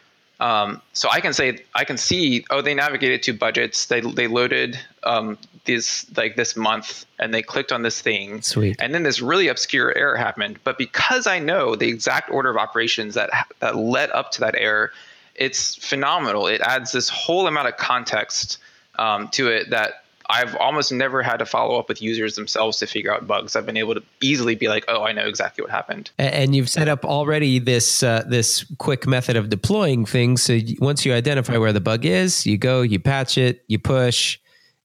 Um, 0.43 0.83
so 0.93 1.09
I 1.09 1.21
can 1.21 1.33
say 1.33 1.61
I 1.75 1.85
can 1.85 1.97
see 1.97 2.45
oh 2.51 2.63
they 2.63 2.75
navigated 2.75 3.23
to 3.25 3.33
budgets. 3.33 3.87
They 3.87 4.01
they 4.01 4.27
loaded 4.27 4.79
um, 5.05 5.39
this 5.67 6.05
like 6.17 6.35
this 6.35 6.57
month 6.57 7.07
and 7.21 7.33
they 7.33 7.43
clicked 7.43 7.71
on 7.71 7.83
this 7.83 8.01
thing. 8.01 8.43
Sweet. 8.43 8.77
and 8.81 8.93
then 8.93 9.05
this 9.05 9.21
really 9.21 9.47
obscure 9.47 9.97
error 9.97 10.17
happened. 10.17 10.59
But 10.65 10.79
because 10.79 11.29
I 11.29 11.39
know 11.39 11.77
the 11.77 11.89
exact 11.89 12.29
order 12.31 12.51
of 12.51 12.57
operations 12.57 13.15
that 13.15 13.31
that 13.61 13.77
led 13.77 14.11
up 14.11 14.33
to 14.33 14.41
that 14.41 14.57
error 14.57 14.91
it's 15.35 15.77
phenomenal. 15.77 16.47
It 16.47 16.61
adds 16.61 16.93
this 16.93 17.09
whole 17.09 17.47
amount 17.47 17.69
of 17.69 17.77
context 17.77 18.59
um, 18.99 19.29
to 19.29 19.49
it 19.49 19.71
that 19.71 20.02
I've 20.33 20.57
almost 20.57 20.91
never 20.91 21.23
had 21.23 21.37
to 21.37 21.47
follow 21.47 21.79
up 21.79 21.91
with 21.91 22.01
users 22.01 22.37
themselves 22.37 22.79
to 22.79 22.87
figure 22.87 23.13
out 23.13 23.27
bugs. 23.27 23.55
I've 23.55 23.67
been 23.67 23.77
able 23.77 23.95
to 23.95 24.03
easily 24.23 24.55
be 24.55 24.67
like, 24.67 24.85
"Oh, 24.89 25.05
I 25.05 25.13
know 25.13 25.27
exactly 25.27 25.61
what 25.63 25.71
happened." 25.71 26.11
And 26.19 26.57
you've 26.57 26.71
set 26.71 26.89
up 26.89 27.05
already 27.05 27.59
this 27.59 28.03
uh, 28.03 28.25
this 28.27 28.65
quick 28.79 29.07
method 29.07 29.37
of 29.37 29.51
deploying 29.51 30.07
things. 30.07 30.43
So 30.43 30.59
once 30.79 31.05
you 31.05 31.13
identify 31.13 31.59
where 31.59 31.73
the 31.73 31.83
bug 31.83 32.07
is, 32.07 32.47
you 32.47 32.57
go, 32.57 32.81
you 32.81 32.99
patch 32.99 33.37
it, 33.37 33.63
you 33.69 33.79
push, 33.79 34.39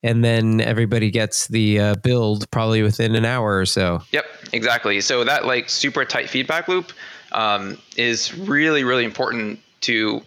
and 0.03 0.21
then 0.21 0.59
everybody 0.59 1.09
gets 1.09 1.47
the 1.47 1.79
uh, 1.79 1.95
build 1.95 2.51
probably 2.51 2.83
within 2.83 3.15
an 3.15 3.23
hour 3.23 3.57
or 3.57 3.65
so. 3.65 4.01
Yep, 4.11 4.25
exactly. 4.51 4.99
So 4.99 5.23
that 5.23 5.45
like 5.45 5.69
super 5.69 6.03
tight 6.03 6.29
feedback 6.29 6.67
loop 6.67 6.91
um, 7.31 7.77
is 7.95 8.37
really 8.37 8.83
really 8.83 9.05
important 9.05 9.61
to 9.81 10.21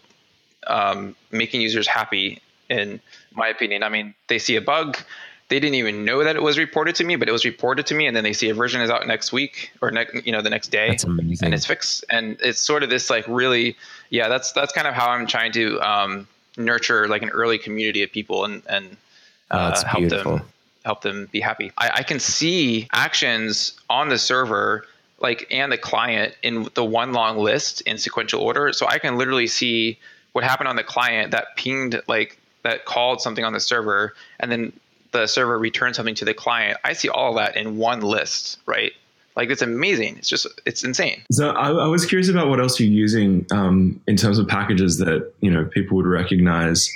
um, 0.66 1.14
making 1.30 1.60
users 1.60 1.86
happy 1.86 2.40
in 2.70 3.00
my 3.40 3.48
opinion. 3.48 3.82
I 3.82 3.88
mean, 3.88 4.14
they 4.28 4.38
see 4.38 4.54
a 4.56 4.60
bug, 4.60 4.96
they 5.48 5.58
didn't 5.58 5.74
even 5.74 6.04
know 6.04 6.22
that 6.22 6.36
it 6.36 6.42
was 6.42 6.56
reported 6.58 6.94
to 6.96 7.04
me, 7.04 7.16
but 7.16 7.28
it 7.28 7.32
was 7.32 7.44
reported 7.44 7.86
to 7.86 7.94
me, 7.94 8.06
and 8.06 8.14
then 8.14 8.22
they 8.22 8.32
see 8.32 8.50
a 8.50 8.54
version 8.54 8.80
is 8.80 8.88
out 8.88 9.04
next 9.06 9.32
week 9.32 9.72
or 9.82 9.90
next, 9.90 10.24
you 10.24 10.30
know, 10.30 10.42
the 10.42 10.50
next 10.50 10.68
day, 10.68 10.96
and 11.42 11.52
it's 11.52 11.66
fixed. 11.66 12.04
And 12.08 12.38
it's 12.40 12.60
sort 12.60 12.84
of 12.84 12.90
this 12.90 13.10
like 13.10 13.26
really, 13.26 13.76
yeah, 14.10 14.28
that's 14.28 14.52
that's 14.52 14.72
kind 14.72 14.86
of 14.86 14.94
how 14.94 15.08
I'm 15.10 15.26
trying 15.26 15.52
to 15.52 15.80
um, 15.80 16.28
nurture 16.56 17.08
like 17.08 17.22
an 17.22 17.30
early 17.30 17.58
community 17.58 18.02
of 18.04 18.12
people 18.12 18.44
and 18.44 18.62
and 18.68 18.96
Oh, 19.50 19.58
uh, 19.58 19.68
that's 19.68 19.82
help 19.82 20.00
beautiful. 20.00 20.36
them 20.38 20.46
help 20.84 21.02
them 21.02 21.28
be 21.30 21.40
happy. 21.40 21.72
I, 21.76 21.90
I 21.96 22.02
can 22.02 22.20
see 22.20 22.88
actions 22.92 23.78
on 23.90 24.08
the 24.08 24.18
server 24.18 24.86
like 25.18 25.46
and 25.50 25.70
the 25.70 25.76
client 25.76 26.34
in 26.42 26.68
the 26.74 26.84
one 26.84 27.12
long 27.12 27.36
list 27.38 27.82
in 27.82 27.98
sequential 27.98 28.40
order. 28.40 28.72
So 28.72 28.86
I 28.86 28.98
can 28.98 29.18
literally 29.18 29.46
see 29.46 29.98
what 30.32 30.44
happened 30.44 30.68
on 30.68 30.76
the 30.76 30.84
client 30.84 31.32
that 31.32 31.56
pinged 31.56 32.00
like 32.06 32.38
that 32.62 32.84
called 32.84 33.20
something 33.20 33.44
on 33.44 33.52
the 33.52 33.60
server 33.60 34.14
and 34.38 34.50
then 34.50 34.72
the 35.12 35.26
server 35.26 35.58
returned 35.58 35.96
something 35.96 36.14
to 36.16 36.24
the 36.24 36.34
client. 36.34 36.78
I 36.84 36.92
see 36.92 37.08
all 37.08 37.34
that 37.34 37.56
in 37.56 37.76
one 37.76 38.00
list, 38.00 38.58
right? 38.66 38.92
Like 39.36 39.50
it's 39.50 39.62
amazing. 39.62 40.18
It's 40.18 40.28
just 40.28 40.46
it's 40.66 40.84
insane. 40.84 41.22
So 41.30 41.50
I, 41.50 41.70
I 41.70 41.86
was 41.86 42.04
curious 42.04 42.28
about 42.28 42.48
what 42.48 42.60
else 42.60 42.78
you're 42.78 42.90
using 42.90 43.46
um, 43.52 44.00
in 44.06 44.16
terms 44.16 44.38
of 44.38 44.48
packages 44.48 44.98
that 44.98 45.32
you 45.40 45.50
know 45.50 45.64
people 45.64 45.96
would 45.96 46.06
recognize 46.06 46.90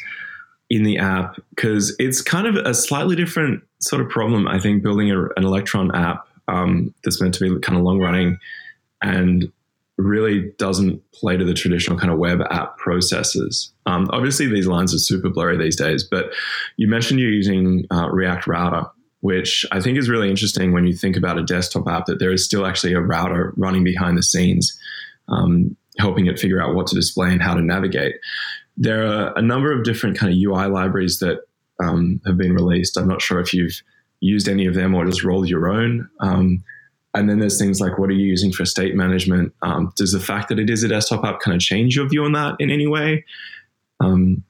in 0.70 0.83
the 0.83 0.98
app 0.98 1.37
because 1.50 1.94
it's 1.98 2.20
kind 2.22 2.46
of 2.46 2.57
a 2.57 2.74
slightly 2.74 3.16
different 3.16 3.62
sort 3.81 4.03
of 4.03 4.09
problem. 4.09 4.48
I 4.48 4.59
think 4.59 4.83
building 4.83 5.11
a, 5.11 5.22
an 5.37 5.44
Electron 5.44 5.94
app 5.94 6.27
um, 6.48 6.92
that's 7.05 7.20
meant 7.20 7.35
to 7.35 7.55
be 7.55 7.61
kind 7.61 7.79
of 7.79 7.85
long 7.85 8.00
running 8.00 8.38
and 9.03 9.53
really 9.96 10.52
doesn't 10.59 11.00
play 11.12 11.37
to 11.37 11.44
the 11.44 11.54
traditional 11.54 11.98
kind 11.98 12.12
of 12.12 12.18
web 12.18 12.40
app 12.50 12.76
processes. 12.78 13.72
Um, 13.87 14.09
obviously, 14.12 14.46
these 14.46 14.66
lines 14.66 14.94
are 14.94 14.98
super 14.98 15.30
blurry 15.30 15.57
these 15.57 15.76
days, 15.76 16.04
but 16.04 16.33
you 16.76 16.88
mentioned 16.88 17.20
you're 17.20 17.30
using 17.30 17.85
uh, 17.92 18.09
React 18.11 18.46
Router, 18.46 18.87
which 19.20 19.64
I 19.70 19.80
think 19.80 19.96
is 19.96 20.09
really 20.09 20.28
interesting 20.28 20.72
when 20.72 20.87
you 20.87 20.94
think 20.94 21.16
about 21.16 21.38
a 21.38 21.44
desktop 21.44 21.87
app 21.87 22.07
that 22.07 22.18
there 22.18 22.33
is 22.33 22.44
still 22.44 22.66
actually 22.66 22.94
a 22.94 23.00
router 23.00 23.54
running 23.57 23.85
behind 23.85 24.18
the 24.18 24.22
scenes, 24.22 24.76
um, 25.28 25.76
helping 25.98 26.26
it 26.26 26.38
figure 26.38 26.61
out 26.61 26.74
what 26.74 26.88
to 26.88 26.94
display 26.94 27.30
and 27.30 27.42
how 27.42 27.54
to 27.54 27.62
navigate. 27.62 28.16
There 28.76 29.07
are 29.07 29.33
a 29.37 29.42
number 29.42 29.72
of 29.72 29.85
different 29.85 30.18
kind 30.18 30.33
of 30.33 30.38
UI 30.38 30.66
libraries 30.66 31.20
that 31.20 31.38
um, 31.83 32.20
have 32.26 32.37
been 32.37 32.54
released. 32.54 32.96
I'm 32.96 33.09
not 33.09 33.22
sure 33.22 33.40
if 33.40 33.54
you've 33.54 33.80
used 34.20 34.48
any 34.48 34.66
of 34.66 34.74
them 34.74 34.94
or 34.94 35.04
just 35.04 35.22
rolled 35.22 35.48
your 35.48 35.68
own. 35.68 36.09
And 37.14 37.31
then 37.31 37.38
there's 37.38 37.59
things 37.59 37.81
like 37.81 37.98
what 37.98 38.11
are 38.11 38.14
you 38.14 38.27
using 38.27 38.53
for 38.53 38.64
state 38.64 38.94
management? 38.94 39.55
Um, 39.62 39.92
does 39.96 40.12
the 40.12 40.20
fact 40.20 40.48
that 40.48 40.59
it 40.59 40.68
is 40.68 40.83
a 40.83 40.88
desktop 40.88 41.24
app 41.24 41.40
kind 41.40 41.55
of 41.55 41.61
change 41.61 41.96
your 41.96 42.09
view 42.09 42.24
on 42.24 42.33
that 42.33 42.57
in 42.59 42.70
any 42.70 42.87
way? 42.87 43.24
Um, 44.00 44.42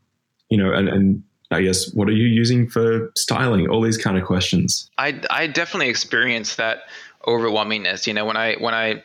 you 0.48 0.57
know, 0.57 0.72
and, 0.72 0.88
and 0.88 1.22
I 1.50 1.62
guess 1.62 1.92
what 1.92 2.09
are 2.09 2.12
you 2.12 2.27
using 2.27 2.68
for 2.68 3.12
styling? 3.16 3.68
All 3.68 3.83
these 3.83 3.98
kind 3.98 4.16
of 4.16 4.24
questions. 4.24 4.90
I 4.98 5.20
I 5.31 5.46
definitely 5.46 5.88
experienced 5.88 6.57
that 6.57 6.85
overwhelmingness. 7.27 8.07
You 8.07 8.14
know, 8.14 8.24
when 8.24 8.37
I 8.37 8.55
when 8.57 8.74
I 8.74 9.03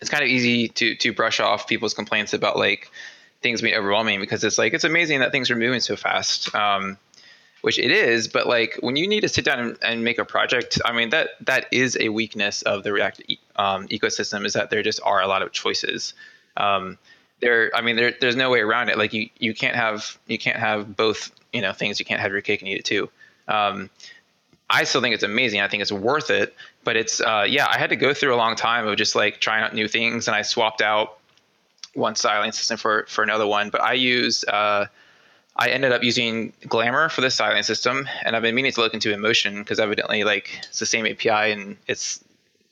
it's 0.00 0.10
kind 0.10 0.22
of 0.22 0.28
easy 0.28 0.68
to 0.68 0.94
to 0.96 1.12
brush 1.12 1.40
off 1.40 1.66
people's 1.66 1.94
complaints 1.94 2.34
about 2.34 2.56
like 2.56 2.90
things 3.42 3.62
being 3.62 3.74
overwhelming 3.74 4.20
because 4.20 4.42
it's 4.44 4.58
like 4.58 4.74
it's 4.74 4.84
amazing 4.84 5.20
that 5.20 5.32
things 5.32 5.50
are 5.50 5.56
moving 5.56 5.80
so 5.80 5.96
fast. 5.96 6.54
Um, 6.54 6.98
which 7.66 7.80
it 7.80 7.90
is, 7.90 8.28
but 8.28 8.46
like 8.46 8.78
when 8.78 8.94
you 8.94 9.08
need 9.08 9.22
to 9.22 9.28
sit 9.28 9.44
down 9.44 9.58
and, 9.58 9.78
and, 9.82 10.04
make 10.04 10.20
a 10.20 10.24
project, 10.24 10.80
I 10.84 10.92
mean 10.92 11.10
that 11.10 11.30
that 11.40 11.66
is 11.72 11.98
a 11.98 12.10
weakness 12.10 12.62
of 12.62 12.84
the 12.84 12.92
React 12.92 13.22
um, 13.56 13.88
ecosystem 13.88 14.46
is 14.46 14.52
that 14.52 14.70
there 14.70 14.84
just 14.84 15.00
are 15.02 15.20
a 15.20 15.26
lot 15.26 15.42
of 15.42 15.50
choices. 15.50 16.14
Um, 16.56 16.96
there, 17.40 17.72
I 17.74 17.80
mean, 17.80 17.96
there, 17.96 18.14
there's 18.20 18.36
no 18.36 18.50
way 18.50 18.60
around 18.60 18.88
it. 18.88 18.96
Like 18.96 19.12
you, 19.12 19.30
you 19.40 19.52
can't 19.52 19.74
have 19.74 20.16
you 20.28 20.38
can't 20.38 20.60
have 20.60 20.96
both 20.96 21.32
you 21.52 21.60
know 21.60 21.72
things. 21.72 21.98
You 21.98 22.06
can't 22.06 22.20
have 22.20 22.30
your 22.30 22.40
cake 22.40 22.60
and 22.60 22.68
eat 22.68 22.78
it 22.78 22.84
too. 22.84 23.10
Um, 23.48 23.90
I 24.70 24.84
still 24.84 25.00
think 25.00 25.16
it's 25.16 25.24
amazing. 25.24 25.60
I 25.60 25.66
think 25.66 25.80
it's 25.80 25.90
worth 25.90 26.30
it, 26.30 26.54
but 26.84 26.94
it's 26.96 27.20
uh, 27.20 27.46
yeah. 27.48 27.66
I 27.68 27.78
had 27.78 27.90
to 27.90 27.96
go 27.96 28.14
through 28.14 28.32
a 28.32 28.38
long 28.38 28.54
time 28.54 28.86
of 28.86 28.96
just 28.96 29.16
like 29.16 29.40
trying 29.40 29.64
out 29.64 29.74
new 29.74 29.88
things, 29.88 30.28
and 30.28 30.36
I 30.36 30.42
swapped 30.42 30.82
out 30.82 31.18
one 31.94 32.14
styling 32.14 32.52
system 32.52 32.76
for 32.76 33.06
for 33.08 33.24
another 33.24 33.44
one. 33.48 33.70
But 33.70 33.80
I 33.80 33.94
use 33.94 34.44
uh, 34.44 34.86
I 35.58 35.68
ended 35.70 35.92
up 35.92 36.02
using 36.02 36.52
Glamor 36.68 37.08
for 37.08 37.22
the 37.22 37.30
styling 37.30 37.62
system, 37.62 38.08
and 38.24 38.36
I've 38.36 38.42
been 38.42 38.54
meaning 38.54 38.72
to 38.72 38.80
look 38.80 38.94
into 38.94 39.12
Emotion 39.12 39.58
because 39.58 39.80
evidently, 39.80 40.24
like, 40.24 40.60
it's 40.68 40.78
the 40.78 40.86
same 40.86 41.06
API, 41.06 41.52
and 41.52 41.76
it's 41.86 42.22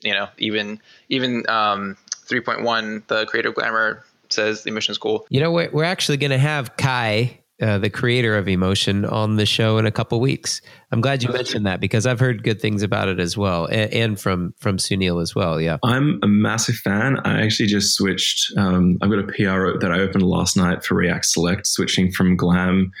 you 0.01 0.13
know 0.13 0.27
even 0.37 0.79
even 1.09 1.49
um, 1.49 1.97
3.1, 2.27 3.07
the 3.07 3.25
creator 3.25 3.49
of 3.49 3.55
Glamor 3.55 4.03
says 4.29 4.63
the 4.63 4.69
Emotion 4.69 4.91
is 4.91 4.97
cool. 4.97 5.25
You 5.29 5.39
know, 5.39 5.51
we're 5.51 5.69
we're 5.71 5.83
actually 5.83 6.17
going 6.17 6.31
to 6.31 6.37
have 6.37 6.77
Kai, 6.77 7.39
uh, 7.61 7.77
the 7.77 7.89
creator 7.89 8.37
of 8.37 8.47
Emotion, 8.47 9.05
on 9.05 9.37
the 9.37 9.45
show 9.45 9.77
in 9.77 9.85
a 9.85 9.91
couple 9.91 10.19
weeks. 10.19 10.61
I'm 10.91 10.99
glad 11.01 11.23
you 11.23 11.31
mentioned 11.31 11.65
that 11.65 11.79
because 11.79 12.05
I've 12.05 12.19
heard 12.19 12.43
good 12.43 12.59
things 12.59 12.83
about 12.83 13.07
it 13.07 13.19
as 13.19 13.37
well, 13.37 13.65
and, 13.65 13.93
and 13.93 14.19
from 14.19 14.53
from 14.59 14.77
Sunil 14.77 15.21
as 15.21 15.33
well. 15.35 15.61
Yeah, 15.61 15.77
I'm 15.83 16.19
a 16.23 16.27
massive 16.27 16.75
fan. 16.75 17.17
I 17.25 17.41
actually 17.43 17.67
just 17.67 17.95
switched. 17.95 18.51
Um, 18.57 18.97
I've 19.01 19.09
got 19.09 19.19
a 19.19 19.23
PR 19.27 19.77
that 19.79 19.91
I 19.91 19.99
opened 19.99 20.23
last 20.23 20.57
night 20.57 20.83
for 20.83 20.95
React 20.95 21.25
Select, 21.25 21.67
switching 21.67 22.11
from 22.11 22.35
Glam 22.35 22.91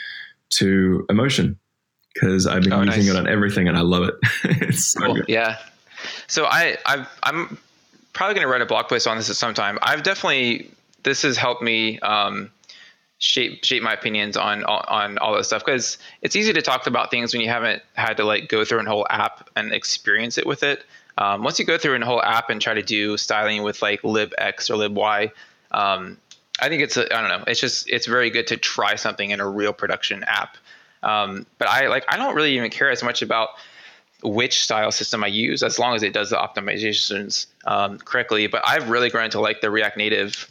to 0.51 1.05
Emotion 1.09 1.59
because 2.13 2.47
I've 2.47 2.63
been 2.63 2.71
Oh, 2.71 2.81
using 2.83 3.05
nice. 3.07 3.09
it 3.09 3.17
on 3.17 3.27
everything 3.27 3.67
and 3.67 3.75
I 3.77 3.81
love 3.81 4.03
it. 4.03 4.13
it's 4.61 4.87
so 4.87 5.01
Cool. 5.01 5.15
good. 5.15 5.25
Yeah. 5.27 5.57
So 6.27 6.45
I 6.45 6.77
I've, 6.85 7.07
I'm 7.23 7.57
probably 8.13 8.35
going 8.35 8.45
to 8.47 8.51
write 8.51 8.61
a 8.61 8.65
blog 8.65 8.87
post 8.87 9.05
on 9.07 9.17
this 9.17 9.29
at 9.29 9.35
some 9.35 9.53
time. 9.53 9.77
I've 9.81 10.03
definitely 10.03 10.69
this 11.03 11.23
has 11.23 11.35
helped 11.35 11.61
me 11.61 11.99
um, 11.99 12.49
shape 13.19 13.63
shape 13.63 13.81
my 13.81 13.93
opinions 13.93 14.35
on 14.35 14.63
on 14.65 15.17
all 15.19 15.35
this 15.35 15.47
stuff 15.47 15.63
because 15.65 15.97
it's 16.21 16.35
easy 16.35 16.53
to 16.53 16.61
talk 16.61 16.85
about 16.85 17.11
things 17.11 17.33
when 17.33 17.41
you 17.41 17.49
haven't 17.49 17.81
had 17.93 18.17
to 18.17 18.25
like 18.25 18.49
go 18.49 18.65
through 18.65 18.79
an 18.79 18.85
whole 18.85 19.07
app 19.09 19.49
and 19.55 19.71
experience 19.71 20.37
it 20.37 20.45
with 20.45 20.63
it. 20.63 20.83
Um, 21.17 21.43
once 21.43 21.59
you 21.59 21.65
go 21.65 21.77
through 21.77 21.95
an 21.95 22.01
whole 22.01 22.21
app 22.21 22.49
and 22.49 22.61
try 22.61 22.73
to 22.73 22.81
do 22.81 23.15
styling 23.15 23.63
with 23.63 23.81
like 23.81 24.01
libx 24.01 24.69
or 24.69 24.75
liby, 24.75 25.31
um, 25.71 26.17
I 26.59 26.67
think 26.69 26.81
it's 26.81 26.97
I 26.97 27.05
don't 27.05 27.29
know. 27.29 27.43
It's 27.47 27.59
just 27.59 27.89
it's 27.89 28.05
very 28.05 28.29
good 28.29 28.47
to 28.47 28.57
try 28.57 28.95
something 28.95 29.29
in 29.29 29.39
a 29.39 29.47
real 29.47 29.73
production 29.73 30.23
app. 30.25 30.57
Um, 31.03 31.45
but 31.57 31.69
I 31.69 31.87
like 31.87 32.03
I 32.09 32.17
don't 32.17 32.35
really 32.35 32.55
even 32.57 32.69
care 32.69 32.89
as 32.89 33.03
much 33.03 33.21
about 33.21 33.49
which 34.23 34.63
style 34.63 34.91
system 34.91 35.23
I 35.23 35.27
use 35.27 35.63
as 35.63 35.77
long 35.77 35.95
as 35.95 36.03
it 36.03 36.13
does 36.13 36.31
the 36.31 36.37
optimizations 36.37 37.47
um, 37.65 37.99
correctly. 37.99 38.47
But 38.47 38.63
I've 38.65 38.89
really 38.89 39.09
grown 39.09 39.29
to 39.31 39.39
like 39.39 39.61
the 39.61 39.69
React 39.69 39.97
Native 39.97 40.47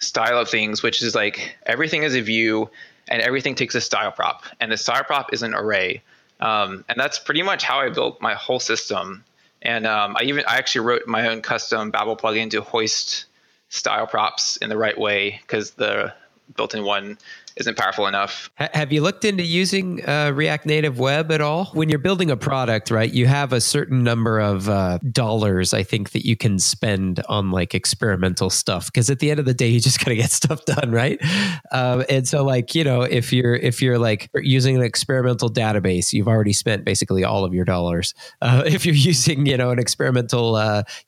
style 0.00 0.38
of 0.38 0.48
things, 0.48 0.82
which 0.82 1.02
is 1.02 1.14
like 1.14 1.56
everything 1.64 2.02
is 2.02 2.14
a 2.14 2.20
view 2.20 2.70
and 3.08 3.22
everything 3.22 3.54
takes 3.54 3.74
a 3.74 3.80
style 3.80 4.12
prop, 4.12 4.44
and 4.60 4.72
the 4.72 4.76
style 4.76 5.04
prop 5.04 5.32
is 5.32 5.42
an 5.42 5.54
array. 5.54 6.02
Um, 6.40 6.84
and 6.88 6.98
that's 6.98 7.18
pretty 7.18 7.42
much 7.42 7.62
how 7.62 7.80
I 7.80 7.90
built 7.90 8.20
my 8.20 8.34
whole 8.34 8.60
system. 8.60 9.24
And 9.62 9.86
um, 9.86 10.16
I 10.18 10.24
even 10.24 10.44
I 10.46 10.56
actually 10.56 10.86
wrote 10.86 11.06
my 11.06 11.28
own 11.28 11.42
custom 11.42 11.90
Babel 11.90 12.16
plugin 12.16 12.50
to 12.50 12.62
hoist 12.62 13.26
style 13.68 14.06
props 14.06 14.56
in 14.56 14.68
the 14.68 14.76
right 14.76 14.98
way 14.98 15.38
because 15.42 15.72
the 15.72 16.12
built-in 16.56 16.84
one 16.84 17.18
isn't 17.56 17.76
powerful 17.76 18.06
enough. 18.06 18.50
Have 18.56 18.92
you 18.92 19.00
looked 19.00 19.24
into 19.24 19.42
using 19.42 20.06
uh, 20.08 20.32
React 20.34 20.66
Native 20.66 20.98
Web 20.98 21.30
at 21.32 21.40
all? 21.40 21.66
When 21.66 21.88
you're 21.88 21.98
building 21.98 22.30
a 22.30 22.36
product, 22.36 22.90
right, 22.90 23.12
you 23.12 23.26
have 23.26 23.52
a 23.52 23.60
certain 23.60 24.02
number 24.02 24.38
of 24.38 24.68
uh, 24.68 24.98
dollars, 25.10 25.74
I 25.74 25.82
think, 25.82 26.10
that 26.10 26.26
you 26.26 26.36
can 26.36 26.58
spend 26.58 27.22
on 27.28 27.50
like 27.50 27.74
experimental 27.74 28.50
stuff. 28.50 28.86
Because 28.86 29.10
at 29.10 29.18
the 29.18 29.30
end 29.30 29.40
of 29.40 29.46
the 29.46 29.54
day, 29.54 29.68
you 29.68 29.80
just 29.80 29.98
gotta 30.04 30.16
get 30.16 30.30
stuff 30.30 30.64
done, 30.64 30.90
right? 30.90 31.18
Um, 31.72 32.04
and 32.08 32.26
so, 32.26 32.44
like, 32.44 32.74
you 32.74 32.84
know, 32.84 33.02
if 33.02 33.32
you're 33.32 33.54
if 33.54 33.82
you're 33.82 33.98
like 33.98 34.30
using 34.34 34.76
an 34.76 34.82
experimental 34.82 35.50
database, 35.50 36.12
you've 36.12 36.28
already 36.28 36.52
spent 36.52 36.84
basically 36.84 37.24
all 37.24 37.44
of 37.44 37.54
your 37.54 37.64
dollars. 37.64 38.14
Uh, 38.42 38.62
if 38.64 38.86
you're 38.86 38.94
using, 38.94 39.44
you 39.44 39.56
know, 39.56 39.70
an 39.70 39.78
experimental 39.78 40.56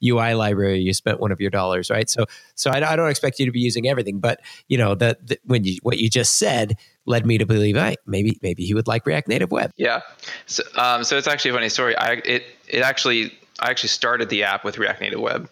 UI 0.05 0.32
uh, 0.32 0.36
library, 0.36 0.80
you 0.80 0.93
spent 0.93 1.18
one 1.18 1.32
of 1.32 1.40
your 1.40 1.51
dollars, 1.51 1.88
right? 1.88 2.11
So, 2.11 2.26
so 2.57 2.70
I, 2.70 2.93
I 2.93 2.97
don't 2.97 3.09
expect 3.09 3.38
you 3.38 3.47
to 3.47 3.53
be 3.53 3.61
using 3.61 3.88
everything, 3.88 4.20
but 4.20 4.40
you 4.68 4.76
know 4.76 4.95
that 4.97 5.18
when 5.45 5.64
you 5.64 5.78
what 5.82 5.99
you 5.99 6.11
just 6.11 6.32
said 6.33 6.76
led 7.07 7.26
me 7.26 7.39
to 7.39 7.47
believe, 7.47 7.76
hey, 7.76 7.97
maybe 8.07 8.39
maybe 8.43 8.64
he 8.64 8.74
would 8.74 8.87
like 8.87 9.07
React 9.07 9.28
Native 9.28 9.51
Web. 9.51 9.72
Yeah, 9.76 10.01
so 10.47 10.62
um, 10.76 11.05
so 11.05 11.16
it's 11.18 11.26
actually 11.26 11.53
a 11.53 11.55
funny 11.55 11.68
story. 11.68 11.97
I 11.97 12.12
it 12.24 12.45
it 12.68 12.83
actually 12.83 13.33
I 13.61 13.70
actually 13.70 13.91
started 13.91 14.28
the 14.28 14.45
app 14.45 14.64
with 14.64 14.78
React 14.78 15.01
Native 15.01 15.20
Web 15.20 15.49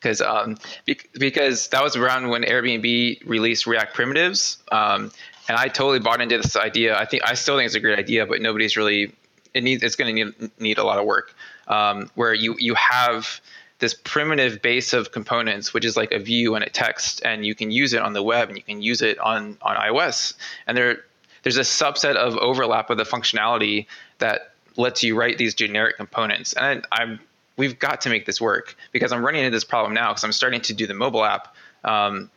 because 0.00 0.20
um, 0.20 0.58
be- 0.84 1.00
because 1.14 1.68
that 1.68 1.82
was 1.82 1.96
around 1.96 2.28
when 2.28 2.42
Airbnb 2.42 3.26
released 3.26 3.66
React 3.66 3.94
Primitives, 3.94 4.58
um, 4.70 5.10
and 5.48 5.56
I 5.56 5.68
totally 5.68 6.00
bought 6.00 6.20
into 6.20 6.36
this 6.38 6.56
idea. 6.56 6.98
I 6.98 7.04
think 7.04 7.22
I 7.24 7.34
still 7.34 7.56
think 7.56 7.66
it's 7.66 7.74
a 7.74 7.80
great 7.80 7.98
idea, 7.98 8.26
but 8.26 8.40
nobody's 8.40 8.76
really 8.76 9.12
it 9.54 9.64
needs 9.64 9.82
it's 9.82 9.96
going 9.96 10.14
to 10.14 10.24
need 10.24 10.50
need 10.58 10.78
a 10.78 10.84
lot 10.84 10.98
of 10.98 11.04
work. 11.04 11.34
Um, 11.66 12.10
where 12.14 12.32
you 12.32 12.54
you 12.58 12.74
have 12.74 13.40
this 13.78 13.94
primitive 14.04 14.62
base 14.62 14.92
of 14.92 15.12
components, 15.12 15.74
which 15.74 15.84
is 15.84 15.96
like 15.96 16.12
a 16.12 16.18
view 16.18 16.54
and 16.54 16.64
a 16.64 16.70
text, 16.70 17.22
and 17.24 17.44
you 17.44 17.54
can 17.54 17.70
use 17.70 17.92
it 17.92 18.00
on 18.00 18.14
the 18.14 18.22
web 18.22 18.48
and 18.48 18.56
you 18.56 18.62
can 18.62 18.80
use 18.80 19.02
it 19.02 19.18
on 19.18 19.58
on 19.62 19.76
iOS. 19.76 20.34
And 20.66 20.76
there 20.76 21.04
there's 21.42 21.58
a 21.58 21.60
subset 21.60 22.16
of 22.16 22.36
overlap 22.38 22.90
of 22.90 22.96
the 22.96 23.04
functionality 23.04 23.86
that 24.18 24.52
lets 24.76 25.02
you 25.02 25.14
write 25.14 25.38
these 25.38 25.54
generic 25.54 25.96
components. 25.96 26.52
And 26.54 26.86
I, 26.90 27.02
am 27.02 27.20
we've 27.56 27.78
got 27.78 28.00
to 28.02 28.08
make 28.08 28.26
this 28.26 28.40
work 28.40 28.76
because 28.92 29.12
I'm 29.12 29.24
running 29.24 29.44
into 29.44 29.54
this 29.54 29.64
problem 29.64 29.94
now 29.94 30.08
because 30.08 30.24
I'm 30.24 30.32
starting 30.32 30.60
to 30.62 30.74
do 30.74 30.86
the 30.86 30.94
mobile 30.94 31.24
app. 31.24 31.54
Um, 31.84 32.30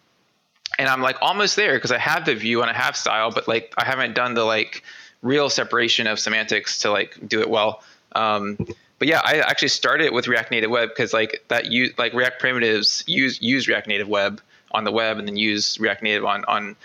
and 0.78 0.88
I'm 0.88 1.02
like 1.02 1.18
almost 1.22 1.56
there 1.56 1.74
because 1.74 1.92
I 1.92 1.98
have 1.98 2.26
the 2.26 2.36
view 2.36 2.62
and 2.62 2.70
I 2.70 2.74
have 2.74 2.96
style, 2.96 3.32
but 3.32 3.48
like 3.48 3.74
I 3.78 3.84
haven't 3.84 4.14
done 4.14 4.34
the 4.34 4.46
like 4.46 4.84
real 5.22 5.50
separation 5.50 6.08
of 6.08 6.20
semantics 6.20 6.80
to 6.80 6.92
like 6.92 7.18
do 7.28 7.42
it 7.42 7.50
well. 7.50 7.84
Um, 8.14 8.58
but 9.00 9.08
yeah, 9.08 9.22
I 9.24 9.40
actually 9.40 9.70
started 9.70 10.14
with 10.14 10.28
React 10.28 10.52
Native 10.52 10.70
Web 10.70 10.90
because 10.90 11.14
like 11.14 11.44
that 11.48 11.66
use 11.72 11.98
like 11.98 12.14
React 12.14 12.40
primitives 12.40 13.04
use 13.08 13.42
use 13.42 13.68
React 13.68 13.88
Native 13.88 14.08
Web 14.08 14.42
on 14.72 14.84
the 14.84 14.92
web 14.92 15.18
and 15.18 15.28
then 15.28 15.38
use 15.38 15.80
React 15.80 16.04
Native 16.04 16.26
on 16.26 16.46
on 16.46 16.76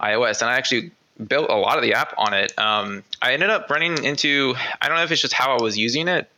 iOS. 0.00 0.40
And 0.40 0.50
I 0.50 0.54
actually 0.54 0.92
built 1.26 1.50
a 1.50 1.56
lot 1.56 1.76
of 1.76 1.82
the 1.82 1.94
app 1.94 2.14
on 2.16 2.32
it. 2.32 2.56
Um, 2.58 3.02
I 3.20 3.32
ended 3.32 3.50
up 3.50 3.68
running 3.68 4.02
into 4.04 4.54
I 4.80 4.88
don't 4.88 4.96
know 4.96 5.02
if 5.02 5.10
it's 5.10 5.20
just 5.20 5.34
how 5.34 5.56
I 5.56 5.62
was 5.62 5.76
using 5.76 6.08
it. 6.08 6.30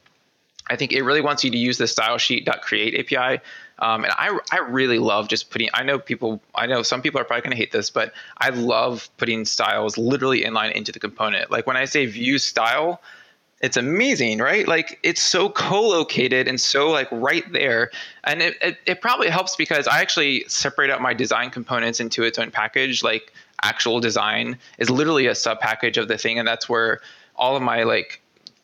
I 0.68 0.76
think 0.76 0.92
it 0.92 1.02
really 1.02 1.20
wants 1.20 1.44
you 1.44 1.50
to 1.50 1.58
use 1.58 1.78
the 1.78 1.84
stylesheet.create 1.84 3.12
API. 3.12 3.40
Um, 3.78 4.04
and 4.04 4.12
I, 4.16 4.36
I 4.50 4.58
really 4.68 4.98
love 4.98 5.28
just 5.28 5.50
putting, 5.50 5.68
I 5.74 5.82
know 5.84 5.98
people, 5.98 6.42
I 6.54 6.66
know 6.66 6.82
some 6.82 7.02
people 7.02 7.20
are 7.20 7.24
probably 7.24 7.42
going 7.42 7.50
to 7.52 7.56
hate 7.56 7.72
this, 7.72 7.90
but 7.90 8.12
I 8.38 8.48
love 8.48 9.08
putting 9.16 9.44
styles 9.44 9.96
literally 9.98 10.42
inline 10.42 10.72
into 10.72 10.92
the 10.92 10.98
component. 10.98 11.50
Like 11.50 11.66
when 11.66 11.76
I 11.76 11.84
say 11.84 12.06
view 12.06 12.38
style, 12.38 13.00
it's 13.66 13.76
amazing, 13.76 14.38
right? 14.38 14.68
Like 14.68 15.00
it's 15.02 15.20
so 15.20 15.48
co-located 15.48 16.46
and 16.46 16.60
so 16.60 16.88
like 16.88 17.08
right 17.10 17.42
there. 17.52 17.90
And 18.22 18.40
it, 18.40 18.56
it, 18.62 18.78
it, 18.86 19.00
probably 19.00 19.28
helps 19.28 19.56
because 19.56 19.88
I 19.88 20.00
actually 20.00 20.44
separate 20.46 20.88
out 20.88 21.02
my 21.02 21.12
design 21.12 21.50
components 21.50 21.98
into 21.98 22.22
its 22.22 22.38
own 22.38 22.52
package. 22.52 23.02
Like 23.02 23.32
actual 23.64 23.98
design 23.98 24.56
is 24.78 24.88
literally 24.88 25.26
a 25.26 25.34
sub 25.34 25.58
package 25.58 25.98
of 25.98 26.06
the 26.06 26.16
thing. 26.16 26.38
And 26.38 26.46
that's 26.46 26.68
where 26.68 27.00
all 27.34 27.56
of 27.56 27.62
my 27.62 27.82
like, 27.82 28.20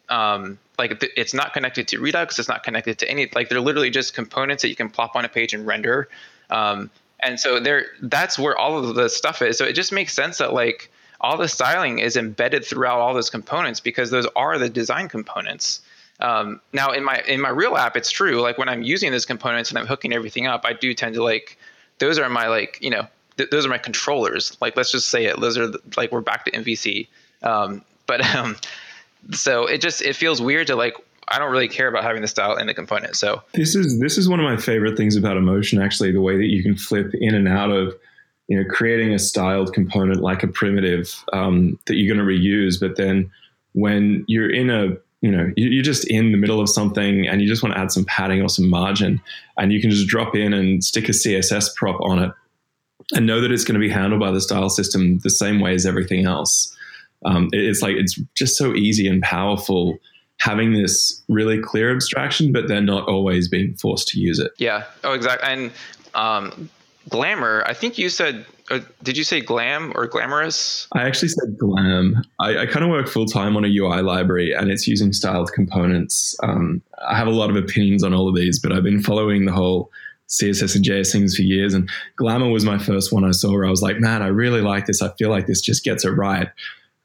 um, 0.09 0.57
like 0.79 1.03
it's 1.17 1.35
not 1.35 1.53
connected 1.53 1.89
to 1.89 1.99
Redux. 1.99 2.39
It's 2.39 2.49
not 2.49 2.63
connected 2.63 3.01
to 3.01 3.11
any, 3.11 3.29
like 3.35 3.49
they're 3.49 3.61
literally 3.61 3.91
just 3.91 4.15
components 4.15 4.63
that 4.63 4.69
you 4.69 4.77
can 4.77 4.89
plop 4.89 5.17
on 5.17 5.25
a 5.25 5.29
page 5.29 5.53
and 5.53 5.67
render. 5.67 6.09
Um, 6.49 6.93
and 7.25 7.41
so 7.41 7.59
there, 7.59 7.87
that's 8.03 8.39
where 8.39 8.57
all 8.57 8.79
of 8.79 8.95
the 8.95 9.09
stuff 9.09 9.43
is. 9.43 9.59
So 9.59 9.65
it 9.65 9.73
just 9.73 9.91
makes 9.91 10.13
sense 10.13 10.39
that 10.39 10.53
like, 10.53 10.92
all 11.23 11.37
the 11.37 11.49
styling 11.49 12.01
is 12.01 12.17
embedded 12.17 12.65
throughout 12.65 12.99
all 12.99 13.15
those 13.15 13.31
components 13.31 13.81
because 13.81 14.11
those 14.11 14.27
are 14.35 14.59
the 14.59 14.69
design 14.69 15.09
components. 15.09 15.81
Um, 16.21 16.61
now 16.73 16.91
in 16.91 17.05
my 17.05 17.23
in 17.27 17.41
my 17.41 17.49
real 17.49 17.77
app, 17.77 17.97
it's 17.97 18.11
true. 18.11 18.41
Like 18.41 18.59
when 18.59 18.69
I'm 18.69 18.83
using 18.83 19.11
those 19.13 19.25
components 19.25 19.71
and 19.71 19.79
I'm 19.79 19.87
hooking 19.87 20.13
everything 20.13 20.47
up, 20.47 20.63
I 20.65 20.73
do 20.73 20.93
tend 20.95 21.15
to 21.15 21.23
like 21.23 21.59
those 21.99 22.19
are 22.19 22.29
my 22.29 22.49
like 22.49 22.79
you 22.81 22.91
know 22.91 23.07
th- 23.37 23.51
those 23.51 23.65
are 23.65 23.69
my 23.69 23.79
controllers. 23.79 24.57
Like 24.61 24.77
let's 24.77 24.91
just 24.91 25.09
say 25.09 25.27
it. 25.27 25.41
Those 25.41 25.57
are 25.57 25.69
the, 25.69 25.81
like 25.97 26.13
we're 26.13 26.21
back 26.21 26.45
to 26.47 26.51
MVC. 26.51 27.07
Um, 27.43 27.83
but 28.07 28.25
um, 28.35 28.57
so 29.31 29.67
it 29.67 29.81
just 29.81 30.03
it 30.03 30.17
feels 30.17 30.43
weird 30.43 30.67
to 30.69 30.77
like 30.77 30.95
I 31.29 31.39
don't 31.39 31.53
really 31.53 31.69
care 31.69 31.89
about 31.89 32.03
having 32.03 32.23
the 32.23 32.29
style 32.29 32.57
in 32.57 32.67
the 32.67 32.75
component. 32.75 33.17
So 33.17 33.43
this 33.53 33.75
is 33.75 33.99
this 34.01 34.19
is 34.19 34.29
one 34.29 34.41
of 34.41 34.45
my 34.45 34.57
favorite 34.57 34.97
things 34.97 35.17
about 35.17 35.37
emotion. 35.37 35.81
Actually, 35.81 36.13
the 36.13 36.21
way 36.21 36.37
that 36.37 36.47
you 36.47 36.63
can 36.63 36.77
flip 36.77 37.13
in 37.15 37.35
and 37.35 37.49
out 37.49 37.71
of 37.71 37.95
you 38.53 38.63
know, 38.63 38.69
creating 38.69 39.15
a 39.15 39.19
styled 39.19 39.73
component 39.73 40.21
like 40.21 40.43
a 40.43 40.47
primitive 40.47 41.25
um, 41.33 41.79
that 41.87 41.95
you're 41.95 42.15
going 42.15 42.23
to 42.23 42.31
reuse. 42.31 42.79
But 42.79 42.97
then 42.97 43.31
when 43.73 44.27
you're 44.29 44.53
in 44.53 44.69
a, 44.69 44.89
you 45.23 45.31
know, 45.31 45.51
you're 45.57 45.83
just 45.83 46.07
in 46.11 46.33
the 46.33 46.37
middle 46.37 46.61
of 46.61 46.69
something 46.69 47.27
and 47.27 47.41
you 47.41 47.49
just 47.49 47.63
want 47.63 47.75
to 47.75 47.81
add 47.81 47.91
some 47.91 48.05
padding 48.05 48.43
or 48.43 48.51
some 48.51 48.69
margin, 48.69 49.23
and 49.57 49.73
you 49.73 49.81
can 49.81 49.89
just 49.89 50.07
drop 50.07 50.37
in 50.37 50.53
and 50.53 50.85
stick 50.85 51.09
a 51.09 51.13
CSS 51.13 51.75
prop 51.77 51.99
on 52.03 52.19
it 52.19 52.31
and 53.15 53.27
know 53.27 53.41
that 53.41 53.51
it's 53.51 53.65
going 53.65 53.81
to 53.81 53.81
be 53.81 53.89
handled 53.89 54.21
by 54.21 54.31
the 54.31 54.41
style 54.43 54.69
system 54.69 55.19
the 55.21 55.31
same 55.31 55.59
way 55.59 55.75
as 55.75 55.87
everything 55.87 56.27
else. 56.27 56.77
Um, 57.25 57.49
it's 57.53 57.81
like 57.81 57.97
it's 57.97 58.21
just 58.35 58.59
so 58.59 58.75
easy 58.75 59.09
and 59.09 59.23
powerful 59.23 59.97
having 60.41 60.75
this 60.75 61.23
really 61.27 61.59
clear 61.59 61.91
abstraction, 61.91 62.53
but 62.53 62.69
then 62.69 62.85
not 62.85 63.09
always 63.09 63.49
being 63.49 63.77
forced 63.77 64.09
to 64.09 64.21
use 64.21 64.39
it. 64.39 64.53
Yeah. 64.59 64.85
Oh, 65.05 65.15
exactly. 65.15 65.49
And 65.49 65.73
um, 66.15 66.69
glamor. 67.09 67.65
I 67.67 67.75
think 67.75 67.99
you 67.99 68.09
said, 68.09 68.45
uh, 68.71 68.81
did 69.03 69.17
you 69.17 69.25
say 69.25 69.41
glam 69.41 69.93
or 69.95 70.07
glamorous? 70.07 70.87
I 70.93 71.03
actually 71.03 71.29
said 71.29 71.59
glam. 71.59 72.23
I, 72.41 72.59
I 72.59 72.67
kind 72.67 72.85
of 72.85 72.91
work 72.91 73.09
full 73.09 73.27
time 73.27 73.57
on 73.57 73.65
a 73.65 73.69
UI 73.69 74.03
library 74.03 74.53
and 74.53 74.71
it's 74.71 74.87
using 74.87 75.13
styled 75.13 75.53
components. 75.53 76.37
Um, 76.43 76.83
I 77.07 77.17
have 77.17 77.27
a 77.27 77.33
lot 77.33 77.51
of 77.51 77.57
opinions 77.57 78.05
on 78.05 78.15
all 78.15 78.29
of 78.29 78.37
these, 78.37 78.59
but 78.59 78.73
I've 78.73 78.85
been 78.85 79.03
following 79.03 79.45
the 79.45 79.53
whole 79.53 79.91
CSS 80.29 80.77
and 80.77 80.85
JS 80.85 81.13
things 81.13 81.37
for 81.37 81.43
years. 81.43 81.75
And 81.75 81.89
Glamor 82.17 82.51
was 82.51 82.65
my 82.65 82.79
first 82.79 83.13
one 83.13 83.25
I 83.25 83.33
saw 83.33 83.53
where 83.53 83.67
I 83.67 83.71
was 83.71 83.83
like, 83.83 83.99
man, 83.99 84.23
I 84.23 84.29
really 84.29 84.63
like 84.63 84.87
this. 84.87 85.03
I 85.03 85.11
feel 85.19 85.31
like 85.31 85.47
this 85.47 85.61
just 85.61 85.85
gets 85.85 86.05
it 86.05 86.11
right. 86.11 86.49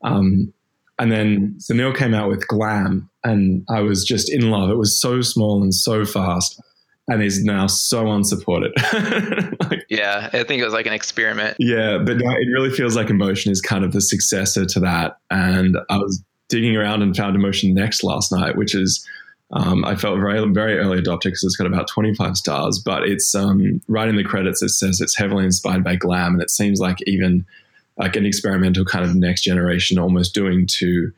Um, 0.03 0.53
and 0.99 1.11
then 1.11 1.57
Sunil 1.59 1.95
came 1.95 2.13
out 2.13 2.27
with 2.27 2.47
Glam, 2.47 3.07
and 3.23 3.63
I 3.69 3.81
was 3.81 4.03
just 4.03 4.31
in 4.33 4.49
love. 4.49 4.71
It 4.71 4.77
was 4.77 4.99
so 4.99 5.21
small 5.21 5.61
and 5.61 5.73
so 5.73 6.05
fast 6.05 6.59
and 7.07 7.23
is 7.23 7.43
now 7.43 7.67
so 7.67 8.11
unsupported. 8.11 8.73
yeah, 9.89 10.29
I 10.33 10.43
think 10.43 10.61
it 10.61 10.65
was 10.65 10.73
like 10.73 10.85
an 10.85 10.93
experiment. 10.93 11.57
Yeah, 11.59 11.97
but 11.97 12.17
it 12.17 12.51
really 12.51 12.69
feels 12.69 12.95
like 12.95 13.09
Emotion 13.09 13.51
is 13.51 13.61
kind 13.61 13.85
of 13.85 13.93
the 13.93 14.01
successor 14.01 14.65
to 14.65 14.79
that. 14.81 15.17
And 15.29 15.77
I 15.89 15.97
was 15.97 16.23
digging 16.49 16.75
around 16.75 17.01
and 17.01 17.15
found 17.15 17.35
Emotion 17.35 17.73
Next 17.73 18.03
last 18.03 18.31
night, 18.31 18.55
which 18.55 18.75
is 18.75 19.05
um, 19.51 19.85
I 19.85 19.95
felt 19.95 20.19
very 20.19 20.45
very 20.51 20.77
early 20.77 21.01
adopter 21.01 21.25
because 21.25 21.43
it's 21.43 21.55
got 21.55 21.67
about 21.67 21.87
25 21.87 22.35
stars, 22.35 22.79
but 22.79 23.03
it's 23.03 23.33
um, 23.33 23.81
right 23.87 24.09
in 24.09 24.17
the 24.17 24.23
credits. 24.23 24.61
It 24.61 24.69
says 24.69 24.99
it's 24.99 25.15
heavily 25.15 25.45
inspired 25.45 25.83
by 25.83 25.95
Glam, 25.95 26.33
and 26.33 26.41
it 26.41 26.49
seems 26.49 26.79
like 26.79 26.97
even 27.07 27.45
like 27.97 28.15
an 28.15 28.25
experimental 28.25 28.85
kind 28.85 29.05
of 29.05 29.15
next 29.15 29.41
generation, 29.43 29.97
almost 29.97 30.33
doing 30.33 30.67
to 30.67 31.11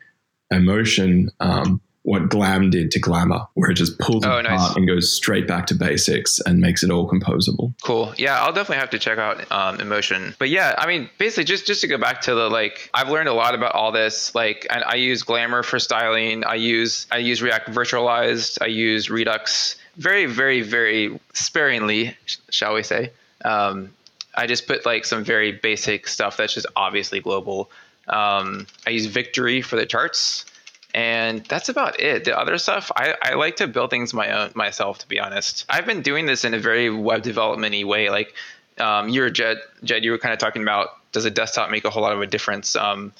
Emotion. 0.52 1.32
Um, 1.40 1.82
what 2.10 2.28
Glam 2.30 2.70
did 2.70 2.92
to 2.92 3.00
Glamor, 3.00 3.48
where 3.54 3.70
it 3.70 3.76
just 3.76 4.00
pulls 4.00 4.26
Oh, 4.26 4.38
it 4.38 4.44
nice. 4.44 4.60
apart 4.60 4.78
and 4.78 4.88
goes 4.88 5.12
straight 5.12 5.48
back 5.48 5.68
to 5.68 5.76
basics 5.76 6.40
and 6.40 6.60
makes 6.60 6.84
it 6.84 6.90
all 6.92 7.08
composable. 7.10 7.74
Cool. 7.84 8.14
Yeah, 8.18 8.42
I'll 8.42 8.52
definitely 8.52 8.78
have 8.78 8.90
to 8.92 9.00
check 9.00 9.18
out 9.20 9.52
um, 9.52 9.80
Emotion. 9.80 10.36
But 10.40 10.50
yeah, 10.50 10.74
I 10.78 10.88
mean, 10.88 11.10
basically, 11.18 11.44
just 11.44 11.68
just 11.68 11.82
to 11.82 11.88
go 11.88 11.98
back 11.98 12.22
to 12.22 12.34
the 12.36 12.50
like, 12.50 12.90
I've 12.94 13.10
learned 13.10 13.30
a 13.30 13.34
lot 13.34 13.54
about 13.56 13.74
all 13.76 13.92
this. 13.92 14.34
Like, 14.34 14.66
and 14.70 14.84
I 14.84 14.96
use 14.96 15.24
Glamor 15.24 15.64
for 15.64 15.78
styling. 15.80 16.44
I 16.44 16.56
use 16.56 17.06
I 17.12 17.18
use 17.18 17.42
React 17.42 17.70
Virtualized. 17.70 18.58
I 18.62 18.68
use 18.68 19.10
Redux 19.10 19.76
very, 19.98 20.26
very, 20.26 20.62
very 20.62 21.20
sparingly, 21.34 22.16
sh- 22.26 22.38
shall 22.50 22.74
we 22.74 22.84
say? 22.84 23.12
Um, 23.46 23.92
I 24.34 24.48
just 24.48 24.66
put 24.68 24.86
like 24.86 25.06
some 25.06 25.24
very 25.24 25.52
basic 25.52 26.08
stuff 26.08 26.38
that's 26.38 26.54
just 26.54 26.68
obviously 26.76 27.20
global. 27.20 27.70
Um, 28.08 28.66
I 28.88 28.92
use 28.92 29.06
Victory 29.06 29.62
for 29.62 29.76
the 29.76 29.86
charts. 29.86 30.46
And 30.94 31.46
that's 31.46 31.70
about 31.70 32.00
it. 32.00 32.26
The 32.26 32.38
other 32.38 32.58
stuff 32.58 32.92
I, 32.96 33.16
I 33.22 33.34
like 33.36 33.58
to 33.58 33.68
build 33.68 33.90
things 33.90 34.14
my 34.14 34.32
own 34.32 34.52
myself 34.56 35.00
to 35.00 35.08
be 35.08 35.20
honest. 35.20 35.66
I've 35.70 35.86
been 35.86 36.02
doing 36.02 36.26
this 36.26 36.46
in 36.46 36.54
a 36.54 36.60
very 36.60 36.90
web 36.90 37.22
development 37.22 37.86
way 37.86 38.10
like 38.10 38.34
um, 38.80 39.10
you 39.10 39.22
were 39.22 39.30
jed 39.30 39.58
jed 39.84 40.04
you 40.04 40.12
were 40.12 40.18
kind 40.18 40.34
of 40.34 40.40
talking 40.40 40.62
about 40.62 40.90
does 41.12 41.26
a 41.26 41.32
desktop 41.32 41.70
make 41.70 41.86
a 41.86 41.90
whole 41.90 42.04
lot 42.04 42.14
of 42.14 42.22
a 42.22 42.28
difference? 42.28 42.76
Um, 42.76 43.14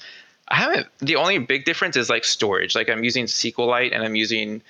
i 0.48 0.56
haven't 0.56 0.88
the 0.98 1.16
only 1.16 1.38
big 1.38 1.64
difference 1.64 1.96
is 1.96 2.10
like 2.10 2.24
storage. 2.24 2.74
Like 2.74 2.88
i'm 2.88 3.04
using 3.04 3.26
sqlite 3.26 3.94
and 3.94 4.02
i'm 4.02 4.16
using 4.16 4.62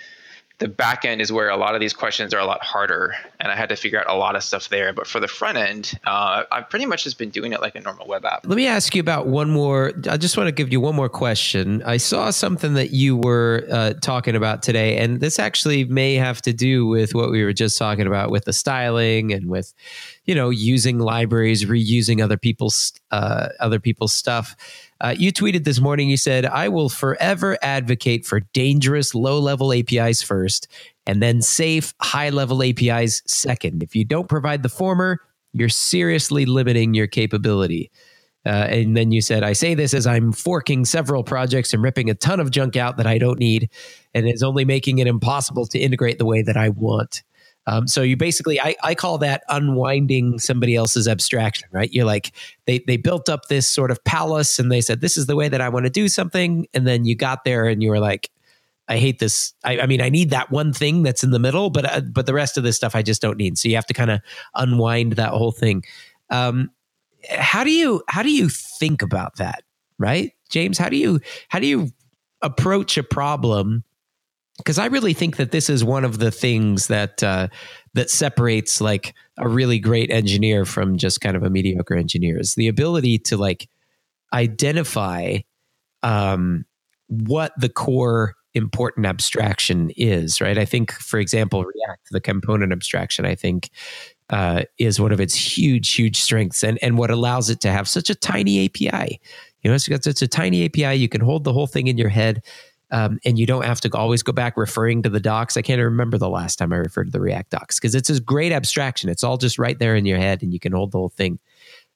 the 0.61 0.68
back 0.68 1.04
end 1.04 1.20
is 1.20 1.32
where 1.32 1.48
a 1.48 1.56
lot 1.56 1.74
of 1.74 1.80
these 1.80 1.92
questions 1.92 2.32
are 2.32 2.38
a 2.38 2.46
lot 2.46 2.62
harder 2.62 3.14
and 3.40 3.50
i 3.50 3.56
had 3.56 3.68
to 3.68 3.76
figure 3.76 3.98
out 3.98 4.08
a 4.08 4.14
lot 4.14 4.36
of 4.36 4.42
stuff 4.44 4.68
there 4.68 4.92
but 4.92 5.06
for 5.06 5.18
the 5.18 5.28
front 5.28 5.58
end 5.58 5.98
uh, 6.06 6.44
i've 6.52 6.68
pretty 6.70 6.86
much 6.86 7.04
just 7.04 7.18
been 7.18 7.30
doing 7.30 7.52
it 7.52 7.61
like 7.61 7.74
a 7.74 7.80
normal 7.80 8.06
web 8.06 8.24
app 8.24 8.46
Let 8.46 8.56
me 8.56 8.66
ask 8.66 8.94
you 8.94 9.00
about 9.00 9.26
one 9.26 9.50
more. 9.50 9.92
I 10.08 10.16
just 10.16 10.36
want 10.36 10.48
to 10.48 10.52
give 10.52 10.70
you 10.70 10.80
one 10.80 10.94
more 10.94 11.08
question. 11.08 11.82
I 11.84 11.96
saw 11.96 12.30
something 12.30 12.74
that 12.74 12.90
you 12.90 13.16
were 13.16 13.66
uh, 13.70 13.94
talking 14.02 14.36
about 14.36 14.62
today, 14.62 14.98
and 14.98 15.20
this 15.20 15.38
actually 15.38 15.84
may 15.84 16.14
have 16.14 16.42
to 16.42 16.52
do 16.52 16.86
with 16.86 17.14
what 17.14 17.30
we 17.30 17.42
were 17.44 17.52
just 17.52 17.78
talking 17.78 18.06
about 18.06 18.30
with 18.30 18.44
the 18.44 18.52
styling 18.52 19.32
and 19.32 19.48
with, 19.48 19.72
you 20.30 20.36
know, 20.36 20.48
using 20.48 21.00
libraries, 21.00 21.64
reusing 21.64 22.22
other 22.22 22.36
people's 22.36 22.92
uh, 23.10 23.48
other 23.58 23.80
people's 23.80 24.14
stuff. 24.14 24.54
Uh, 25.00 25.12
you 25.18 25.32
tweeted 25.32 25.64
this 25.64 25.80
morning. 25.80 26.08
You 26.08 26.16
said, 26.16 26.46
"I 26.46 26.68
will 26.68 26.88
forever 26.88 27.58
advocate 27.62 28.24
for 28.24 28.38
dangerous 28.52 29.12
low-level 29.12 29.72
APIs 29.72 30.22
first, 30.22 30.68
and 31.04 31.20
then 31.20 31.42
safe 31.42 31.94
high-level 32.00 32.62
APIs 32.62 33.22
second. 33.26 33.82
If 33.82 33.96
you 33.96 34.04
don't 34.04 34.28
provide 34.28 34.62
the 34.62 34.68
former, 34.68 35.18
you're 35.52 35.68
seriously 35.68 36.46
limiting 36.46 36.94
your 36.94 37.08
capability." 37.08 37.90
Uh, 38.46 38.68
and 38.70 38.96
then 38.96 39.10
you 39.10 39.20
said, 39.20 39.42
I 39.42 39.52
say 39.52 39.74
this 39.74 39.92
as 39.92 40.06
I'm 40.06 40.32
forking 40.32 40.84
several 40.84 41.24
projects 41.24 41.74
and 41.74 41.82
ripping 41.82 42.08
a 42.08 42.14
ton 42.14 42.38
of 42.38 42.52
junk 42.52 42.76
out 42.76 42.98
that 42.98 43.06
I 43.06 43.18
don't 43.18 43.40
need, 43.40 43.68
and 44.14 44.28
is 44.28 44.44
only 44.44 44.64
making 44.64 44.98
it 44.98 45.08
impossible 45.08 45.66
to 45.66 45.78
integrate 45.80 46.18
the 46.18 46.24
way 46.24 46.42
that 46.42 46.56
I 46.56 46.68
want. 46.68 47.24
Um, 47.70 47.86
so 47.86 48.02
you 48.02 48.16
basically, 48.16 48.60
I, 48.60 48.74
I 48.82 48.94
call 48.94 49.18
that 49.18 49.44
unwinding 49.48 50.40
somebody 50.40 50.74
else's 50.74 51.06
abstraction, 51.06 51.68
right? 51.70 51.92
You're 51.92 52.04
like, 52.04 52.32
they, 52.66 52.80
they 52.86 52.96
built 52.96 53.28
up 53.28 53.46
this 53.46 53.68
sort 53.68 53.90
of 53.90 54.02
palace 54.04 54.58
and 54.58 54.72
they 54.72 54.80
said, 54.80 55.00
this 55.00 55.16
is 55.16 55.26
the 55.26 55.36
way 55.36 55.48
that 55.48 55.60
I 55.60 55.68
want 55.68 55.86
to 55.86 55.90
do 55.90 56.08
something. 56.08 56.66
And 56.74 56.86
then 56.86 57.04
you 57.04 57.14
got 57.14 57.44
there 57.44 57.66
and 57.66 57.82
you 57.82 57.90
were 57.90 58.00
like, 58.00 58.30
I 58.88 58.96
hate 58.96 59.20
this. 59.20 59.54
I, 59.62 59.80
I 59.80 59.86
mean, 59.86 60.00
I 60.00 60.08
need 60.08 60.30
that 60.30 60.50
one 60.50 60.72
thing 60.72 61.04
that's 61.04 61.22
in 61.22 61.30
the 61.30 61.38
middle, 61.38 61.70
but 61.70 61.84
uh, 61.84 62.00
but 62.00 62.26
the 62.26 62.34
rest 62.34 62.58
of 62.58 62.64
this 62.64 62.74
stuff 62.74 62.96
I 62.96 63.02
just 63.02 63.22
don't 63.22 63.36
need. 63.38 63.56
So 63.56 63.68
you 63.68 63.76
have 63.76 63.86
to 63.86 63.94
kind 63.94 64.10
of 64.10 64.20
unwind 64.56 65.12
that 65.12 65.30
whole 65.30 65.52
thing. 65.52 65.84
Um, 66.28 66.70
how 67.28 67.64
do 67.64 67.70
you 67.70 68.02
how 68.08 68.22
do 68.22 68.30
you 68.30 68.48
think 68.48 69.02
about 69.02 69.36
that 69.36 69.62
right 69.98 70.32
james 70.48 70.78
how 70.78 70.88
do 70.88 70.96
you 70.96 71.20
how 71.48 71.58
do 71.58 71.66
you 71.66 71.88
approach 72.42 72.96
a 72.96 73.02
problem 73.02 73.84
because 74.61 74.78
i 74.78 74.86
really 74.86 75.12
think 75.14 75.36
that 75.36 75.50
this 75.50 75.68
is 75.68 75.84
one 75.84 76.04
of 76.04 76.18
the 76.18 76.30
things 76.30 76.86
that 76.88 77.22
uh, 77.22 77.48
that 77.94 78.11
separates 78.11 78.80
like 78.80 79.14
a 79.38 79.48
really 79.48 79.78
great 79.78 80.11
engineer 80.11 80.64
from 80.64 80.96
just 80.96 81.20
kind 81.20 81.36
of 81.36 81.42
a 81.42 81.50
mediocre 81.50 81.94
engineer 81.94 82.38
is 82.38 82.54
the 82.54 82.68
ability 82.68 83.18
to 83.18 83.36
like 83.36 83.68
identify 84.32 85.38
um, 86.02 86.64
what 87.08 87.52
the 87.58 87.68
core 87.68 88.34
important 88.54 89.06
abstraction 89.06 89.90
is 89.96 90.40
right 90.40 90.58
i 90.58 90.64
think 90.64 90.92
for 90.92 91.18
example 91.18 91.64
react 91.64 92.08
the 92.11 92.20
component 92.20 92.72
abstraction 92.72 93.24
i 93.24 93.34
think 93.34 93.70
uh, 94.30 94.62
is 94.78 95.00
one 95.00 95.12
of 95.12 95.20
its 95.20 95.34
huge, 95.34 95.92
huge 95.92 96.20
strengths, 96.20 96.62
and 96.62 96.78
and 96.82 96.96
what 96.96 97.11
allows 97.11 97.50
it 97.50 97.61
to 97.61 97.70
have 97.70 97.88
such 97.88 98.11
a 98.11 98.14
tiny 98.14 98.64
API. 98.64 99.20
You 99.62 99.70
know, 99.70 99.74
it's 99.74 99.88
got 99.88 100.04
such 100.04 100.22
a 100.22 100.28
tiny 100.28 100.64
API. 100.64 100.94
You 100.94 101.08
can 101.08 101.20
hold 101.20 101.44
the 101.44 101.52
whole 101.52 101.66
thing 101.66 101.88
in 101.88 101.98
your 101.98 102.08
head, 102.08 102.42
um, 102.91 103.18
and 103.24 103.38
you 103.38 103.47
don't 103.47 103.64
have 103.64 103.80
to 103.82 103.91
always 103.95 104.22
go 104.22 104.32
back 104.32 104.57
referring 104.57 105.03
to 105.03 105.09
the 105.09 105.20
docs. 105.20 105.57
I 105.57 105.62
can't 105.62 105.80
remember 105.80 106.18
the 106.18 106.28
last 106.28 106.57
time 106.57 106.72
I 106.72 106.76
referred 106.76 107.05
to 107.05 107.11
the 107.11 107.20
React 107.20 107.51
docs 107.51 107.78
because 107.78 107.95
it's 107.95 108.11
a 108.11 108.20
great 108.20 108.53
abstraction. 108.53 109.11
It's 109.11 109.24
all 109.24 109.36
just 109.36 109.59
right 109.59 109.78
there 109.78 109.95
in 109.95 110.07
your 110.07 110.18
head, 110.18 110.43
and 110.43 110.53
you 110.53 110.61
can 110.61 110.72
hold 110.72 110.93
the 110.93 110.99
whole 110.99 111.09
thing. 111.09 111.38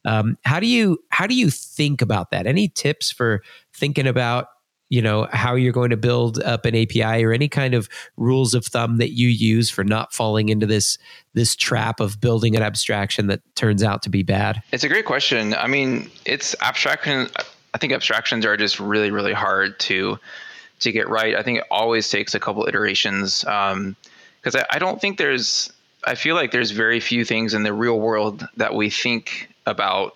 Um, 0.05 0.37
how 0.45 0.61
do 0.61 0.67
you 0.67 0.99
how 1.09 1.27
do 1.27 1.35
you 1.35 1.51
think 1.51 2.03
about 2.03 2.31
that? 2.31 2.47
Any 2.47 2.69
tips 2.69 3.11
for 3.11 3.43
thinking 3.73 4.07
about 4.07 4.49
you 4.91 5.01
know 5.01 5.27
how 5.33 5.55
you're 5.55 5.73
going 5.73 5.91
to 5.91 5.97
build 5.97 6.41
up 6.43 6.67
an 6.67 6.77
API 6.77 7.25
or 7.25 7.33
any 7.33 7.49
kind 7.49 7.75
of 7.75 7.89
rules 8.17 8.55
of 8.55 8.67
thumb 8.67 8.99
that 8.99 9.13
you 9.13 9.29
use 9.29 9.71
for 9.71 9.83
not 9.83 10.13
falling 10.13 10.51
into 10.51 10.67
this 10.67 10.99
this 11.33 11.57
trap 11.57 12.01
of 12.01 12.21
building 12.21 12.55
an 12.55 12.63
abstraction 12.63 13.27
that 13.29 13.41
turns 13.57 13.83
out 13.83 14.03
to 14.03 14.11
be 14.11 14.23
bad? 14.23 14.63
It's 14.73 14.85
a 14.85 14.89
great 14.89 15.07
question. 15.07 15.55
I 15.55 15.67
mean, 15.67 16.11
it's 16.25 16.55
abstraction. 16.61 17.29
I 17.73 17.79
think 17.79 17.93
abstractions 17.93 18.47
are 18.47 18.57
just 18.57 18.79
really, 18.79 19.11
really 19.11 19.33
hard 19.33 19.81
to 19.81 20.19
to 20.81 20.93
get 20.93 21.09
right. 21.09 21.35
I 21.35 21.43
think 21.43 21.59
it 21.59 21.65
always 21.71 22.09
takes 22.09 22.35
a 22.35 22.41
couple 22.41 22.67
iterations 22.67 23.41
because 23.41 23.75
um, 23.75 23.97
I, 24.45 24.65
I 24.71 24.79
don't 24.79 25.01
think 25.01 25.19
there's. 25.19 25.73
I 26.07 26.17
feel 26.17 26.35
like 26.35 26.51
there's 26.53 26.71
very 26.71 27.01
few 27.01 27.25
things 27.25 27.55
in 27.55 27.63
the 27.63 27.73
real 27.73 27.99
world 27.99 28.47
that 28.59 28.75
we 28.75 28.91
think 28.91 29.49
about 29.67 30.15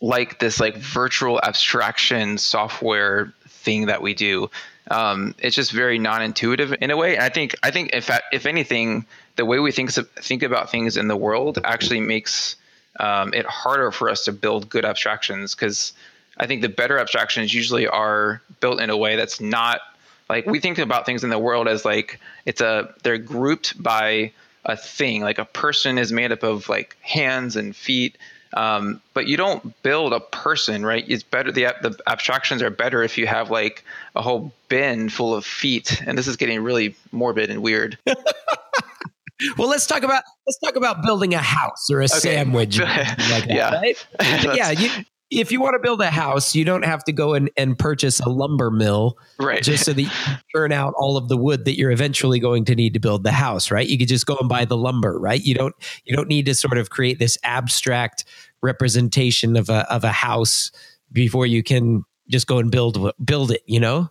like 0.00 0.38
this 0.38 0.60
like 0.60 0.76
virtual 0.76 1.40
abstraction 1.42 2.38
software 2.38 3.32
thing 3.46 3.86
that 3.86 4.02
we 4.02 4.14
do. 4.14 4.50
Um, 4.90 5.34
it's 5.38 5.54
just 5.54 5.72
very 5.72 5.98
non-intuitive 5.98 6.74
in 6.80 6.90
a 6.90 6.96
way. 6.96 7.16
And 7.16 7.24
I 7.24 7.28
think 7.28 7.54
I 7.62 7.70
think 7.70 7.90
if 7.92 8.10
if 8.32 8.46
anything, 8.46 9.06
the 9.36 9.44
way 9.44 9.58
we 9.58 9.70
think 9.70 9.90
think 9.92 10.42
about 10.42 10.70
things 10.70 10.96
in 10.96 11.08
the 11.08 11.16
world 11.16 11.58
actually 11.64 12.00
makes 12.00 12.56
um, 12.98 13.34
it 13.34 13.46
harder 13.46 13.90
for 13.92 14.08
us 14.08 14.24
to 14.24 14.32
build 14.32 14.68
good 14.68 14.84
abstractions 14.84 15.54
because 15.54 15.92
I 16.38 16.46
think 16.46 16.62
the 16.62 16.68
better 16.68 16.98
abstractions 16.98 17.52
usually 17.52 17.86
are 17.86 18.40
built 18.60 18.80
in 18.80 18.90
a 18.90 18.96
way 18.96 19.16
that's 19.16 19.40
not 19.40 19.80
like 20.28 20.46
we 20.46 20.60
think 20.60 20.78
about 20.78 21.06
things 21.06 21.24
in 21.24 21.30
the 21.30 21.38
world 21.38 21.68
as 21.68 21.84
like 21.84 22.20
it's 22.44 22.60
a 22.60 22.94
they're 23.02 23.18
grouped 23.18 23.82
by 23.82 24.32
a 24.64 24.76
thing 24.76 25.22
like 25.22 25.38
a 25.38 25.44
person 25.44 25.98
is 25.98 26.12
made 26.12 26.32
up 26.32 26.42
of 26.42 26.68
like 26.68 26.96
hands 27.00 27.56
and 27.56 27.74
feet 27.74 28.18
um, 28.54 29.02
but 29.14 29.26
you 29.26 29.36
don't 29.36 29.82
build 29.82 30.12
a 30.12 30.20
person, 30.20 30.84
right? 30.84 31.04
It's 31.06 31.22
better. 31.22 31.52
The, 31.52 31.74
the 31.82 31.98
abstractions 32.06 32.62
are 32.62 32.70
better 32.70 33.02
if 33.02 33.18
you 33.18 33.26
have 33.26 33.50
like 33.50 33.84
a 34.16 34.22
whole 34.22 34.52
bin 34.68 35.08
full 35.08 35.34
of 35.34 35.44
feet. 35.44 36.02
And 36.06 36.16
this 36.16 36.26
is 36.26 36.36
getting 36.36 36.62
really 36.62 36.96
morbid 37.12 37.50
and 37.50 37.62
weird. 37.62 37.98
well, 38.06 39.68
let's 39.68 39.86
talk 39.86 40.02
about 40.02 40.22
let's 40.46 40.58
talk 40.58 40.76
about 40.76 41.02
building 41.02 41.34
a 41.34 41.42
house 41.42 41.90
or 41.90 42.00
a 42.00 42.04
okay. 42.04 42.18
sandwich 42.18 42.78
like 42.80 43.18
that, 43.18 43.46
yeah. 43.48 43.74
right? 43.74 44.06
yeah, 44.56 44.70
you, 44.70 44.90
if 45.30 45.52
you 45.52 45.60
want 45.60 45.74
to 45.74 45.78
build 45.78 46.00
a 46.00 46.10
house, 46.10 46.54
you 46.54 46.64
don't 46.64 46.84
have 46.84 47.04
to 47.04 47.12
go 47.12 47.34
and, 47.34 47.50
and 47.56 47.78
purchase 47.78 48.18
a 48.20 48.28
lumber 48.28 48.70
mill, 48.70 49.18
right? 49.38 49.62
Just 49.62 49.84
so 49.84 49.92
that 49.92 50.02
you 50.02 50.10
turn 50.54 50.72
out 50.72 50.94
all 50.96 51.16
of 51.16 51.28
the 51.28 51.36
wood 51.36 51.64
that 51.66 51.76
you're 51.76 51.90
eventually 51.90 52.40
going 52.40 52.64
to 52.66 52.74
need 52.74 52.94
to 52.94 53.00
build 53.00 53.24
the 53.24 53.32
house, 53.32 53.70
right? 53.70 53.86
You 53.86 53.98
could 53.98 54.08
just 54.08 54.26
go 54.26 54.36
and 54.40 54.48
buy 54.48 54.64
the 54.64 54.76
lumber, 54.76 55.18
right? 55.18 55.42
You 55.42 55.54
don't 55.54 55.74
you 56.04 56.16
don't 56.16 56.28
need 56.28 56.46
to 56.46 56.54
sort 56.54 56.78
of 56.78 56.90
create 56.90 57.18
this 57.18 57.36
abstract 57.44 58.24
representation 58.62 59.56
of 59.56 59.68
a 59.68 59.90
of 59.92 60.04
a 60.04 60.12
house 60.12 60.70
before 61.12 61.46
you 61.46 61.62
can 61.62 62.04
just 62.28 62.46
go 62.46 62.58
and 62.58 62.70
build 62.70 63.12
build 63.22 63.50
it. 63.50 63.62
You 63.66 63.80
know, 63.80 64.10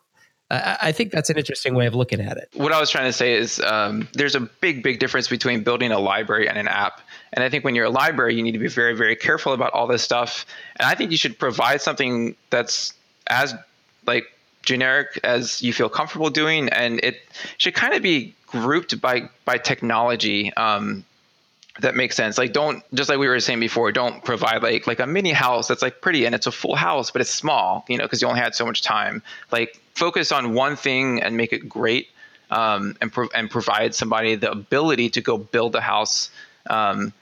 I, 0.49 0.77
I 0.83 0.91
think 0.91 1.11
that's 1.11 1.29
an 1.29 1.37
interesting 1.37 1.73
way 1.73 1.87
of 1.87 1.95
looking 1.95 2.21
at 2.21 2.37
it. 2.37 2.49
What 2.53 2.71
I 2.71 2.79
was 2.79 2.89
trying 2.89 3.09
to 3.09 3.13
say 3.13 3.33
is 3.33 3.59
um, 3.61 4.07
there's 4.13 4.35
a 4.35 4.41
big 4.41 4.83
big 4.83 4.99
difference 4.99 5.27
between 5.27 5.63
building 5.63 5.91
a 5.91 5.99
library 5.99 6.47
and 6.47 6.57
an 6.57 6.67
app. 6.67 7.01
And 7.37 7.43
I 7.43 7.49
think 7.49 7.63
when 7.63 7.75
you're 7.75 7.85
a 7.85 7.91
library, 7.91 8.33
you 8.33 8.41
need 8.41 8.53
to 8.53 8.57
be 8.57 8.67
very, 8.67 8.95
very 8.95 9.15
careful 9.15 9.53
about 9.53 9.71
all 9.71 9.85
this 9.85 10.01
stuff. 10.01 10.47
And 10.77 10.89
I 10.89 10.95
think 10.95 11.11
you 11.11 11.17
should 11.17 11.37
provide 11.37 11.81
something 11.81 12.35
that's 12.49 12.95
as 13.27 13.53
like 14.07 14.25
generic 14.63 15.19
as 15.23 15.61
you 15.61 15.71
feel 15.71 15.87
comfortable 15.87 16.31
doing, 16.31 16.67
and 16.69 16.99
it 17.03 17.21
should 17.59 17.75
kind 17.75 17.93
of 17.93 18.01
be 18.01 18.33
grouped 18.47 18.99
by 18.99 19.29
by 19.45 19.59
technology. 19.59 20.51
Um, 20.55 21.05
that 21.79 21.95
makes 21.95 22.15
sense. 22.15 22.39
Like, 22.39 22.53
don't 22.53 22.81
just 22.95 23.07
like 23.07 23.19
we 23.19 23.27
were 23.27 23.39
saying 23.39 23.59
before, 23.59 23.91
don't 23.91 24.25
provide 24.25 24.63
like 24.63 24.87
like 24.87 24.99
a 24.99 25.05
mini 25.05 25.31
house 25.31 25.67
that's 25.67 25.83
like 25.83 26.01
pretty 26.01 26.25
and 26.25 26.33
it's 26.33 26.47
a 26.47 26.51
full 26.51 26.75
house, 26.75 27.11
but 27.11 27.21
it's 27.21 27.29
small, 27.29 27.85
you 27.87 27.99
know, 27.99 28.05
because 28.05 28.19
you 28.19 28.27
only 28.27 28.39
had 28.39 28.55
so 28.55 28.65
much 28.65 28.81
time. 28.81 29.21
Like, 29.51 29.79
focus 29.93 30.31
on 30.31 30.55
one 30.55 30.75
thing 30.75 31.21
and 31.21 31.37
make 31.37 31.53
it 31.53 31.69
great, 31.69 32.09
um, 32.49 32.97
and 32.99 33.13
pro- 33.13 33.29
and 33.35 33.47
provide 33.47 33.93
somebody 33.93 34.33
the 34.33 34.49
ability 34.49 35.11
to 35.11 35.21
go 35.21 35.37
build 35.37 35.75
a 35.75 35.81
house 35.81 36.31
um, 36.67 37.13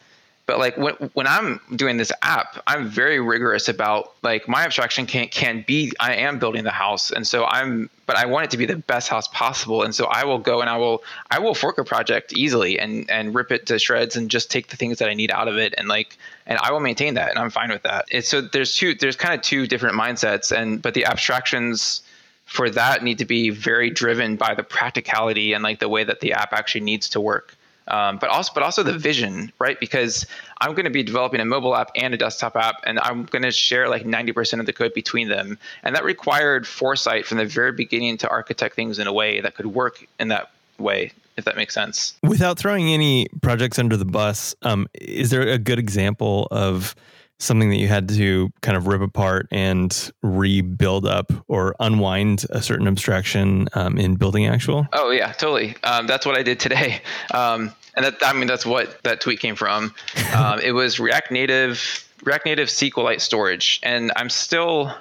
but 0.48 0.60
like 0.60 0.78
when, 0.78 0.94
when 1.14 1.28
i'm 1.28 1.60
doing 1.76 1.98
this 1.98 2.12
app 2.22 2.62
i'm 2.68 2.88
very 2.88 3.20
rigorous 3.20 3.68
about 3.68 4.14
like 4.22 4.48
my 4.48 4.64
abstraction 4.64 5.06
can 5.06 5.28
can 5.28 5.64
be 5.68 5.92
i 6.00 6.14
am 6.14 6.40
building 6.40 6.64
the 6.64 6.72
house. 6.72 7.12
And 7.12 7.26
so 7.26 7.46
i'm 7.46 7.90
but 8.06 8.16
i 8.18 8.26
want 8.26 8.46
it 8.46 8.52
to 8.52 8.58
be 8.58 8.66
the 8.66 8.76
best 8.76 9.08
house 9.08 9.28
possible. 9.30 9.84
And 9.84 9.94
so 9.96 10.06
i 10.06 10.24
will 10.24 10.40
go 10.40 10.62
and 10.62 10.70
i 10.70 10.78
will 10.78 11.04
i 11.32 11.40
will 11.40 11.56
fork 11.56 11.78
a 11.78 11.84
project 11.84 12.34
easily 12.34 12.80
and 12.80 13.10
and 13.10 13.34
rip 13.34 13.52
it 13.52 13.66
to 13.68 13.80
shreds 13.80 14.16
and 14.16 14.30
just 14.30 14.52
take 14.52 14.68
the 14.68 14.78
things 14.78 15.00
that 15.00 15.10
i 15.10 15.14
need 15.14 15.32
out 15.32 15.48
of 15.48 15.58
it 15.58 15.74
and 15.78 15.88
like 15.88 16.18
and 16.46 16.60
i 16.60 16.72
will 16.72 16.80
maintain 16.80 17.14
that 17.14 17.30
and 17.30 17.40
i'm 17.40 17.50
fine 17.50 17.70
with 17.70 17.84
that. 17.84 18.06
It's 18.12 18.28
so 18.28 18.42
there's 18.42 18.76
two 18.76 18.96
there's 18.96 19.16
kind 19.16 19.34
of 19.34 19.42
two 19.42 19.68
different 19.68 19.96
mindsets 19.96 20.56
and 20.56 20.82
but 20.82 20.94
the 20.94 21.06
abstractions 21.06 22.02
for 22.46 22.70
that 22.70 23.04
need 23.04 23.18
to 23.18 23.26
be 23.26 23.50
very 23.50 23.90
driven 23.90 24.36
by 24.36 24.54
the 24.54 24.64
practicality 24.64 25.54
and 25.54 25.64
like 25.64 25.80
the 25.80 25.90
way 25.90 26.04
that 26.04 26.20
the 26.20 26.34
app 26.34 26.54
actually 26.54 26.82
needs 26.82 27.10
to 27.10 27.20
work 27.20 27.56
um, 27.88 28.18
but 28.18 28.30
also 28.30 28.52
but 28.54 28.64
also 28.64 28.84
the 28.84 28.98
vision, 28.98 29.52
right? 29.60 29.80
Because 29.80 30.26
I'm 30.62 30.72
going 30.72 30.86
to 30.86 30.92
be 30.92 31.04
developing 31.04 31.40
a 31.40 31.46
mobile 31.46 31.76
app 31.76 31.92
and 31.96 32.14
a 32.14 32.18
desktop 32.18 32.56
app, 32.56 32.82
and 32.86 33.00
I'm 33.00 33.26
going 33.26 33.44
to 33.44 33.52
share 33.52 33.90
like 33.90 34.04
90% 34.04 34.60
of 34.60 34.66
the 34.66 34.74
code 34.74 34.94
between 34.94 35.30
them, 35.30 35.58
and 35.84 35.96
that 35.96 36.04
required 36.04 36.68
foresight 36.68 37.26
from 37.26 37.38
the 37.38 37.46
very 37.46 37.72
beginning 37.72 38.18
to 38.18 38.30
architect 38.30 38.76
things 38.76 39.00
in 39.00 39.08
a 39.08 39.14
way 39.14 39.42
that 39.42 39.56
could 39.56 39.68
work 39.68 40.06
in 40.20 40.30
that 40.30 40.52
way. 40.78 41.12
If 41.38 41.44
that 41.44 41.58
makes 41.58 41.74
sense. 41.74 42.14
Without 42.24 42.58
throwing 42.58 42.88
any 42.88 43.28
projects 43.42 43.78
under 43.78 43.98
the 43.98 44.06
bus, 44.06 44.56
um, 44.62 44.88
is 44.94 45.32
there 45.32 45.42
a 45.42 45.58
good 45.58 45.80
example 45.80 46.48
of 46.50 46.96
something 47.40 47.70
that 47.70 47.78
you 47.78 47.88
had 47.88 48.08
to 48.10 48.50
kind 48.62 48.78
of 48.78 48.88
rip 48.88 49.02
apart 49.02 49.48
and 49.52 50.12
rebuild 50.22 51.06
up 51.06 51.32
or 51.48 51.76
unwind 51.80 52.46
a 52.50 52.62
certain 52.62 52.88
abstraction 52.88 53.68
um, 53.74 53.98
in 53.98 54.16
building 54.16 54.46
actual? 54.48 54.88
Oh 54.94 55.12
yeah, 55.12 55.32
totally. 55.34 55.76
Um, 55.84 56.08
that's 56.08 56.26
what 56.26 56.38
I 56.38 56.44
did 56.44 56.60
today. 56.60 57.02
Um, 57.34 57.74
and 57.96 58.06
that, 58.06 58.18
I 58.22 58.34
mean, 58.34 58.48
that's 58.48 58.66
what 58.66 59.02
that 59.04 59.20
tweet 59.20 59.40
came 59.40 59.56
from. 59.56 59.94
Um, 60.36 60.60
it 60.60 60.72
was 60.74 61.00
React 61.00 61.32
Native, 61.32 62.08
React 62.24 62.46
Native 62.46 62.68
SQLite 62.68 63.22
storage. 63.22 63.80
And 63.84 64.12
I'm 64.16 64.30
still, 64.30 64.94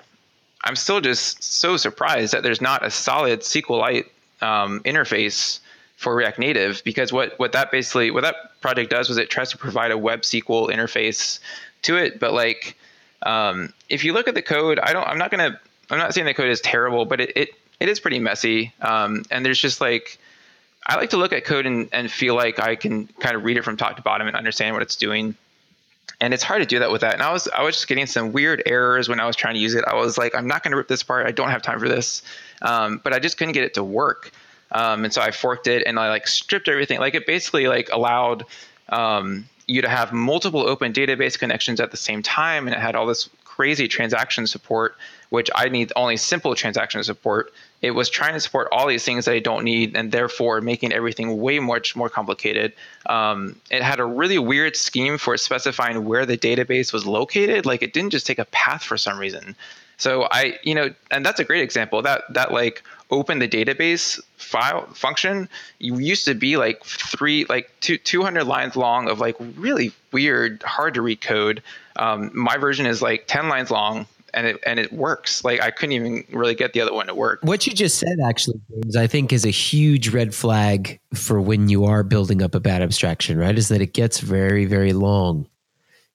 I'm 0.63 0.77
still 0.77 1.01
just 1.01 1.43
so 1.43 1.77
surprised 1.77 2.33
that 2.33 2.43
there's 2.43 2.61
not 2.61 2.85
a 2.85 2.91
solid 2.91 3.41
SQLite 3.41 4.07
um, 4.41 4.81
interface 4.85 5.59
for 5.97 6.15
React 6.15 6.39
Native 6.39 6.83
because 6.85 7.13
what, 7.13 7.37
what 7.39 7.53
that 7.53 7.71
basically, 7.73 8.11
what 8.11 8.23
that 8.23 8.61
project 8.61 8.91
does 8.91 9.09
was 9.09 9.19
it 9.19 9.29
tries 9.29 9.51
to 9.51 9.59
provide 9.59 9.91
a 9.91 9.99
web 9.99 10.23
SQL 10.23 10.71
interface 10.71 11.41
to 11.85 11.97
it. 11.97 12.21
But 12.21 12.33
like, 12.33 12.77
um, 13.23 13.73
if 13.89 14.05
you 14.05 14.13
look 14.13 14.29
at 14.29 14.35
the 14.35 14.43
code, 14.43 14.79
I 14.79 14.93
don't. 14.93 15.07
I'm 15.07 15.19
not 15.19 15.31
gonna. 15.31 15.61
I'm 15.91 15.99
not 15.99 16.15
saying 16.15 16.27
the 16.27 16.35
code 16.35 16.51
is 16.51 16.61
terrible, 16.61 17.05
but 17.05 17.21
it 17.21 17.33
it, 17.37 17.49
it 17.81 17.89
is 17.89 18.01
pretty 18.01 18.19
messy. 18.19 18.73
Um, 18.81 19.25
and 19.31 19.45
there's 19.45 19.59
just 19.59 19.81
like, 19.81 20.19
I 20.87 20.97
like 20.97 21.11
to 21.11 21.17
look 21.17 21.33
at 21.33 21.45
code 21.45 21.67
and, 21.67 21.89
and 21.93 22.11
feel 22.11 22.35
like 22.35 22.59
I 22.59 22.77
can 22.77 23.07
kind 23.21 23.37
of 23.37 23.45
read 23.45 23.57
it 23.57 23.65
from 23.65 23.77
top 23.77 23.97
to 23.97 24.03
bottom 24.03 24.27
and 24.27 24.37
understand 24.37 24.75
what 24.75 24.83
it's 24.83 24.97
doing. 24.97 25.35
And 26.21 26.33
it's 26.33 26.43
hard 26.43 26.63
to 26.63 26.67
do 26.67 26.79
that 26.79 26.93
with 26.93 27.01
that. 27.01 27.15
And 27.15 27.23
I 27.23 27.33
was 27.33 27.49
I 27.49 27.63
was 27.63 27.75
just 27.75 27.89
getting 27.89 28.07
some 28.07 28.33
weird 28.33 28.63
errors 28.67 29.09
when 29.09 29.21
I 29.21 29.27
was 29.27 29.37
trying 29.37 29.55
to 29.55 29.61
use 29.61 29.75
it. 29.75 29.85
I 29.87 29.95
was 29.95 30.17
like, 30.17 30.35
I'm 30.35 30.47
not 30.47 30.63
to 30.63 30.77
rip 30.77 30.89
this 30.89 31.03
apart. 31.03 31.27
I 31.27 31.33
don't 31.33 31.51
have 31.51 31.63
time 31.63 31.81
for 31.81 31.89
this. 31.89 32.23
Um, 32.63 33.01
but 33.03 33.13
I 33.13 33.19
just 33.19 33.37
couldn't 33.37 33.53
get 33.53 33.65
it 33.65 33.75
to 33.75 33.85
work. 33.85 34.31
Um, 34.73 35.05
and 35.05 35.13
so 35.13 35.21
I 35.21 35.31
forked 35.31 35.67
it 35.67 35.85
and 35.87 35.99
I 35.99 36.09
like 36.09 36.27
stripped 36.27 36.69
everything. 36.69 36.99
Like 36.99 37.15
it 37.15 37.27
basically 37.27 37.69
like 37.69 37.91
allowed 37.93 38.45
um, 38.89 39.49
you 39.67 39.83
to 39.83 39.89
have 39.89 40.13
multiple 40.13 40.69
open 40.69 40.93
database 40.93 41.39
connections 41.39 41.81
at 41.81 41.91
the 41.91 41.97
same 41.97 42.23
time, 42.23 42.67
and 42.67 42.75
it 42.75 42.81
had 42.81 42.95
all 42.95 43.07
this 43.07 43.29
crazy 43.45 43.87
transaction 43.87 44.47
support, 44.47 44.97
which 45.31 45.49
I 45.55 45.69
need 45.69 45.93
only 45.95 46.17
simple 46.17 46.55
transaction 46.55 47.03
support. 47.05 47.53
It 47.83 47.93
was 47.93 48.11
trying 48.11 48.33
to 48.33 48.41
support 48.41 48.69
all 48.73 48.89
these 48.89 49.05
things 49.05 49.27
that 49.27 49.33
I 49.33 49.39
don't 49.39 49.65
need, 49.65 49.97
and 49.97 50.11
therefore 50.11 50.61
making 50.61 50.93
everything 50.93 51.41
way 51.41 51.61
much 51.61 51.95
more 51.95 52.09
complicated. 52.09 52.73
Um, 53.07 53.61
it 53.71 53.83
had 53.83 54.01
a 54.01 54.05
really 54.05 54.39
weird 54.39 54.75
scheme 54.75 55.19
for 55.19 55.37
specifying 55.37 56.05
where 56.05 56.27
the 56.27 56.37
database 56.37 56.93
was 56.93 57.07
located. 57.07 57.65
Like 57.65 57.83
it 57.83 57.93
didn't 57.93 58.11
just 58.11 58.27
take 58.27 58.41
a 58.41 58.47
path 58.47 58.83
for 58.83 58.97
some 58.97 59.19
reason. 59.19 59.55
So 59.97 60.27
I, 60.31 60.59
you 60.63 60.75
know, 60.75 60.91
and 61.11 61.25
that's 61.25 61.41
a 61.41 61.45
great 61.45 61.63
example. 61.63 62.03
That 62.03 62.23
that 62.31 62.53
like 62.53 62.83
open 63.11 63.39
the 63.39 63.49
database 63.49 64.21
file 64.37 64.87
function 64.95 65.49
you 65.79 65.99
used 65.99 66.25
to 66.25 66.35
be 66.35 66.57
like 66.57 66.85
three 66.85 67.45
like 67.49 67.71
two, 67.81 67.97
200 67.99 68.45
lines 68.45 68.77
long 68.77 69.09
of 69.09 69.21
like 69.21 69.37
really 69.57 69.93
weird 70.13 70.63
hard 70.63 70.95
to 70.95 71.03
read 71.03 71.21
code. 71.21 71.63
Um, 71.97 72.31
my 72.35 72.57
version 72.57 72.87
is 72.87 73.03
like 73.03 73.25
10 73.27 73.49
lines 73.49 73.71
long 73.71 74.07
and 74.33 74.49
it 74.49 74.61
and 74.67 74.81
it 74.81 74.93
works. 74.93 75.45
Like 75.45 75.63
i 75.63 75.71
couldn't 75.71 75.93
even 75.93 76.25
really 76.31 76.55
get 76.55 76.73
the 76.73 76.81
other 76.81 76.93
one 76.93 77.07
to 77.07 77.15
work. 77.15 77.41
What 77.43 77.67
you 77.67 77.73
just 77.73 77.99
said 77.99 78.19
actually 78.27 78.61
james 78.71 78.97
i 78.97 79.07
think 79.07 79.33
is 79.33 79.45
a 79.45 79.51
huge 79.51 80.09
red 80.09 80.35
flag 80.35 80.99
for 81.15 81.41
when 81.41 81.69
you 81.69 81.85
are 81.85 82.03
building 82.03 82.43
up 82.43 82.55
a 82.55 82.61
bad 82.61 82.83
abstraction 82.83 83.39
right? 83.39 83.57
Is 83.57 83.69
that 83.69 83.81
it 83.81 83.93
gets 83.95 84.21
very 84.21 84.65
very 84.65 84.93
long 84.93 85.47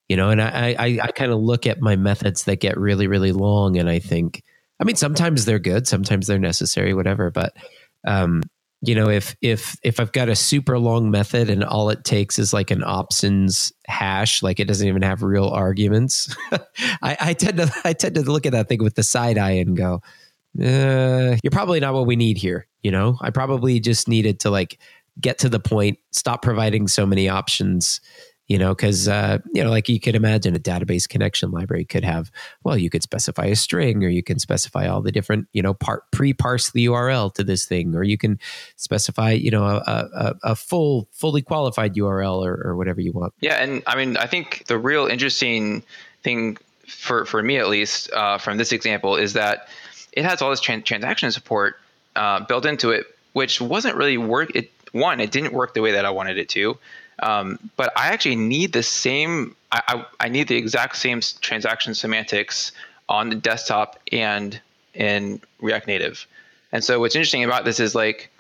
you 0.10 0.18
know 0.18 0.30
and 0.30 0.42
i 0.42 0.76
i, 0.78 1.00
I 1.04 1.12
kind 1.12 1.32
of 1.32 1.40
look 1.40 1.66
at 1.66 1.80
my 1.80 1.96
methods 1.96 2.44
that 2.44 2.60
get 2.60 2.78
really 2.78 3.08
really 3.08 3.32
long 3.32 3.78
and 3.78 3.90
i 3.90 4.00
think 4.00 4.44
I 4.80 4.86
mean, 4.86 4.96
sometimes 4.96 5.46
they're 5.46 5.60
good, 5.60 5.88
sometimes 5.88 6.28
they're 6.28 6.40
necessary, 6.40 6.94
whatever. 6.94 7.30
But 7.32 7.56
um, 8.08 8.44
you 8.82 8.96
know, 8.96 9.10
if 9.10 9.36
if 9.42 9.76
if 9.84 10.00
I've 10.00 10.14
got 10.14 10.30
a 10.30 10.36
super 10.36 10.80
long 10.80 11.12
method 11.12 11.50
and 11.50 11.64
all 11.66 11.90
it 11.90 12.06
takes 12.06 12.40
is 12.40 12.54
like 12.54 12.72
an 12.72 12.84
options 12.84 13.74
hash, 13.88 14.42
like 14.42 14.60
it 14.60 14.66
doesn't 14.70 14.88
even 14.88 15.02
have 15.02 15.22
real 15.22 15.50
arguments, 15.50 16.34
I, 17.02 17.18
I 17.20 17.34
tend 17.34 17.58
to 17.58 17.72
I 17.84 17.94
tend 17.94 18.16
to 18.16 18.22
look 18.22 18.46
at 18.46 18.54
that 18.54 18.70
thing 18.70 18.82
with 18.82 18.96
the 18.96 19.04
side 19.04 19.38
eye 19.38 19.52
and 19.52 19.76
go, 19.76 20.02
uh, 20.62 21.36
"You're 21.44 21.52
probably 21.52 21.82
not 21.82 21.94
what 21.94 22.08
we 22.08 22.16
need 22.16 22.38
here." 22.38 22.68
You 22.82 22.92
know, 22.92 23.18
I 23.20 23.32
probably 23.32 23.82
just 23.82 24.08
needed 24.08 24.40
to 24.42 24.50
like 24.50 24.80
get 25.20 25.40
to 25.40 25.50
the 25.50 25.60
point, 25.60 26.00
stop 26.12 26.42
providing 26.42 26.88
so 26.88 27.06
many 27.06 27.28
options, 27.28 28.00
you 28.50 28.58
know, 28.58 28.74
because, 28.74 29.08
uh, 29.08 29.38
you 29.54 29.64
know, 29.64 29.70
like 29.70 29.88
you 29.88 30.00
could 30.00 30.16
imagine 30.16 30.56
a 30.56 30.60
database 30.60 31.08
connection 31.08 31.52
library 31.52 31.86
could 31.86 32.04
have, 32.04 32.32
well, 32.64 32.76
you 32.76 32.90
could 32.90 33.04
specify 33.04 33.46
a 33.46 33.56
string 33.56 34.04
or 34.04 34.10
you 34.10 34.24
can 34.24 34.40
specify 34.40 34.88
all 34.88 35.04
the 35.04 35.12
different, 35.12 35.48
you 35.54 35.62
know, 35.62 35.76
part 35.76 36.12
pre 36.12 36.34
parse 36.34 36.72
the 36.72 36.88
URL 36.88 37.32
to 37.36 37.44
this 37.44 37.66
thing, 37.66 37.96
or 37.96 38.02
you 38.04 38.18
can 38.18 38.40
specify, 38.76 39.32
you 39.32 39.52
know, 39.52 39.64
a, 39.64 39.84
a, 39.86 40.36
a 40.44 40.56
full, 40.56 41.08
fully 41.12 41.44
qualified 41.44 41.94
URL 41.94 42.44
or, 42.44 42.60
or 42.66 42.76
whatever 42.76 43.00
you 43.00 43.12
want. 43.12 43.34
Yeah. 43.40 43.62
And 43.62 43.84
I 43.86 43.96
mean, 43.96 44.18
I 44.18 44.26
think 44.26 44.66
the 44.66 44.80
real 44.80 45.06
interesting 45.06 45.84
thing 46.24 46.58
for, 46.88 47.26
for 47.26 47.44
me, 47.44 47.58
at 47.58 47.70
least, 47.70 48.12
uh, 48.14 48.40
from 48.40 48.58
this 48.58 48.72
example 48.72 49.16
is 49.16 49.34
that 49.34 49.68
it 50.12 50.26
has 50.26 50.42
all 50.42 50.50
this 50.50 50.60
trans- 50.60 50.86
transaction 50.86 51.32
support 51.32 51.76
uh, 52.16 52.40
built 52.40 52.66
into 52.66 52.90
it, 52.90 53.06
which 53.34 53.62
wasn't 53.62 53.96
really 53.96 54.18
work. 54.18 54.56
It, 54.56 54.72
one, 54.92 55.20
it 55.20 55.30
didn't 55.30 55.54
work 55.54 55.76
the 55.76 55.82
way 55.82 55.92
that 55.92 56.04
I 56.04 56.10
wanted 56.10 56.40
it 56.40 56.50
to. 56.50 56.80
Um, 57.22 57.60
but 57.76 57.92
I 57.96 58.08
actually 58.08 58.36
need 58.36 58.74
the 58.74 58.84
same. 58.84 59.56
I, 59.72 59.82
I, 59.88 60.06
I, 60.26 60.30
need 60.30 60.48
the 60.48 60.56
exact 60.56 60.96
same 60.96 61.22
transaction 61.42 61.94
semantics 61.94 62.72
on 63.08 63.30
the 63.30 63.36
desktop 63.36 64.00
and 64.12 64.60
in 64.94 65.42
React 65.62 65.88
Native. 65.88 66.28
And 66.72 66.84
so 66.84 67.00
what's 67.00 67.16
interesting 67.16 67.44
about 67.44 67.66
this 67.66 67.80
is 67.80 67.94
like 67.94 68.32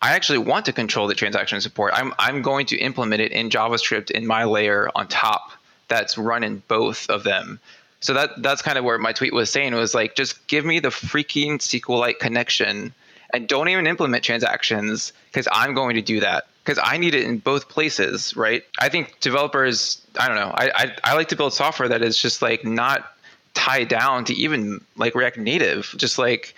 I 0.00 0.12
actually 0.12 0.38
want 0.38 0.66
to 0.66 0.72
control 0.72 1.08
the 1.08 1.14
transaction 1.14 1.60
support. 1.60 1.92
I'm 1.94 2.14
I'm 2.18 2.42
going 2.42 2.66
to 2.66 2.76
implement 2.76 3.20
it 3.20 3.32
in 3.32 3.50
JavaScript 3.50 4.10
in 4.10 4.26
my 4.26 4.44
layer 4.44 4.90
on 4.94 5.08
top 5.08 5.50
that's 5.88 6.16
running 6.16 6.62
both 6.68 7.08
of 7.10 7.24
them. 7.24 7.58
So 8.00 8.14
that 8.14 8.42
that's 8.42 8.62
kind 8.62 8.78
of 8.78 8.84
where 8.84 8.98
my 8.98 9.12
tweet 9.12 9.32
was 9.32 9.50
saying 9.50 9.74
was 9.74 9.94
like 9.94 10.14
just 10.14 10.46
give 10.46 10.64
me 10.64 10.78
the 10.78 10.90
freaking 10.90 11.54
SQLite 11.58 12.20
connection 12.20 12.94
and 13.34 13.48
don't 13.48 13.68
even 13.68 13.86
implement 13.86 14.24
transactions 14.24 15.12
because 15.30 15.48
I'm 15.50 15.74
going 15.74 15.96
to 15.96 16.02
do 16.02 16.20
that 16.20 16.46
because 16.68 16.84
I 16.84 16.98
need 16.98 17.14
it 17.14 17.24
in 17.24 17.38
both 17.38 17.70
places, 17.70 18.36
right? 18.36 18.62
I 18.78 18.90
think 18.90 19.20
developers, 19.20 20.02
I 20.20 20.28
don't 20.28 20.36
know, 20.36 20.52
I, 20.54 20.70
I, 20.74 20.96
I 21.02 21.14
like 21.14 21.28
to 21.28 21.36
build 21.36 21.54
software 21.54 21.88
that 21.88 22.02
is 22.02 22.18
just 22.18 22.42
like 22.42 22.62
not 22.62 23.10
tied 23.54 23.88
down 23.88 24.26
to 24.26 24.34
even 24.34 24.84
like 24.96 25.14
React 25.14 25.38
Native. 25.38 25.94
Just 25.96 26.18
like 26.18 26.54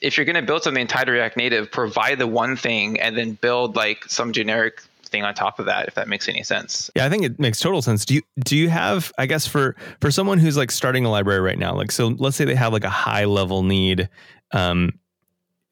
if 0.00 0.16
you're 0.16 0.24
going 0.24 0.36
to 0.36 0.42
build 0.42 0.62
something 0.62 0.86
tied 0.86 1.04
to 1.08 1.12
React 1.12 1.36
Native, 1.36 1.70
provide 1.70 2.20
the 2.20 2.26
one 2.26 2.56
thing 2.56 2.98
and 2.98 3.18
then 3.18 3.32
build 3.34 3.76
like 3.76 4.06
some 4.06 4.32
generic 4.32 4.80
thing 5.04 5.24
on 5.24 5.34
top 5.34 5.58
of 5.58 5.66
that 5.66 5.86
if 5.88 5.94
that 5.94 6.08
makes 6.08 6.28
any 6.28 6.42
sense 6.42 6.90
yeah 6.96 7.04
i 7.04 7.08
think 7.08 7.22
it 7.22 7.38
makes 7.38 7.60
total 7.60 7.80
sense 7.80 8.04
do 8.04 8.14
you 8.14 8.22
do 8.40 8.56
you 8.56 8.68
have 8.68 9.12
i 9.16 9.26
guess 9.26 9.46
for 9.46 9.76
for 10.00 10.10
someone 10.10 10.38
who's 10.38 10.56
like 10.56 10.72
starting 10.72 11.04
a 11.04 11.10
library 11.10 11.38
right 11.38 11.58
now 11.58 11.72
like 11.72 11.92
so 11.92 12.08
let's 12.18 12.36
say 12.36 12.44
they 12.44 12.54
have 12.54 12.72
like 12.72 12.82
a 12.82 12.90
high 12.90 13.24
level 13.24 13.62
need 13.62 14.08
um 14.50 14.90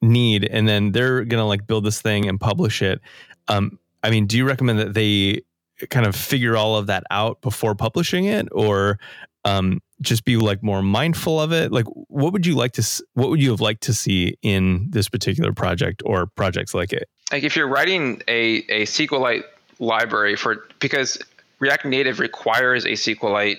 need 0.01 0.45
and 0.45 0.69
then 0.69 0.93
they're 0.93 1.25
gonna 1.25 1.47
like 1.47 1.67
build 1.67 1.83
this 1.83 2.01
thing 2.01 2.29
and 2.29 2.39
publish 2.39 2.81
it 2.81 3.01
um, 3.47 3.79
I 4.03 4.09
mean, 4.09 4.27
do 4.27 4.37
you 4.37 4.45
recommend 4.45 4.79
that 4.79 4.93
they 4.93 5.41
kind 5.89 6.05
of 6.05 6.15
figure 6.15 6.55
all 6.55 6.77
of 6.77 6.87
that 6.87 7.03
out 7.09 7.41
before 7.41 7.75
publishing 7.75 8.25
it, 8.25 8.47
or 8.51 8.99
um, 9.45 9.81
just 10.01 10.25
be 10.25 10.37
like 10.37 10.61
more 10.63 10.81
mindful 10.81 11.39
of 11.39 11.51
it? 11.51 11.71
Like, 11.71 11.85
what 11.85 12.33
would 12.33 12.45
you 12.45 12.55
like 12.55 12.73
to? 12.73 13.03
What 13.13 13.29
would 13.29 13.41
you 13.41 13.51
have 13.51 13.61
liked 13.61 13.83
to 13.83 13.93
see 13.93 14.37
in 14.41 14.87
this 14.89 15.09
particular 15.09 15.53
project 15.53 16.01
or 16.05 16.27
projects 16.27 16.73
like 16.73 16.93
it? 16.93 17.09
Like, 17.31 17.43
if 17.43 17.55
you're 17.55 17.67
writing 17.67 18.21
a 18.27 18.57
a 18.69 18.85
SQLite 18.85 19.43
library 19.79 20.35
for 20.35 20.67
because 20.79 21.17
React 21.59 21.85
Native 21.85 22.19
requires 22.19 22.85
a 22.85 22.91
SQLite 22.91 23.57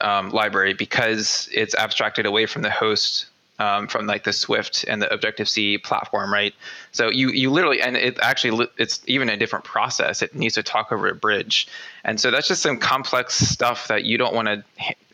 um, 0.00 0.30
library 0.30 0.74
because 0.74 1.48
it's 1.52 1.74
abstracted 1.74 2.26
away 2.26 2.46
from 2.46 2.62
the 2.62 2.70
host 2.70 3.26
um, 3.58 3.86
from 3.86 4.06
like 4.06 4.24
the 4.24 4.32
Swift 4.32 4.84
and 4.88 5.00
the 5.00 5.12
Objective 5.12 5.48
C 5.48 5.78
platform, 5.78 6.32
right? 6.32 6.54
So 6.92 7.10
you 7.10 7.30
you 7.30 7.50
literally 7.50 7.80
and 7.80 7.96
it 7.96 8.18
actually 8.20 8.68
it's 8.78 9.00
even 9.06 9.28
a 9.28 9.36
different 9.36 9.64
process. 9.64 10.22
It 10.22 10.34
needs 10.34 10.54
to 10.54 10.62
talk 10.62 10.92
over 10.92 11.08
a 11.08 11.14
bridge, 11.14 11.68
and 12.04 12.20
so 12.20 12.30
that's 12.30 12.48
just 12.48 12.62
some 12.62 12.78
complex 12.78 13.34
stuff 13.34 13.88
that 13.88 14.04
you 14.04 14.18
don't 14.18 14.34
want 14.34 14.48
to 14.48 14.64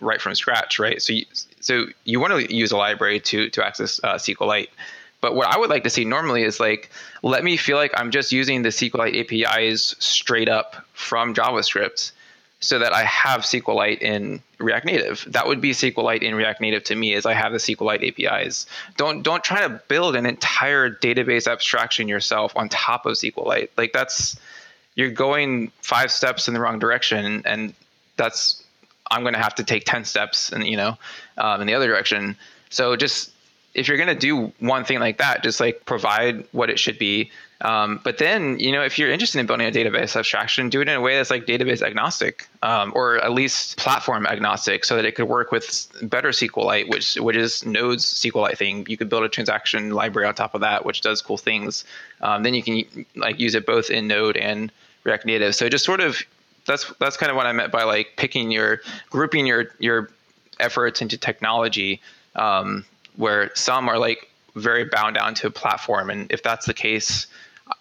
write 0.01 0.20
from 0.20 0.34
scratch, 0.34 0.78
right? 0.78 1.03
So 1.03 1.12
you, 1.12 1.26
so 1.61 1.86
you 2.05 2.20
want 2.20 2.32
to 2.32 2.55
use 2.55 2.72
a 2.72 2.76
library 2.76 3.20
to 3.20 3.51
to 3.51 3.64
access 3.64 4.01
uh, 4.03 4.14
SQLite. 4.14 4.68
But 5.20 5.34
what 5.34 5.49
I 5.49 5.59
would 5.59 5.68
like 5.68 5.82
to 5.82 5.91
see 5.91 6.05
normally 6.05 6.45
is 6.45 6.61
like, 6.61 6.91
let 7.24 7.43
me 7.43 7.57
feel 7.57 7.76
like 7.76 7.91
I'm 7.97 8.12
just 8.12 8.30
using 8.30 8.62
the 8.62 8.68
SQLite 8.68 9.45
APIs 9.45 9.97
straight 9.99 10.49
up 10.49 10.76
from 10.93 11.34
JavaScript 11.34 12.12
so 12.61 12.79
that 12.79 12.93
I 12.93 13.05
have 13.05 13.43
SQLite 13.43 14.01
in 14.01 14.43
React 14.59 14.87
Native. 14.87 15.25
That 15.29 15.47
would 15.47 15.61
be 15.61 15.71
SQLite 15.71 16.23
in 16.23 16.35
React 16.35 16.61
Native 16.61 16.85
to 16.85 16.97
me, 16.97 17.15
is 17.15 17.25
I 17.25 17.35
have 17.35 17.53
the 17.53 17.59
SQLite 17.59 18.07
APIs. 18.09 18.67
Don't 18.97 19.23
don't 19.23 19.45
try 19.45 19.61
to 19.61 19.81
build 19.89 20.17
an 20.17 20.27
entire 20.27 20.91
database 20.91 21.47
abstraction 21.47 22.09
yourself 22.09 22.53
on 22.57 22.69
top 22.69 23.07
of 23.07 23.15
SQLite. 23.15 23.69
Like 23.77 23.93
that's 23.93 24.39
you're 24.97 25.11
going 25.11 25.71
five 25.81 26.11
steps 26.11 26.49
in 26.49 26.55
the 26.55 26.61
wrong 26.61 26.81
direction, 26.81 27.43
and 27.45 27.75
that's 28.17 28.65
I'm 29.11 29.23
going 29.23 29.35
to 29.35 29.41
have 29.41 29.55
to 29.57 29.65
take 29.65 29.85
ten 29.85 30.05
steps, 30.05 30.51
and 30.51 30.67
you 30.67 30.77
know, 30.77 30.99
um, 31.37 31.61
in 31.61 31.67
the 31.67 31.75
other 31.75 31.87
direction. 31.87 32.37
So 32.71 32.97
just 32.97 33.31
if 33.79 33.89
you're 33.89 33.97
going 33.97 34.09
to 34.09 34.14
do 34.14 34.53
one 34.59 34.85
thing 34.85 34.99
like 34.99 35.18
that, 35.18 35.43
just 35.43 35.61
like 35.61 35.85
provide 35.85 36.47
what 36.53 36.68
it 36.68 36.79
should 36.79 36.99
be. 36.99 37.31
Um, 37.61 38.01
but 38.05 38.18
then, 38.18 38.61
you 38.61 38.70
know, 38.70 38.83
if 38.83 38.99
you're 38.99 39.11
interested 39.11 39.41
in 39.41 39.47
building 39.47 39.66
a 39.66 39.70
database 39.70 40.14
abstraction, 40.14 40.68
do 40.68 40.81
it 40.81 40.89
in 40.89 40.95
a 40.95 41.01
way 41.01 41.16
that's 41.16 41.31
like 41.31 41.45
database 41.45 41.83
agnostic, 41.83 42.47
um, 42.62 42.93
or 42.95 43.18
at 43.18 43.33
least 43.33 43.76
platform 43.79 44.26
agnostic, 44.26 44.85
so 44.85 44.95
that 44.95 45.05
it 45.05 45.16
could 45.16 45.26
work 45.29 45.51
with 45.51 45.89
better 46.03 46.29
SQLite, 46.29 46.89
which 46.89 47.16
which 47.16 47.37
is 47.37 47.66
Node's 47.66 48.05
SQLite 48.05 48.57
thing. 48.57 48.87
You 48.89 48.97
could 48.97 49.09
build 49.09 49.24
a 49.24 49.29
transaction 49.29 49.91
library 49.91 50.29
on 50.29 50.35
top 50.35 50.55
of 50.55 50.61
that, 50.61 50.85
which 50.85 51.01
does 51.01 51.20
cool 51.20 51.37
things. 51.37 51.85
Um, 52.20 52.45
then 52.45 52.55
you 52.55 52.62
can 52.62 53.07
like 53.16 53.41
use 53.41 53.57
it 53.57 53.66
both 53.66 53.91
in 53.91 54.07
Node 54.07 54.37
and 54.37 54.70
React 55.03 55.26
Native. 55.26 55.55
So 55.57 55.68
just 55.68 55.85
sort 55.85 56.01
of 56.01 56.22
that's 56.64 56.85
that's 57.01 57.16
kind 57.16 57.31
of 57.31 57.37
what 57.37 57.47
I 57.47 57.53
meant 57.53 57.72
by 57.72 57.83
like 57.83 58.14
picking 58.16 58.53
your 58.53 58.83
grouping 59.11 59.47
your 59.47 59.70
your 59.81 60.11
efforts 60.61 61.03
into 61.03 61.18
technology. 61.18 62.01
Um, 62.37 62.85
where 63.19 63.51
some 63.55 63.89
are 63.89 63.99
like 63.99 64.29
very 64.55 64.85
bound 64.85 65.16
down 65.16 65.35
to 65.35 65.49
a 65.49 65.51
platform. 65.51 66.09
And 66.09 66.31
if 66.33 66.43
that's 66.43 66.66
the 66.66 66.75
case, 66.75 67.27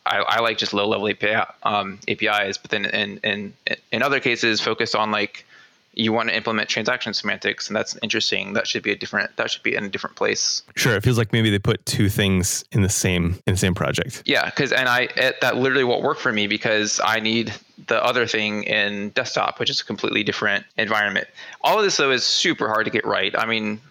I, 0.06 0.18
I 0.18 0.40
like 0.42 0.58
just 0.58 0.74
low 0.74 0.88
level 0.88 1.08
API, 1.08 1.50
um, 1.64 2.00
APIs. 2.08 2.58
But 2.58 2.72
then 2.72 2.86
in, 2.86 3.20
in, 3.20 3.54
in 3.92 4.04
other 4.04 4.20
cases, 4.20 4.60
focus 4.60 4.96
on 4.96 5.12
like 5.12 5.46
you 5.94 6.14
want 6.14 6.30
to 6.30 6.36
implement 6.36 6.70
transaction 6.70 7.12
semantics 7.14 7.68
and 7.68 7.76
that's 7.76 7.98
interesting 8.04 8.54
that 8.54 8.68
should 8.68 8.84
be 8.84 8.92
a 8.92 8.96
different 8.96 9.36
that 9.38 9.50
should 9.50 9.64
be 9.64 9.74
in 9.74 9.84
a 9.84 9.90
different 9.90 10.16
place 10.16 10.62
sure 10.76 10.96
it 10.96 11.02
feels 11.02 11.18
like 11.18 11.34
maybe 11.34 11.50
they 11.50 11.58
put 11.58 11.84
two 11.88 12.08
things 12.08 12.64
in 12.72 12.84
the 12.84 12.90
same 12.90 13.40
in 13.48 13.54
the 13.54 13.58
same 13.58 13.74
project 13.74 14.22
yeah 14.26 14.46
because 14.46 14.72
and 14.72 14.88
i 14.88 15.08
it, 15.16 15.42
that 15.42 15.58
literally 15.58 15.84
won't 15.84 16.04
work 16.04 16.20
for 16.20 16.32
me 16.32 16.46
because 16.46 17.02
i 17.04 17.20
need 17.20 17.52
the 17.88 18.04
other 18.04 18.28
thing 18.28 18.64
in 18.64 19.10
desktop 19.10 19.60
which 19.60 19.72
is 19.72 19.82
a 19.82 19.86
completely 19.86 20.24
different 20.24 20.64
environment 20.78 21.28
all 21.62 21.80
of 21.80 21.84
this 21.84 21.98
though 21.98 22.12
is 22.12 22.24
super 22.24 22.68
hard 22.68 22.86
to 22.86 22.92
get 22.92 23.04
right 23.04 23.36
i 23.36 23.48
mean 23.48 23.82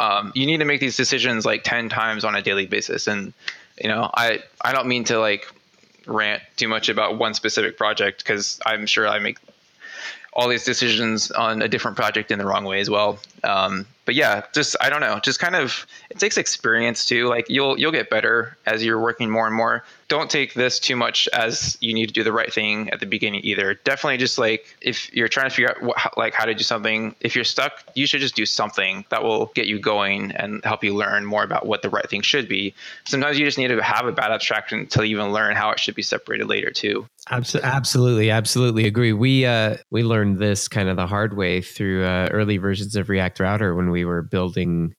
um, 0.00 0.32
you 0.34 0.46
need 0.46 0.58
to 0.58 0.64
make 0.64 0.80
these 0.80 0.96
decisions 0.96 1.44
like 1.44 1.62
10 1.62 1.88
times 1.88 2.24
on 2.24 2.34
a 2.34 2.42
daily 2.42 2.66
basis 2.66 3.06
and 3.06 3.32
you 3.80 3.88
know 3.88 4.10
i 4.14 4.40
i 4.62 4.72
don't 4.72 4.88
mean 4.88 5.04
to 5.04 5.18
like 5.18 5.46
rant 6.06 6.42
too 6.56 6.66
much 6.66 6.88
about 6.88 7.18
one 7.18 7.34
specific 7.34 7.76
project 7.76 8.24
because 8.24 8.58
i'm 8.66 8.86
sure 8.86 9.06
i 9.06 9.18
make 9.18 9.36
all 10.32 10.48
these 10.48 10.64
decisions 10.64 11.30
on 11.30 11.62
a 11.62 11.68
different 11.68 11.96
project 11.96 12.30
in 12.30 12.38
the 12.38 12.46
wrong 12.46 12.64
way 12.64 12.80
as 12.80 12.88
well. 12.88 13.18
Um, 13.42 13.86
but 14.10 14.16
yeah, 14.16 14.42
just 14.52 14.74
I 14.80 14.90
don't 14.90 15.02
know, 15.02 15.20
just 15.20 15.38
kind 15.38 15.54
of 15.54 15.86
it 16.10 16.18
takes 16.18 16.36
experience 16.36 17.04
too. 17.04 17.28
Like 17.28 17.48
you'll 17.48 17.78
you'll 17.78 17.92
get 17.92 18.10
better 18.10 18.56
as 18.66 18.84
you're 18.84 19.00
working 19.00 19.30
more 19.30 19.46
and 19.46 19.54
more. 19.54 19.84
Don't 20.08 20.28
take 20.28 20.54
this 20.54 20.80
too 20.80 20.96
much 20.96 21.28
as 21.28 21.78
you 21.80 21.94
need 21.94 22.08
to 22.08 22.12
do 22.12 22.24
the 22.24 22.32
right 22.32 22.52
thing 22.52 22.90
at 22.90 22.98
the 22.98 23.06
beginning 23.06 23.42
either. 23.44 23.74
Definitely 23.74 24.16
just 24.16 24.36
like 24.36 24.76
if 24.80 25.14
you're 25.14 25.28
trying 25.28 25.48
to 25.48 25.54
figure 25.54 25.70
out 25.70 25.80
what, 25.80 26.18
like 26.18 26.34
how 26.34 26.44
to 26.44 26.54
do 26.54 26.64
something, 26.64 27.14
if 27.20 27.36
you're 27.36 27.44
stuck, 27.44 27.84
you 27.94 28.08
should 28.08 28.20
just 28.20 28.34
do 28.34 28.44
something 28.44 29.04
that 29.10 29.22
will 29.22 29.46
get 29.54 29.68
you 29.68 29.78
going 29.78 30.32
and 30.32 30.64
help 30.64 30.82
you 30.82 30.96
learn 30.96 31.24
more 31.24 31.44
about 31.44 31.64
what 31.64 31.82
the 31.82 31.88
right 31.88 32.10
thing 32.10 32.22
should 32.22 32.48
be. 32.48 32.74
Sometimes 33.04 33.38
you 33.38 33.44
just 33.44 33.58
need 33.58 33.68
to 33.68 33.80
have 33.80 34.06
a 34.06 34.10
bad 34.10 34.32
abstraction 34.32 34.88
to 34.88 35.04
even 35.04 35.32
learn 35.32 35.54
how 35.54 35.70
it 35.70 35.78
should 35.78 35.94
be 35.94 36.02
separated 36.02 36.48
later 36.48 36.72
too. 36.72 37.06
Absolutely, 37.30 38.30
absolutely 38.30 38.86
agree. 38.86 39.12
We 39.12 39.46
uh, 39.46 39.76
we 39.90 40.02
learned 40.02 40.38
this 40.38 40.66
kind 40.66 40.88
of 40.88 40.96
the 40.96 41.06
hard 41.06 41.36
way 41.36 41.60
through 41.60 42.04
uh, 42.04 42.28
early 42.32 42.56
versions 42.56 42.96
of 42.96 43.08
React 43.08 43.38
Router 43.38 43.76
when 43.76 43.90
we 43.90 43.99
were 44.04 44.22
building. 44.22 44.94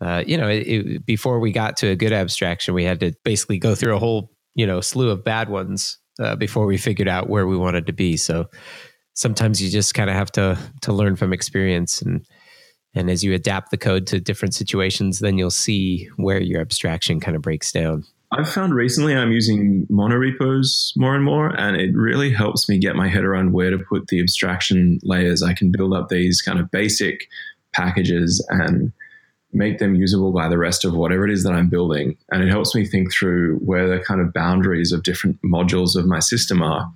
Uh, 0.00 0.22
you 0.26 0.36
know, 0.36 0.48
it, 0.48 0.66
it, 0.66 1.06
before 1.06 1.40
we 1.40 1.52
got 1.52 1.78
to 1.78 1.88
a 1.88 1.96
good 1.96 2.12
abstraction, 2.12 2.74
we 2.74 2.84
had 2.84 3.00
to 3.00 3.12
basically 3.24 3.58
go 3.58 3.74
through 3.74 3.96
a 3.96 3.98
whole 3.98 4.30
you 4.54 4.66
know 4.66 4.80
slew 4.80 5.10
of 5.10 5.24
bad 5.24 5.48
ones 5.48 5.98
uh, 6.20 6.36
before 6.36 6.66
we 6.66 6.76
figured 6.76 7.08
out 7.08 7.28
where 7.28 7.46
we 7.46 7.56
wanted 7.56 7.86
to 7.86 7.92
be. 7.92 8.16
So 8.16 8.48
sometimes 9.14 9.62
you 9.62 9.70
just 9.70 9.94
kind 9.94 10.10
of 10.10 10.16
have 10.16 10.32
to 10.32 10.58
to 10.82 10.92
learn 10.92 11.16
from 11.16 11.32
experience 11.32 12.02
and 12.02 12.26
and 12.94 13.10
as 13.10 13.22
you 13.22 13.34
adapt 13.34 13.70
the 13.70 13.76
code 13.76 14.06
to 14.06 14.20
different 14.20 14.54
situations, 14.54 15.18
then 15.18 15.36
you'll 15.36 15.50
see 15.50 16.08
where 16.16 16.40
your 16.40 16.62
abstraction 16.62 17.20
kind 17.20 17.36
of 17.36 17.42
breaks 17.42 17.70
down. 17.70 18.04
I've 18.32 18.50
found 18.50 18.74
recently 18.74 19.14
I'm 19.14 19.30
using 19.30 19.86
monorepos 19.90 20.92
more 20.96 21.14
and 21.14 21.22
more, 21.22 21.48
and 21.60 21.76
it 21.76 21.94
really 21.94 22.32
helps 22.32 22.68
me 22.68 22.78
get 22.78 22.96
my 22.96 23.06
head 23.06 23.22
around 23.22 23.52
where 23.52 23.70
to 23.70 23.78
put 23.78 24.08
the 24.08 24.18
abstraction 24.18 24.98
layers. 25.02 25.42
I 25.42 25.52
can 25.52 25.70
build 25.70 25.92
up 25.92 26.08
these 26.08 26.42
kind 26.42 26.58
of 26.58 26.70
basic 26.70 27.28
packages 27.76 28.44
and 28.48 28.92
make 29.52 29.78
them 29.78 29.94
usable 29.94 30.32
by 30.32 30.48
the 30.48 30.58
rest 30.58 30.84
of 30.84 30.94
whatever 30.94 31.24
it 31.26 31.32
is 31.32 31.42
that 31.44 31.52
I'm 31.52 31.70
building. 31.70 32.16
And 32.30 32.42
it 32.42 32.50
helps 32.50 32.74
me 32.74 32.84
think 32.84 33.12
through 33.12 33.58
where 33.58 33.86
the 33.88 34.02
kind 34.04 34.20
of 34.20 34.32
boundaries 34.32 34.92
of 34.92 35.02
different 35.02 35.38
modules 35.42 35.96
of 35.96 36.06
my 36.06 36.20
system 36.20 36.62
are, 36.62 36.90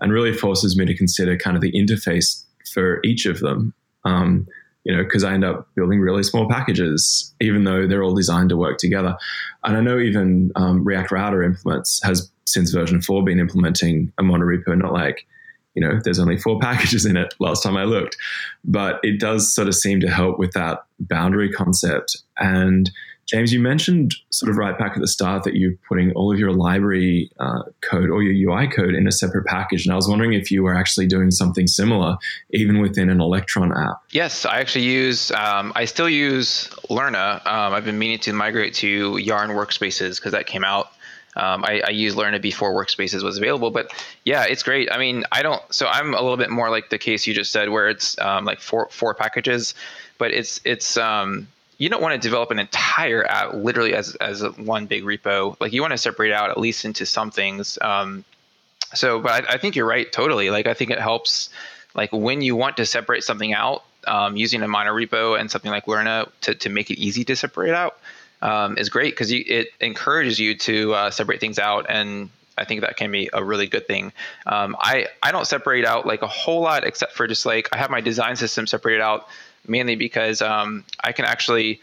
and 0.00 0.12
really 0.12 0.32
forces 0.32 0.76
me 0.78 0.86
to 0.86 0.96
consider 0.96 1.36
kind 1.36 1.56
of 1.56 1.62
the 1.62 1.72
interface 1.72 2.44
for 2.72 3.00
each 3.04 3.26
of 3.26 3.40
them. 3.40 3.74
Um, 4.04 4.46
you 4.84 4.96
know, 4.96 5.02
because 5.02 5.24
I 5.24 5.34
end 5.34 5.44
up 5.44 5.68
building 5.74 6.00
really 6.00 6.22
small 6.22 6.48
packages, 6.48 7.34
even 7.40 7.64
though 7.64 7.86
they're 7.86 8.04
all 8.04 8.14
designed 8.14 8.48
to 8.50 8.56
work 8.56 8.78
together. 8.78 9.16
And 9.64 9.76
I 9.76 9.80
know 9.80 9.98
even 9.98 10.50
um, 10.56 10.82
React 10.84 11.10
Router 11.10 11.42
implements 11.42 12.00
has 12.04 12.30
since 12.46 12.70
version 12.70 13.02
four 13.02 13.22
been 13.22 13.40
implementing 13.40 14.12
a 14.18 14.22
monorepo, 14.22 14.78
not 14.78 14.92
like, 14.92 15.26
you 15.78 15.86
know, 15.86 16.00
there's 16.02 16.18
only 16.18 16.36
four 16.36 16.58
packages 16.60 17.06
in 17.06 17.16
it 17.16 17.32
last 17.38 17.62
time 17.62 17.76
I 17.76 17.84
looked. 17.84 18.16
But 18.64 18.98
it 19.04 19.20
does 19.20 19.54
sort 19.54 19.68
of 19.68 19.74
seem 19.74 20.00
to 20.00 20.10
help 20.10 20.38
with 20.38 20.52
that 20.52 20.84
boundary 20.98 21.52
concept. 21.52 22.16
And 22.36 22.90
James, 23.26 23.52
you 23.52 23.60
mentioned 23.60 24.14
sort 24.30 24.50
of 24.50 24.56
right 24.56 24.76
back 24.78 24.92
at 24.94 25.00
the 25.00 25.06
start 25.06 25.44
that 25.44 25.54
you're 25.54 25.74
putting 25.86 26.12
all 26.12 26.32
of 26.32 26.38
your 26.38 26.50
library 26.50 27.30
uh, 27.38 27.62
code 27.82 28.08
or 28.08 28.22
your 28.22 28.50
UI 28.50 28.66
code 28.66 28.94
in 28.94 29.06
a 29.06 29.12
separate 29.12 29.44
package. 29.44 29.84
And 29.84 29.92
I 29.92 29.96
was 29.96 30.08
wondering 30.08 30.32
if 30.32 30.50
you 30.50 30.62
were 30.62 30.74
actually 30.74 31.06
doing 31.06 31.30
something 31.30 31.66
similar, 31.66 32.16
even 32.50 32.80
within 32.80 33.10
an 33.10 33.20
Electron 33.20 33.70
app. 33.70 34.02
Yes, 34.10 34.46
I 34.46 34.60
actually 34.60 34.86
use, 34.86 35.30
um, 35.32 35.72
I 35.76 35.84
still 35.84 36.08
use 36.08 36.68
Lerna. 36.88 37.46
Um, 37.46 37.74
I've 37.74 37.84
been 37.84 37.98
meaning 37.98 38.18
to 38.20 38.32
migrate 38.32 38.72
to 38.74 39.18
Yarn 39.18 39.50
workspaces 39.50 40.16
because 40.16 40.32
that 40.32 40.46
came 40.46 40.64
out. 40.64 40.90
Um, 41.36 41.64
I, 41.64 41.82
I 41.86 41.90
used 41.90 42.16
Lerna 42.16 42.40
before 42.40 42.72
Workspaces 42.72 43.22
was 43.22 43.38
available, 43.38 43.70
but 43.70 43.92
yeah, 44.24 44.44
it's 44.44 44.62
great. 44.62 44.90
I 44.90 44.98
mean, 44.98 45.24
I 45.30 45.42
don't. 45.42 45.62
So 45.72 45.86
I'm 45.86 46.14
a 46.14 46.20
little 46.20 46.36
bit 46.36 46.50
more 46.50 46.70
like 46.70 46.90
the 46.90 46.98
case 46.98 47.26
you 47.26 47.34
just 47.34 47.52
said, 47.52 47.68
where 47.68 47.88
it's 47.88 48.18
um, 48.18 48.44
like 48.44 48.60
four 48.60 48.88
four 48.90 49.14
packages, 49.14 49.74
but 50.18 50.32
it's 50.32 50.60
it's 50.64 50.96
um, 50.96 51.46
you 51.78 51.88
don't 51.88 52.02
want 52.02 52.20
to 52.20 52.28
develop 52.28 52.50
an 52.50 52.58
entire 52.58 53.24
app 53.24 53.54
literally 53.54 53.94
as 53.94 54.14
as 54.16 54.42
one 54.56 54.86
big 54.86 55.04
repo. 55.04 55.56
Like 55.60 55.72
you 55.72 55.80
want 55.80 55.92
to 55.92 55.98
separate 55.98 56.32
out 56.32 56.50
at 56.50 56.58
least 56.58 56.84
into 56.84 57.06
some 57.06 57.30
things. 57.30 57.78
Um, 57.80 58.24
so, 58.94 59.20
but 59.20 59.44
I, 59.44 59.54
I, 59.54 59.58
think 59.58 59.76
you're 59.76 59.86
right 59.86 60.10
totally. 60.10 60.50
Like 60.50 60.66
I 60.66 60.74
think 60.74 60.90
it 60.90 60.98
helps. 60.98 61.50
Like 61.94 62.12
when 62.12 62.42
you 62.42 62.56
want 62.56 62.76
to 62.78 62.86
separate 62.86 63.22
something 63.22 63.52
out, 63.52 63.84
um, 64.06 64.36
using 64.36 64.62
a 64.62 64.66
monorepo 64.66 65.38
and 65.38 65.50
something 65.50 65.70
like 65.70 65.86
Lerna 65.86 66.30
to 66.42 66.54
to 66.54 66.68
make 66.68 66.90
it 66.90 66.98
easy 66.98 67.24
to 67.24 67.36
separate 67.36 67.74
out 67.74 67.98
um, 68.42 68.78
is 68.78 68.88
great 68.88 69.12
because 69.12 69.30
it 69.32 69.68
encourages 69.80 70.38
you 70.38 70.56
to 70.56 70.94
uh, 70.94 71.10
separate 71.10 71.40
things 71.40 71.58
out 71.58 71.86
and 71.88 72.30
I 72.58 72.64
think 72.64 72.80
that 72.80 72.96
can 72.96 73.10
be 73.10 73.30
a 73.32 73.42
really 73.42 73.68
good 73.68 73.86
thing. 73.86 74.12
Um, 74.46 74.76
I 74.78 75.06
I 75.22 75.30
don't 75.30 75.46
separate 75.46 75.84
out 75.84 76.06
like 76.06 76.22
a 76.22 76.26
whole 76.26 76.60
lot 76.60 76.84
except 76.84 77.12
for 77.12 77.26
just 77.26 77.46
like 77.46 77.68
I 77.72 77.78
have 77.78 77.90
my 77.90 78.00
design 78.00 78.36
system 78.36 78.66
separated 78.66 79.00
out 79.00 79.28
mainly 79.66 79.96
because 79.96 80.42
um, 80.42 80.84
I 81.02 81.12
can 81.12 81.24
actually 81.24 81.80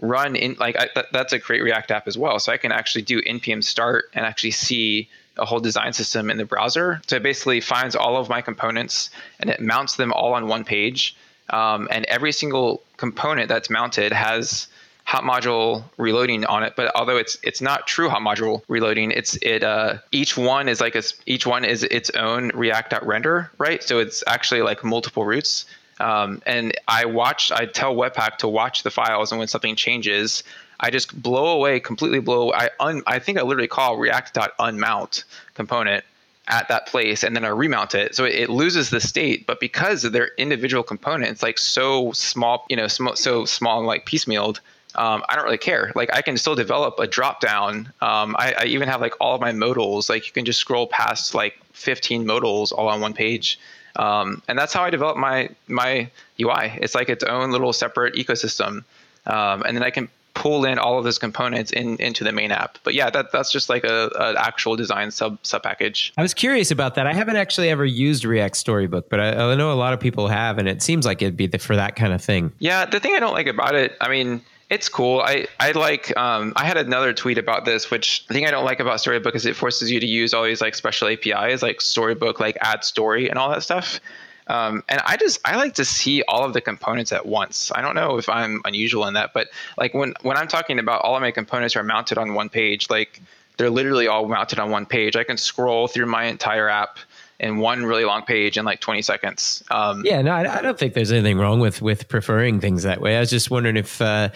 run 0.00 0.36
in 0.36 0.56
like 0.58 0.76
I, 0.76 0.86
th- 0.86 1.06
that's 1.12 1.32
a 1.32 1.38
Create 1.38 1.62
React 1.62 1.90
app 1.90 2.08
as 2.08 2.16
well. 2.16 2.38
So 2.38 2.52
I 2.52 2.56
can 2.56 2.72
actually 2.72 3.02
do 3.02 3.20
npm 3.20 3.62
start 3.62 4.10
and 4.14 4.24
actually 4.24 4.52
see 4.52 5.08
a 5.38 5.44
whole 5.44 5.60
design 5.60 5.92
system 5.92 6.30
in 6.30 6.38
the 6.38 6.44
browser. 6.44 7.02
So 7.06 7.16
it 7.16 7.22
basically 7.22 7.60
finds 7.60 7.94
all 7.94 8.16
of 8.16 8.28
my 8.28 8.40
components 8.40 9.10
and 9.38 9.50
it 9.50 9.60
mounts 9.60 9.96
them 9.96 10.12
all 10.12 10.32
on 10.32 10.48
one 10.48 10.64
page. 10.64 11.14
Um, 11.50 11.88
and 11.90 12.06
every 12.06 12.32
single 12.32 12.82
component 12.96 13.48
that's 13.48 13.68
mounted 13.68 14.12
has 14.12 14.66
hot 15.06 15.22
module 15.22 15.84
reloading 15.96 16.44
on 16.46 16.62
it 16.62 16.74
but 16.76 16.94
although 16.94 17.16
it's 17.16 17.38
it's 17.42 17.60
not 17.60 17.86
true 17.86 18.08
hot 18.08 18.20
module 18.20 18.62
reloading 18.68 19.10
it's 19.12 19.36
it 19.40 19.62
uh, 19.62 19.94
each 20.10 20.36
one 20.36 20.68
is 20.68 20.80
like 20.80 20.94
a, 20.94 21.02
each 21.26 21.46
one 21.46 21.64
is 21.64 21.84
its 21.84 22.10
own 22.10 22.50
react.render 22.54 23.50
right 23.58 23.82
so 23.82 23.98
it's 23.98 24.22
actually 24.26 24.62
like 24.62 24.82
multiple 24.84 25.24
routes 25.24 25.64
um, 25.98 26.42
and 26.44 26.74
I 26.88 27.06
watch, 27.06 27.50
I 27.50 27.66
tell 27.66 27.94
Webpack 27.94 28.36
to 28.38 28.48
watch 28.48 28.82
the 28.82 28.90
files, 28.90 29.32
and 29.32 29.38
when 29.38 29.48
something 29.48 29.76
changes, 29.76 30.44
I 30.78 30.90
just 30.90 31.20
blow 31.22 31.46
away, 31.56 31.80
completely 31.80 32.20
blow. 32.20 32.52
I 32.52 32.70
un, 32.80 33.02
I 33.06 33.18
think 33.18 33.38
I 33.38 33.42
literally 33.42 33.68
call 33.68 33.96
React.unmount 33.96 35.24
component 35.54 36.04
at 36.48 36.68
that 36.68 36.86
place 36.86 37.24
and 37.24 37.34
then 37.34 37.44
I 37.44 37.48
remount 37.48 37.94
it. 37.94 38.14
So 38.14 38.24
it, 38.24 38.48
loses 38.48 38.90
the 38.90 39.00
state, 39.00 39.46
but 39.46 39.58
because 39.58 40.04
of 40.04 40.12
their 40.12 40.30
individual 40.38 40.84
components, 40.84 41.42
like 41.42 41.58
so 41.58 42.12
small, 42.12 42.64
you 42.68 42.76
know, 42.76 42.86
sm- 42.86 43.14
so 43.14 43.44
small 43.46 43.78
and 43.78 43.86
like 43.86 44.06
piecemealed, 44.06 44.60
um, 44.96 45.22
I 45.28 45.36
don't 45.36 45.44
really 45.44 45.58
care. 45.58 45.92
Like 45.94 46.10
I 46.12 46.22
can 46.22 46.36
still 46.38 46.54
develop 46.54 46.98
a 46.98 47.06
drop 47.06 47.40
down. 47.40 47.92
Um, 48.00 48.34
I, 48.38 48.54
I, 48.58 48.64
even 48.64 48.88
have 48.88 49.00
like 49.00 49.14
all 49.20 49.34
of 49.34 49.40
my 49.40 49.52
modals. 49.52 50.08
Like 50.08 50.26
you 50.26 50.32
can 50.32 50.44
just 50.44 50.58
scroll 50.58 50.86
past 50.86 51.34
like 51.34 51.54
15 51.72 52.26
modals 52.26 52.72
all 52.72 52.88
on 52.88 53.00
one 53.00 53.12
page. 53.12 53.58
Um, 53.96 54.42
and 54.48 54.58
that's 54.58 54.72
how 54.72 54.82
I 54.82 54.90
develop 54.90 55.16
my 55.16 55.50
my 55.68 56.10
UI. 56.40 56.78
It's 56.80 56.94
like 56.94 57.08
its 57.08 57.24
own 57.24 57.50
little 57.50 57.72
separate 57.72 58.14
ecosystem. 58.14 58.84
Um, 59.26 59.62
and 59.62 59.76
then 59.76 59.82
I 59.82 59.90
can 59.90 60.08
pull 60.36 60.66
in 60.66 60.78
all 60.78 60.98
of 60.98 61.04
those 61.04 61.18
components 61.18 61.72
in 61.72 61.96
into 61.96 62.22
the 62.22 62.32
main 62.32 62.52
app. 62.52 62.78
But 62.84 62.94
yeah, 62.94 63.10
that 63.10 63.32
that's 63.32 63.50
just 63.50 63.68
like 63.68 63.84
a, 63.84 64.10
an 64.18 64.36
actual 64.38 64.76
design 64.76 65.10
sub 65.10 65.38
sub 65.42 65.62
package. 65.62 66.12
I 66.16 66.22
was 66.22 66.34
curious 66.34 66.70
about 66.70 66.94
that. 66.94 67.06
I 67.06 67.14
haven't 67.14 67.36
actually 67.36 67.70
ever 67.70 67.84
used 67.84 68.24
React 68.24 68.56
Storybook, 68.56 69.08
but 69.08 69.18
I, 69.18 69.52
I 69.52 69.54
know 69.56 69.72
a 69.72 69.74
lot 69.74 69.94
of 69.94 70.00
people 70.00 70.28
have, 70.28 70.58
and 70.58 70.68
it 70.68 70.82
seems 70.82 71.06
like 71.06 71.22
it'd 71.22 71.36
be 71.36 71.46
the, 71.46 71.58
for 71.58 71.74
that 71.74 71.96
kind 71.96 72.12
of 72.12 72.22
thing. 72.22 72.52
Yeah, 72.58 72.84
the 72.84 73.00
thing 73.00 73.14
I 73.14 73.18
don't 73.18 73.34
like 73.34 73.46
about 73.46 73.74
it, 73.74 73.96
I 74.00 74.08
mean. 74.08 74.42
It's 74.68 74.88
cool. 74.88 75.20
I, 75.20 75.46
I 75.60 75.70
like 75.72 76.16
um, 76.16 76.52
I 76.56 76.64
had 76.64 76.76
another 76.76 77.12
tweet 77.12 77.38
about 77.38 77.64
this, 77.64 77.88
which 77.90 78.26
the 78.26 78.34
thing 78.34 78.46
I 78.46 78.50
don't 78.50 78.64
like 78.64 78.80
about 78.80 79.00
Storybook 79.00 79.36
is 79.36 79.46
it 79.46 79.54
forces 79.54 79.90
you 79.92 80.00
to 80.00 80.06
use 80.06 80.34
all 80.34 80.42
these 80.42 80.60
like 80.60 80.74
special 80.74 81.08
APIs 81.08 81.62
like 81.62 81.80
Storybook, 81.80 82.40
like 82.40 82.58
add 82.60 82.82
story 82.82 83.28
and 83.30 83.38
all 83.38 83.48
that 83.50 83.62
stuff. 83.62 84.00
Um, 84.48 84.82
and 84.88 85.00
I 85.04 85.16
just 85.16 85.40
I 85.44 85.56
like 85.56 85.74
to 85.74 85.84
see 85.84 86.22
all 86.22 86.44
of 86.44 86.52
the 86.52 86.60
components 86.60 87.12
at 87.12 87.26
once. 87.26 87.70
I 87.74 87.80
don't 87.80 87.94
know 87.94 88.18
if 88.18 88.28
I'm 88.28 88.60
unusual 88.64 89.06
in 89.06 89.14
that, 89.14 89.32
but 89.32 89.48
like 89.78 89.94
when 89.94 90.14
when 90.22 90.36
I'm 90.36 90.48
talking 90.48 90.80
about 90.80 91.02
all 91.02 91.14
of 91.14 91.22
my 91.22 91.30
components 91.30 91.76
are 91.76 91.84
mounted 91.84 92.18
on 92.18 92.34
one 92.34 92.48
page, 92.48 92.90
like 92.90 93.20
they're 93.56 93.70
literally 93.70 94.08
all 94.08 94.26
mounted 94.26 94.58
on 94.58 94.70
one 94.70 94.86
page. 94.86 95.16
I 95.16 95.24
can 95.24 95.36
scroll 95.36 95.88
through 95.88 96.06
my 96.06 96.24
entire 96.24 96.68
app 96.68 96.98
in 97.38 97.58
one 97.58 97.84
really 97.84 98.04
long 98.04 98.22
page 98.22 98.56
in 98.56 98.64
like 98.64 98.80
20 98.80 99.02
seconds. 99.02 99.62
Um, 99.70 100.02
yeah, 100.04 100.22
no, 100.22 100.32
I, 100.32 100.58
I, 100.58 100.62
don't 100.62 100.78
think 100.78 100.94
there's 100.94 101.12
anything 101.12 101.38
wrong 101.38 101.60
with 101.60 101.82
with 101.82 102.08
preferring 102.08 102.60
things 102.60 102.82
that 102.84 103.00
way. 103.00 103.16
I 103.16 103.20
was 103.20 103.30
just 103.30 103.50
wondering 103.50 103.76
if 103.76 104.00
uh, 104.00 104.30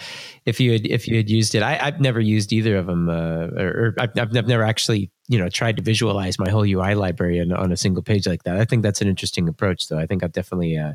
if 0.45 0.59
you 0.59 0.73
had 0.73 0.85
if 0.85 1.07
you 1.07 1.17
had 1.17 1.29
used 1.29 1.55
it. 1.55 1.63
I, 1.63 1.73
have 1.73 1.99
never 1.99 2.19
used 2.19 2.53
either 2.53 2.77
of 2.77 2.85
them, 2.85 3.09
uh, 3.09 3.47
or, 3.57 3.67
or 3.67 3.95
I've, 3.97 4.11
I've, 4.17 4.31
never 4.33 4.63
actually 4.63 5.09
you 5.27 5.39
know 5.39 5.49
tried 5.49 5.77
to 5.77 5.83
visualize 5.83 6.37
my 6.37 6.49
whole 6.49 6.63
UI 6.63 6.95
library 6.95 7.39
on, 7.39 7.51
on, 7.51 7.71
a 7.71 7.77
single 7.77 8.03
page 8.03 8.27
like 8.27 8.43
that. 8.43 8.57
I 8.57 8.65
think 8.65 8.83
that's 8.83 9.01
an 9.01 9.07
interesting 9.07 9.47
approach, 9.47 9.87
though. 9.87 9.97
I 9.97 10.05
think 10.05 10.23
I've 10.23 10.33
definitely 10.33 10.77
uh, 10.77 10.93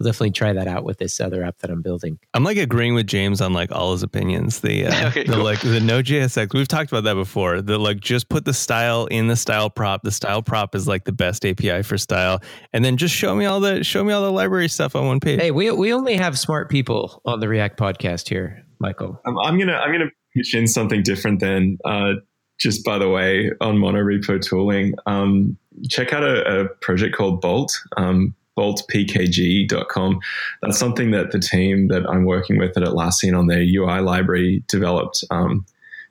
I'll 0.00 0.04
definitely 0.04 0.30
try 0.30 0.52
that 0.52 0.68
out 0.68 0.84
with 0.84 0.98
this 0.98 1.20
other 1.20 1.42
app 1.42 1.58
that 1.58 1.70
I'm 1.70 1.82
building. 1.82 2.20
I'm 2.32 2.44
like 2.44 2.56
agreeing 2.56 2.94
with 2.94 3.08
James 3.08 3.40
on 3.40 3.52
like 3.52 3.72
all 3.72 3.92
his 3.92 4.04
opinions. 4.04 4.60
The, 4.60 4.86
uh, 4.86 5.08
okay, 5.08 5.24
the 5.24 5.32
cool. 5.32 5.44
like 5.44 5.60
the 5.60 5.80
Node.js 5.80 6.54
we've 6.54 6.68
talked 6.68 6.92
about 6.92 7.04
that 7.04 7.14
before. 7.14 7.60
The 7.60 7.78
like 7.78 7.98
just 7.98 8.28
put 8.28 8.44
the 8.44 8.54
style 8.54 9.06
in 9.06 9.26
the 9.26 9.36
style 9.36 9.70
prop. 9.70 10.02
The 10.02 10.12
style 10.12 10.42
prop 10.42 10.76
is 10.76 10.86
like 10.86 11.04
the 11.04 11.12
best 11.12 11.44
API 11.44 11.82
for 11.82 11.98
style, 11.98 12.40
and 12.72 12.84
then 12.84 12.96
just 12.96 13.14
show 13.14 13.34
me 13.34 13.44
all 13.46 13.58
the 13.58 13.82
show 13.82 14.04
me 14.04 14.12
all 14.12 14.22
the 14.22 14.30
library 14.30 14.68
stuff 14.68 14.94
on 14.94 15.06
one 15.06 15.18
page. 15.18 15.40
Hey, 15.40 15.50
we 15.50 15.70
we 15.72 15.92
only 15.92 16.14
have 16.16 16.38
smart 16.38 16.70
people 16.70 17.20
on 17.24 17.40
the 17.40 17.48
React 17.48 17.78
podcast 17.78 18.28
here, 18.28 18.64
Michael. 18.78 19.20
I'm, 19.26 19.36
I'm 19.38 19.58
gonna 19.58 19.74
I'm 19.74 19.90
gonna 19.90 20.10
pitch 20.36 20.54
in 20.54 20.68
something 20.68 21.02
different 21.02 21.40
than 21.40 21.78
uh, 21.84 22.12
just 22.60 22.84
by 22.84 22.98
the 22.98 23.08
way 23.08 23.50
on 23.60 23.78
monorepo 23.78 24.40
tooling. 24.40 24.94
Um, 25.06 25.56
check 25.88 26.12
out 26.12 26.22
a, 26.22 26.62
a, 26.62 26.68
project 26.80 27.16
called 27.16 27.40
Bolt. 27.40 27.76
Um, 27.96 28.34
boltpkg.com. 28.58 30.20
That's 30.62 30.78
something 30.78 31.12
that 31.12 31.30
the 31.30 31.38
team 31.38 31.88
that 31.88 32.08
I'm 32.08 32.24
working 32.24 32.58
with 32.58 32.76
at 32.76 32.82
Atlassian 32.82 33.38
on 33.38 33.46
their 33.46 33.62
UI 33.62 34.00
library 34.00 34.64
developed. 34.66 35.24
Um, 35.30 35.64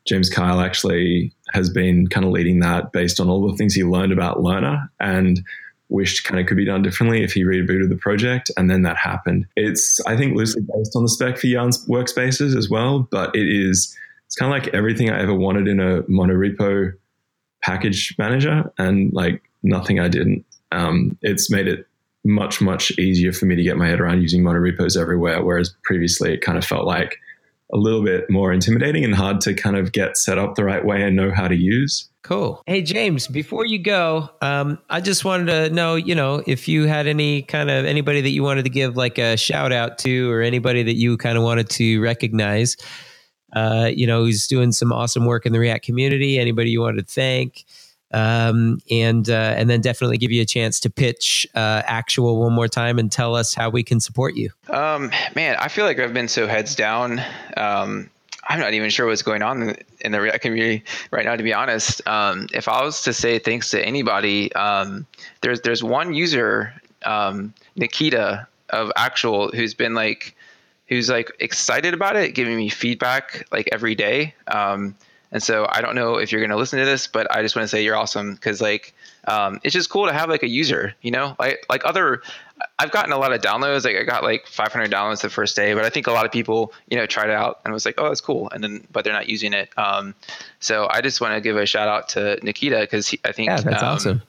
James 0.08 0.30
Kyle 0.30 0.62
actually 0.62 1.34
has 1.54 1.70
been 1.70 2.08
kind 2.08 2.26
of 2.26 2.32
leading 2.32 2.60
that 2.62 2.92
based 2.94 3.20
on 3.20 3.30
all 3.30 3.46
the 3.50 3.58
things 3.58 3.74
he 3.74 3.84
learned 3.84 4.14
about 4.14 4.38
Lerna 4.38 4.90
and 5.00 5.42
wished 5.90 6.24
kind 6.24 6.40
of 6.40 6.48
could 6.48 6.58
be 6.58 6.66
done 6.66 6.82
differently 6.82 7.24
if 7.24 7.34
he 7.34 7.44
rebooted 7.44 7.90
the 7.90 7.98
project. 7.98 8.50
And 8.58 8.70
then 8.70 8.82
that 8.84 8.98
happened. 8.98 9.46
It's, 9.56 10.00
I 10.06 10.18
think, 10.18 10.36
loosely 10.36 10.62
based 10.62 10.96
on 10.96 11.04
the 11.04 11.10
spec 11.10 11.38
for 11.38 11.48
Yarn 11.48 11.72
workspaces 11.90 12.58
as 12.58 12.70
well, 12.70 13.08
but 13.12 13.36
it 13.36 13.48
is, 13.48 13.96
it's 14.26 14.36
kind 14.36 14.52
of 14.52 14.58
like 14.64 14.74
everything 14.74 15.10
I 15.10 15.22
ever 15.22 15.34
wanted 15.34 15.68
in 15.68 15.80
a 15.80 16.04
monorepo 16.04 16.94
package 17.64 18.16
manager 18.18 18.72
and 18.78 19.12
like 19.14 19.42
nothing 19.64 20.00
I 20.00 20.08
didn't. 20.08 20.46
Um, 20.72 21.18
it's 21.22 21.50
made 21.50 21.68
it 21.68 21.88
much 22.28 22.62
much 22.62 22.92
easier 23.00 23.32
for 23.32 23.46
me 23.46 23.56
to 23.56 23.64
get 23.64 23.78
my 23.78 23.88
head 23.88 24.00
around 24.00 24.22
using 24.22 24.44
monorepos 24.44 25.00
everywhere 25.00 25.42
whereas 25.44 25.74
previously 25.84 26.34
it 26.34 26.42
kind 26.42 26.58
of 26.58 26.66
felt 26.66 26.86
like 26.86 27.18
a 27.74 27.78
little 27.78 28.04
bit 28.04 28.30
more 28.30 28.54
intimidating 28.54 29.04
and 29.04 29.14
hard 29.14 29.42
to 29.42 29.54
kind 29.54 29.76
of 29.76 29.92
get 29.92 30.18
set 30.18 30.38
up 30.38 30.56
the 30.56 30.64
right 30.64 30.86
way 30.86 31.04
and 31.04 31.16
know 31.16 31.32
how 31.32 31.48
to 31.48 31.56
use. 31.56 32.10
Cool. 32.24 32.62
Hey 32.66 32.82
james 32.82 33.28
before 33.28 33.66
you 33.66 33.80
go 33.80 34.30
um, 34.42 34.80
i 34.90 35.00
just 35.00 35.24
wanted 35.24 35.46
to 35.46 35.74
know 35.74 35.96
you 35.96 36.14
know 36.14 36.44
if 36.46 36.68
you 36.68 36.84
had 36.84 37.08
any 37.08 37.42
kind 37.42 37.70
of 37.70 37.86
anybody 37.86 38.20
that 38.20 38.32
you 38.32 38.44
wanted 38.44 38.64
to 38.64 38.70
give 38.70 38.98
like 38.98 39.18
a 39.18 39.38
shout 39.38 39.72
out 39.72 39.98
to 40.00 40.30
or 40.30 40.42
anybody 40.42 40.84
that 40.84 40.96
you 40.96 41.16
kind 41.16 41.38
of 41.38 41.44
wanted 41.46 41.70
to 41.70 42.02
recognize 42.02 42.76
uh, 43.56 43.90
you 43.94 44.06
know 44.06 44.26
who's 44.26 44.46
doing 44.46 44.74
some 44.74 44.92
awesome 44.92 45.26
work 45.26 45.46
in 45.46 45.54
the 45.54 45.60
react 45.60 45.86
community 45.86 46.38
anybody 46.38 46.70
you 46.70 46.82
wanted 46.82 47.08
to 47.08 47.14
thank 47.14 47.64
um, 48.12 48.80
and 48.90 49.30
uh, 49.30 49.54
and 49.58 49.70
then 49.70 49.82
definitely 49.82 50.18
give 50.18 50.32
you 50.32 50.42
a 50.42 50.46
chance 50.46 50.80
to 50.82 50.90
pitch 50.90 51.48
uh, 51.56 51.82
actual 51.86 52.40
one 52.40 52.54
more 52.54 52.68
time 52.68 53.00
and 53.00 53.12
tell 53.12 53.36
us 53.36 53.54
how 53.54 53.70
we 53.70 53.84
can 53.84 54.00
support 54.00 54.36
you. 54.36 54.50
Um, 54.70 55.12
man, 55.36 55.58
I 55.60 55.68
feel 55.68 55.86
like 55.86 56.00
I've 56.00 56.14
been 56.14 56.28
so 56.28 56.48
heads 56.48 56.76
down. 56.76 57.22
Um, 57.58 58.10
I'm 58.50 58.60
not 58.60 58.74
even 58.74 58.90
sure 58.90 59.06
what's 59.06 59.24
going 59.24 59.42
on 59.42 59.76
in 60.02 60.12
the 60.14 60.22
React 60.22 60.42
community 60.42 60.84
right 61.12 61.26
now. 61.26 61.36
To 61.36 61.44
be 61.44 61.54
honest, 61.54 62.06
um, 62.08 62.48
if 62.54 62.68
I 62.68 62.84
was 62.84 63.02
to 63.04 63.14
say 63.14 63.40
thanks 63.40 63.70
to 63.72 63.86
anybody, 63.86 64.54
um, 64.54 65.06
there's 65.42 65.62
there's 65.62 65.84
one 65.84 66.14
user, 66.14 66.74
um, 67.04 67.54
Nikita 67.76 68.48
of 68.70 68.92
Actual, 68.96 69.52
who's 69.52 69.74
been 69.74 69.94
like 69.94 70.34
who's 70.88 71.10
like 71.10 71.32
excited 71.40 71.94
about 71.94 72.16
it, 72.16 72.34
giving 72.34 72.56
me 72.56 72.70
feedback 72.70 73.46
like 73.52 73.68
every 73.72 73.96
day. 73.96 74.34
Um, 74.48 74.96
and 75.32 75.44
so 75.44 75.68
I 75.70 75.82
don't 75.82 75.96
know 75.96 76.16
if 76.16 76.32
you're 76.32 76.42
going 76.42 76.52
to 76.52 76.58
listen 76.58 76.80
to 76.80 76.86
this, 76.86 77.08
but 77.08 77.34
I 77.36 77.42
just 77.42 77.56
want 77.56 77.64
to 77.64 77.68
say 77.68 77.84
you're 77.84 77.96
awesome 77.96 78.34
because 78.34 78.62
like 78.62 78.94
um, 79.28 79.60
it's 79.64 79.74
just 79.74 79.90
cool 79.90 80.06
to 80.08 80.14
have 80.14 80.30
like 80.30 80.44
a 80.44 80.48
user, 80.48 80.96
you 81.02 81.12
know, 81.12 81.36
like 81.40 81.66
like 81.70 81.84
other. 81.86 82.22
I've 82.80 82.92
gotten 82.92 83.12
a 83.12 83.18
lot 83.18 83.34
of 83.34 83.42
downloads. 83.42 83.86
Like 83.86 83.98
I 83.98 84.04
got 84.04 84.24
like 84.24 84.48
500 84.48 84.90
downloads 84.90 85.22
the 85.22 85.30
first 85.30 85.56
day, 85.56 85.76
but 85.76 85.86
I 85.86 85.90
think 85.90 86.08
a 86.08 86.12
lot 86.12 86.26
of 86.26 86.32
people, 86.32 86.74
you 86.90 86.98
know, 86.98 87.06
tried 87.06 87.30
it 87.30 87.36
out 87.36 87.60
and 87.64 87.74
was 87.74 87.86
like, 87.86 87.96
oh, 88.00 88.08
that's 88.08 88.22
cool, 88.22 88.50
and 88.50 88.64
then 88.64 88.88
but 88.92 89.04
they're 89.04 89.14
not 89.14 89.30
using 89.30 89.54
it. 89.54 89.70
Um, 89.78 90.16
so 90.60 90.88
I 90.90 91.02
just 91.02 91.22
want 91.22 91.34
to 91.36 91.42
give 91.42 91.58
a 91.58 91.66
shout 91.66 91.88
out 91.88 92.10
to 92.10 92.40
Nikita 92.42 92.80
because 92.80 93.14
I 93.26 93.32
think 93.32 93.50
yeah, 93.50 93.62
that's 93.62 93.84
um, 93.84 93.90
awesome. 93.90 94.22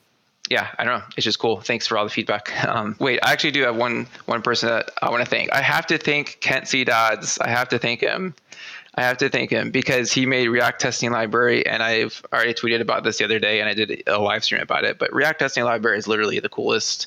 Yeah, 0.51 0.68
I 0.78 0.84
don't 0.84 0.99
know. 0.99 1.05
It's 1.16 1.24
just 1.24 1.38
cool. 1.38 1.61
Thanks 1.61 1.86
for 1.86 1.99
all 1.99 2.05
the 2.05 2.11
feedback. 2.11 2.53
Um, 2.68 2.96
wait, 2.99 3.18
I 3.22 3.32
actually 3.32 3.53
do 3.53 3.62
have 3.62 3.76
one 3.76 4.07
one 4.26 4.42
person 4.42 4.68
that 4.68 4.90
I 5.01 5.09
want 5.11 5.24
to 5.24 5.30
thank. 5.30 5.53
I 5.53 5.62
have 5.62 5.86
to 5.86 5.96
thank 5.96 6.38
Kent 6.40 6.68
C. 6.68 6.84
Dodds. 6.84 7.38
I 7.38 7.49
have 7.49 7.68
to 7.70 7.78
thank 7.78 8.01
him. 8.01 8.34
I 8.99 9.03
have 9.03 9.18
to 9.18 9.28
thank 9.28 9.51
him 9.51 9.70
because 9.70 10.12
he 10.12 10.26
made 10.26 10.49
React 10.49 10.80
Testing 10.80 11.12
Library, 11.12 11.64
and 11.64 11.84
I've 11.84 12.20
already 12.32 12.53
tweeted 12.53 12.80
about 12.80 13.05
this 13.05 13.18
the 13.18 13.24
other 13.24 13.38
day, 13.38 13.61
and 13.61 13.68
I 13.68 13.74
did 13.74 14.03
a 14.09 14.18
live 14.18 14.42
stream 14.42 14.61
about 14.61 14.82
it. 14.82 14.99
But 14.99 15.12
React 15.12 15.38
Testing 15.38 15.62
Library 15.62 15.99
is 15.99 16.09
literally 16.09 16.40
the 16.40 16.49
coolest 16.49 17.07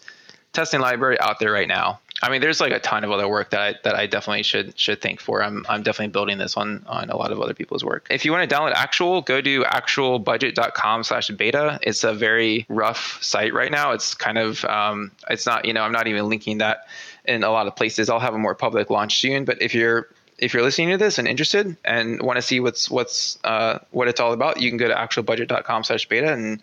testing 0.54 0.80
library 0.80 1.20
out 1.20 1.40
there 1.40 1.52
right 1.52 1.68
now. 1.68 2.00
I 2.24 2.30
mean, 2.30 2.40
there's 2.40 2.62
like 2.62 2.72
a 2.72 2.80
ton 2.80 3.04
of 3.04 3.12
other 3.12 3.28
work 3.28 3.50
that 3.50 3.60
I, 3.60 3.76
that 3.84 3.96
I 3.96 4.08
definitely 4.08 4.44
should 4.44 4.80
should 4.80 5.02
thank 5.02 5.20
for. 5.20 5.44
I'm 5.44 5.66
I'm 5.68 5.84
definitely 5.84 6.14
building 6.14 6.38
this 6.38 6.56
on 6.56 6.86
on 6.88 7.10
a 7.10 7.18
lot 7.18 7.34
of 7.34 7.42
other 7.42 7.54
people's 7.54 7.84
work. 7.84 8.08
If 8.10 8.24
you 8.24 8.32
want 8.32 8.50
to 8.50 8.56
download 8.56 8.72
Actual, 8.72 9.22
go 9.22 9.42
to 9.42 9.64
actualbudget.com/beta. 9.64 11.80
It's 11.82 12.06
a 12.06 12.14
very 12.14 12.66
rough 12.70 13.22
site 13.22 13.54
right 13.54 13.72
now. 13.72 13.92
It's 13.92 14.14
kind 14.14 14.38
of 14.38 14.64
um, 14.66 15.12
it's 15.30 15.46
not 15.46 15.66
you 15.66 15.74
know 15.74 15.82
I'm 15.82 15.92
not 15.92 16.08
even 16.08 16.30
linking 16.30 16.60
that 16.60 16.88
in 17.26 17.44
a 17.44 17.52
lot 17.52 17.68
of 17.68 17.76
places. 17.76 18.10
I'll 18.10 18.20
have 18.20 18.34
a 18.34 18.40
more 18.40 18.56
public 18.56 18.90
launch 18.90 19.20
soon. 19.20 19.44
But 19.44 19.62
if 19.62 19.76
you're 19.76 20.08
if 20.42 20.54
you're 20.54 20.64
listening 20.64 20.90
to 20.90 20.98
this 20.98 21.18
and 21.18 21.28
interested 21.28 21.78
and 21.86 22.22
want 22.22 22.38
to 22.38 22.42
see 22.42 22.60
what's 22.60 22.90
what's 22.90 23.38
uh, 23.44 23.80
what 23.92 24.08
it's 24.08 24.20
all 24.20 24.34
about, 24.34 24.60
you 24.60 24.70
can 24.70 24.78
go 24.78 24.88
to 24.88 24.96
actualbudget.com/beta 24.96 26.34
and 26.34 26.62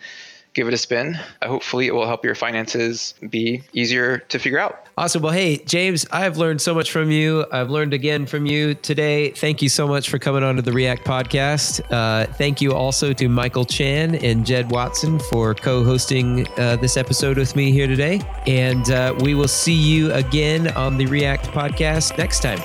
give 0.55 0.67
it 0.67 0.75
a 0.75 0.79
spin. 0.79 1.17
Uh, 1.41 1.47
hopefully, 1.47 1.87
it 1.87 1.95
will 1.95 2.07
help 2.07 2.25
your 2.25 2.35
finances 2.35 3.15
be 3.31 3.63
easier 3.73 4.19
to 4.19 4.39
figure 4.39 4.59
out. 4.59 4.89
Awesome. 4.97 5.23
Well, 5.23 5.33
hey, 5.33 5.59
James, 5.59 6.05
I've 6.11 6.37
learned 6.37 6.61
so 6.61 6.75
much 6.75 6.91
from 6.91 7.13
you. 7.13 7.47
I've 7.53 7.71
learned 7.71 7.95
again 7.95 8.27
from 8.27 8.47
you 8.47 8.75
today. 8.75 9.31
Thank 9.31 9.63
you 9.63 9.69
so 9.69 9.87
much 9.87 10.11
for 10.11 10.19
coming 10.19 10.43
on 10.43 10.57
to 10.57 10.63
the 10.63 10.73
React 10.73 11.05
podcast. 11.05 11.81
Uh, 11.93 12.27
thank 12.33 12.61
you 12.61 12.75
also 12.75 13.13
to 13.13 13.29
Michael 13.29 13.65
Chan 13.65 14.17
and 14.17 14.45
Jed 14.45 14.73
Watson 14.73 15.21
for 15.21 15.55
co 15.55 15.85
hosting 15.85 16.49
uh, 16.59 16.75
this 16.77 16.97
episode 16.97 17.39
with 17.39 17.55
me 17.55 17.71
here 17.71 17.87
today. 17.87 18.21
And 18.49 18.91
uh, 18.91 19.15
we 19.21 19.35
will 19.35 19.47
see 19.47 19.75
you 19.75 20.13
again 20.13 20.73
on 20.73 20.97
the 20.97 21.07
React 21.07 21.47
podcast 21.47 22.19
next 22.19 22.41
time. 22.41 22.59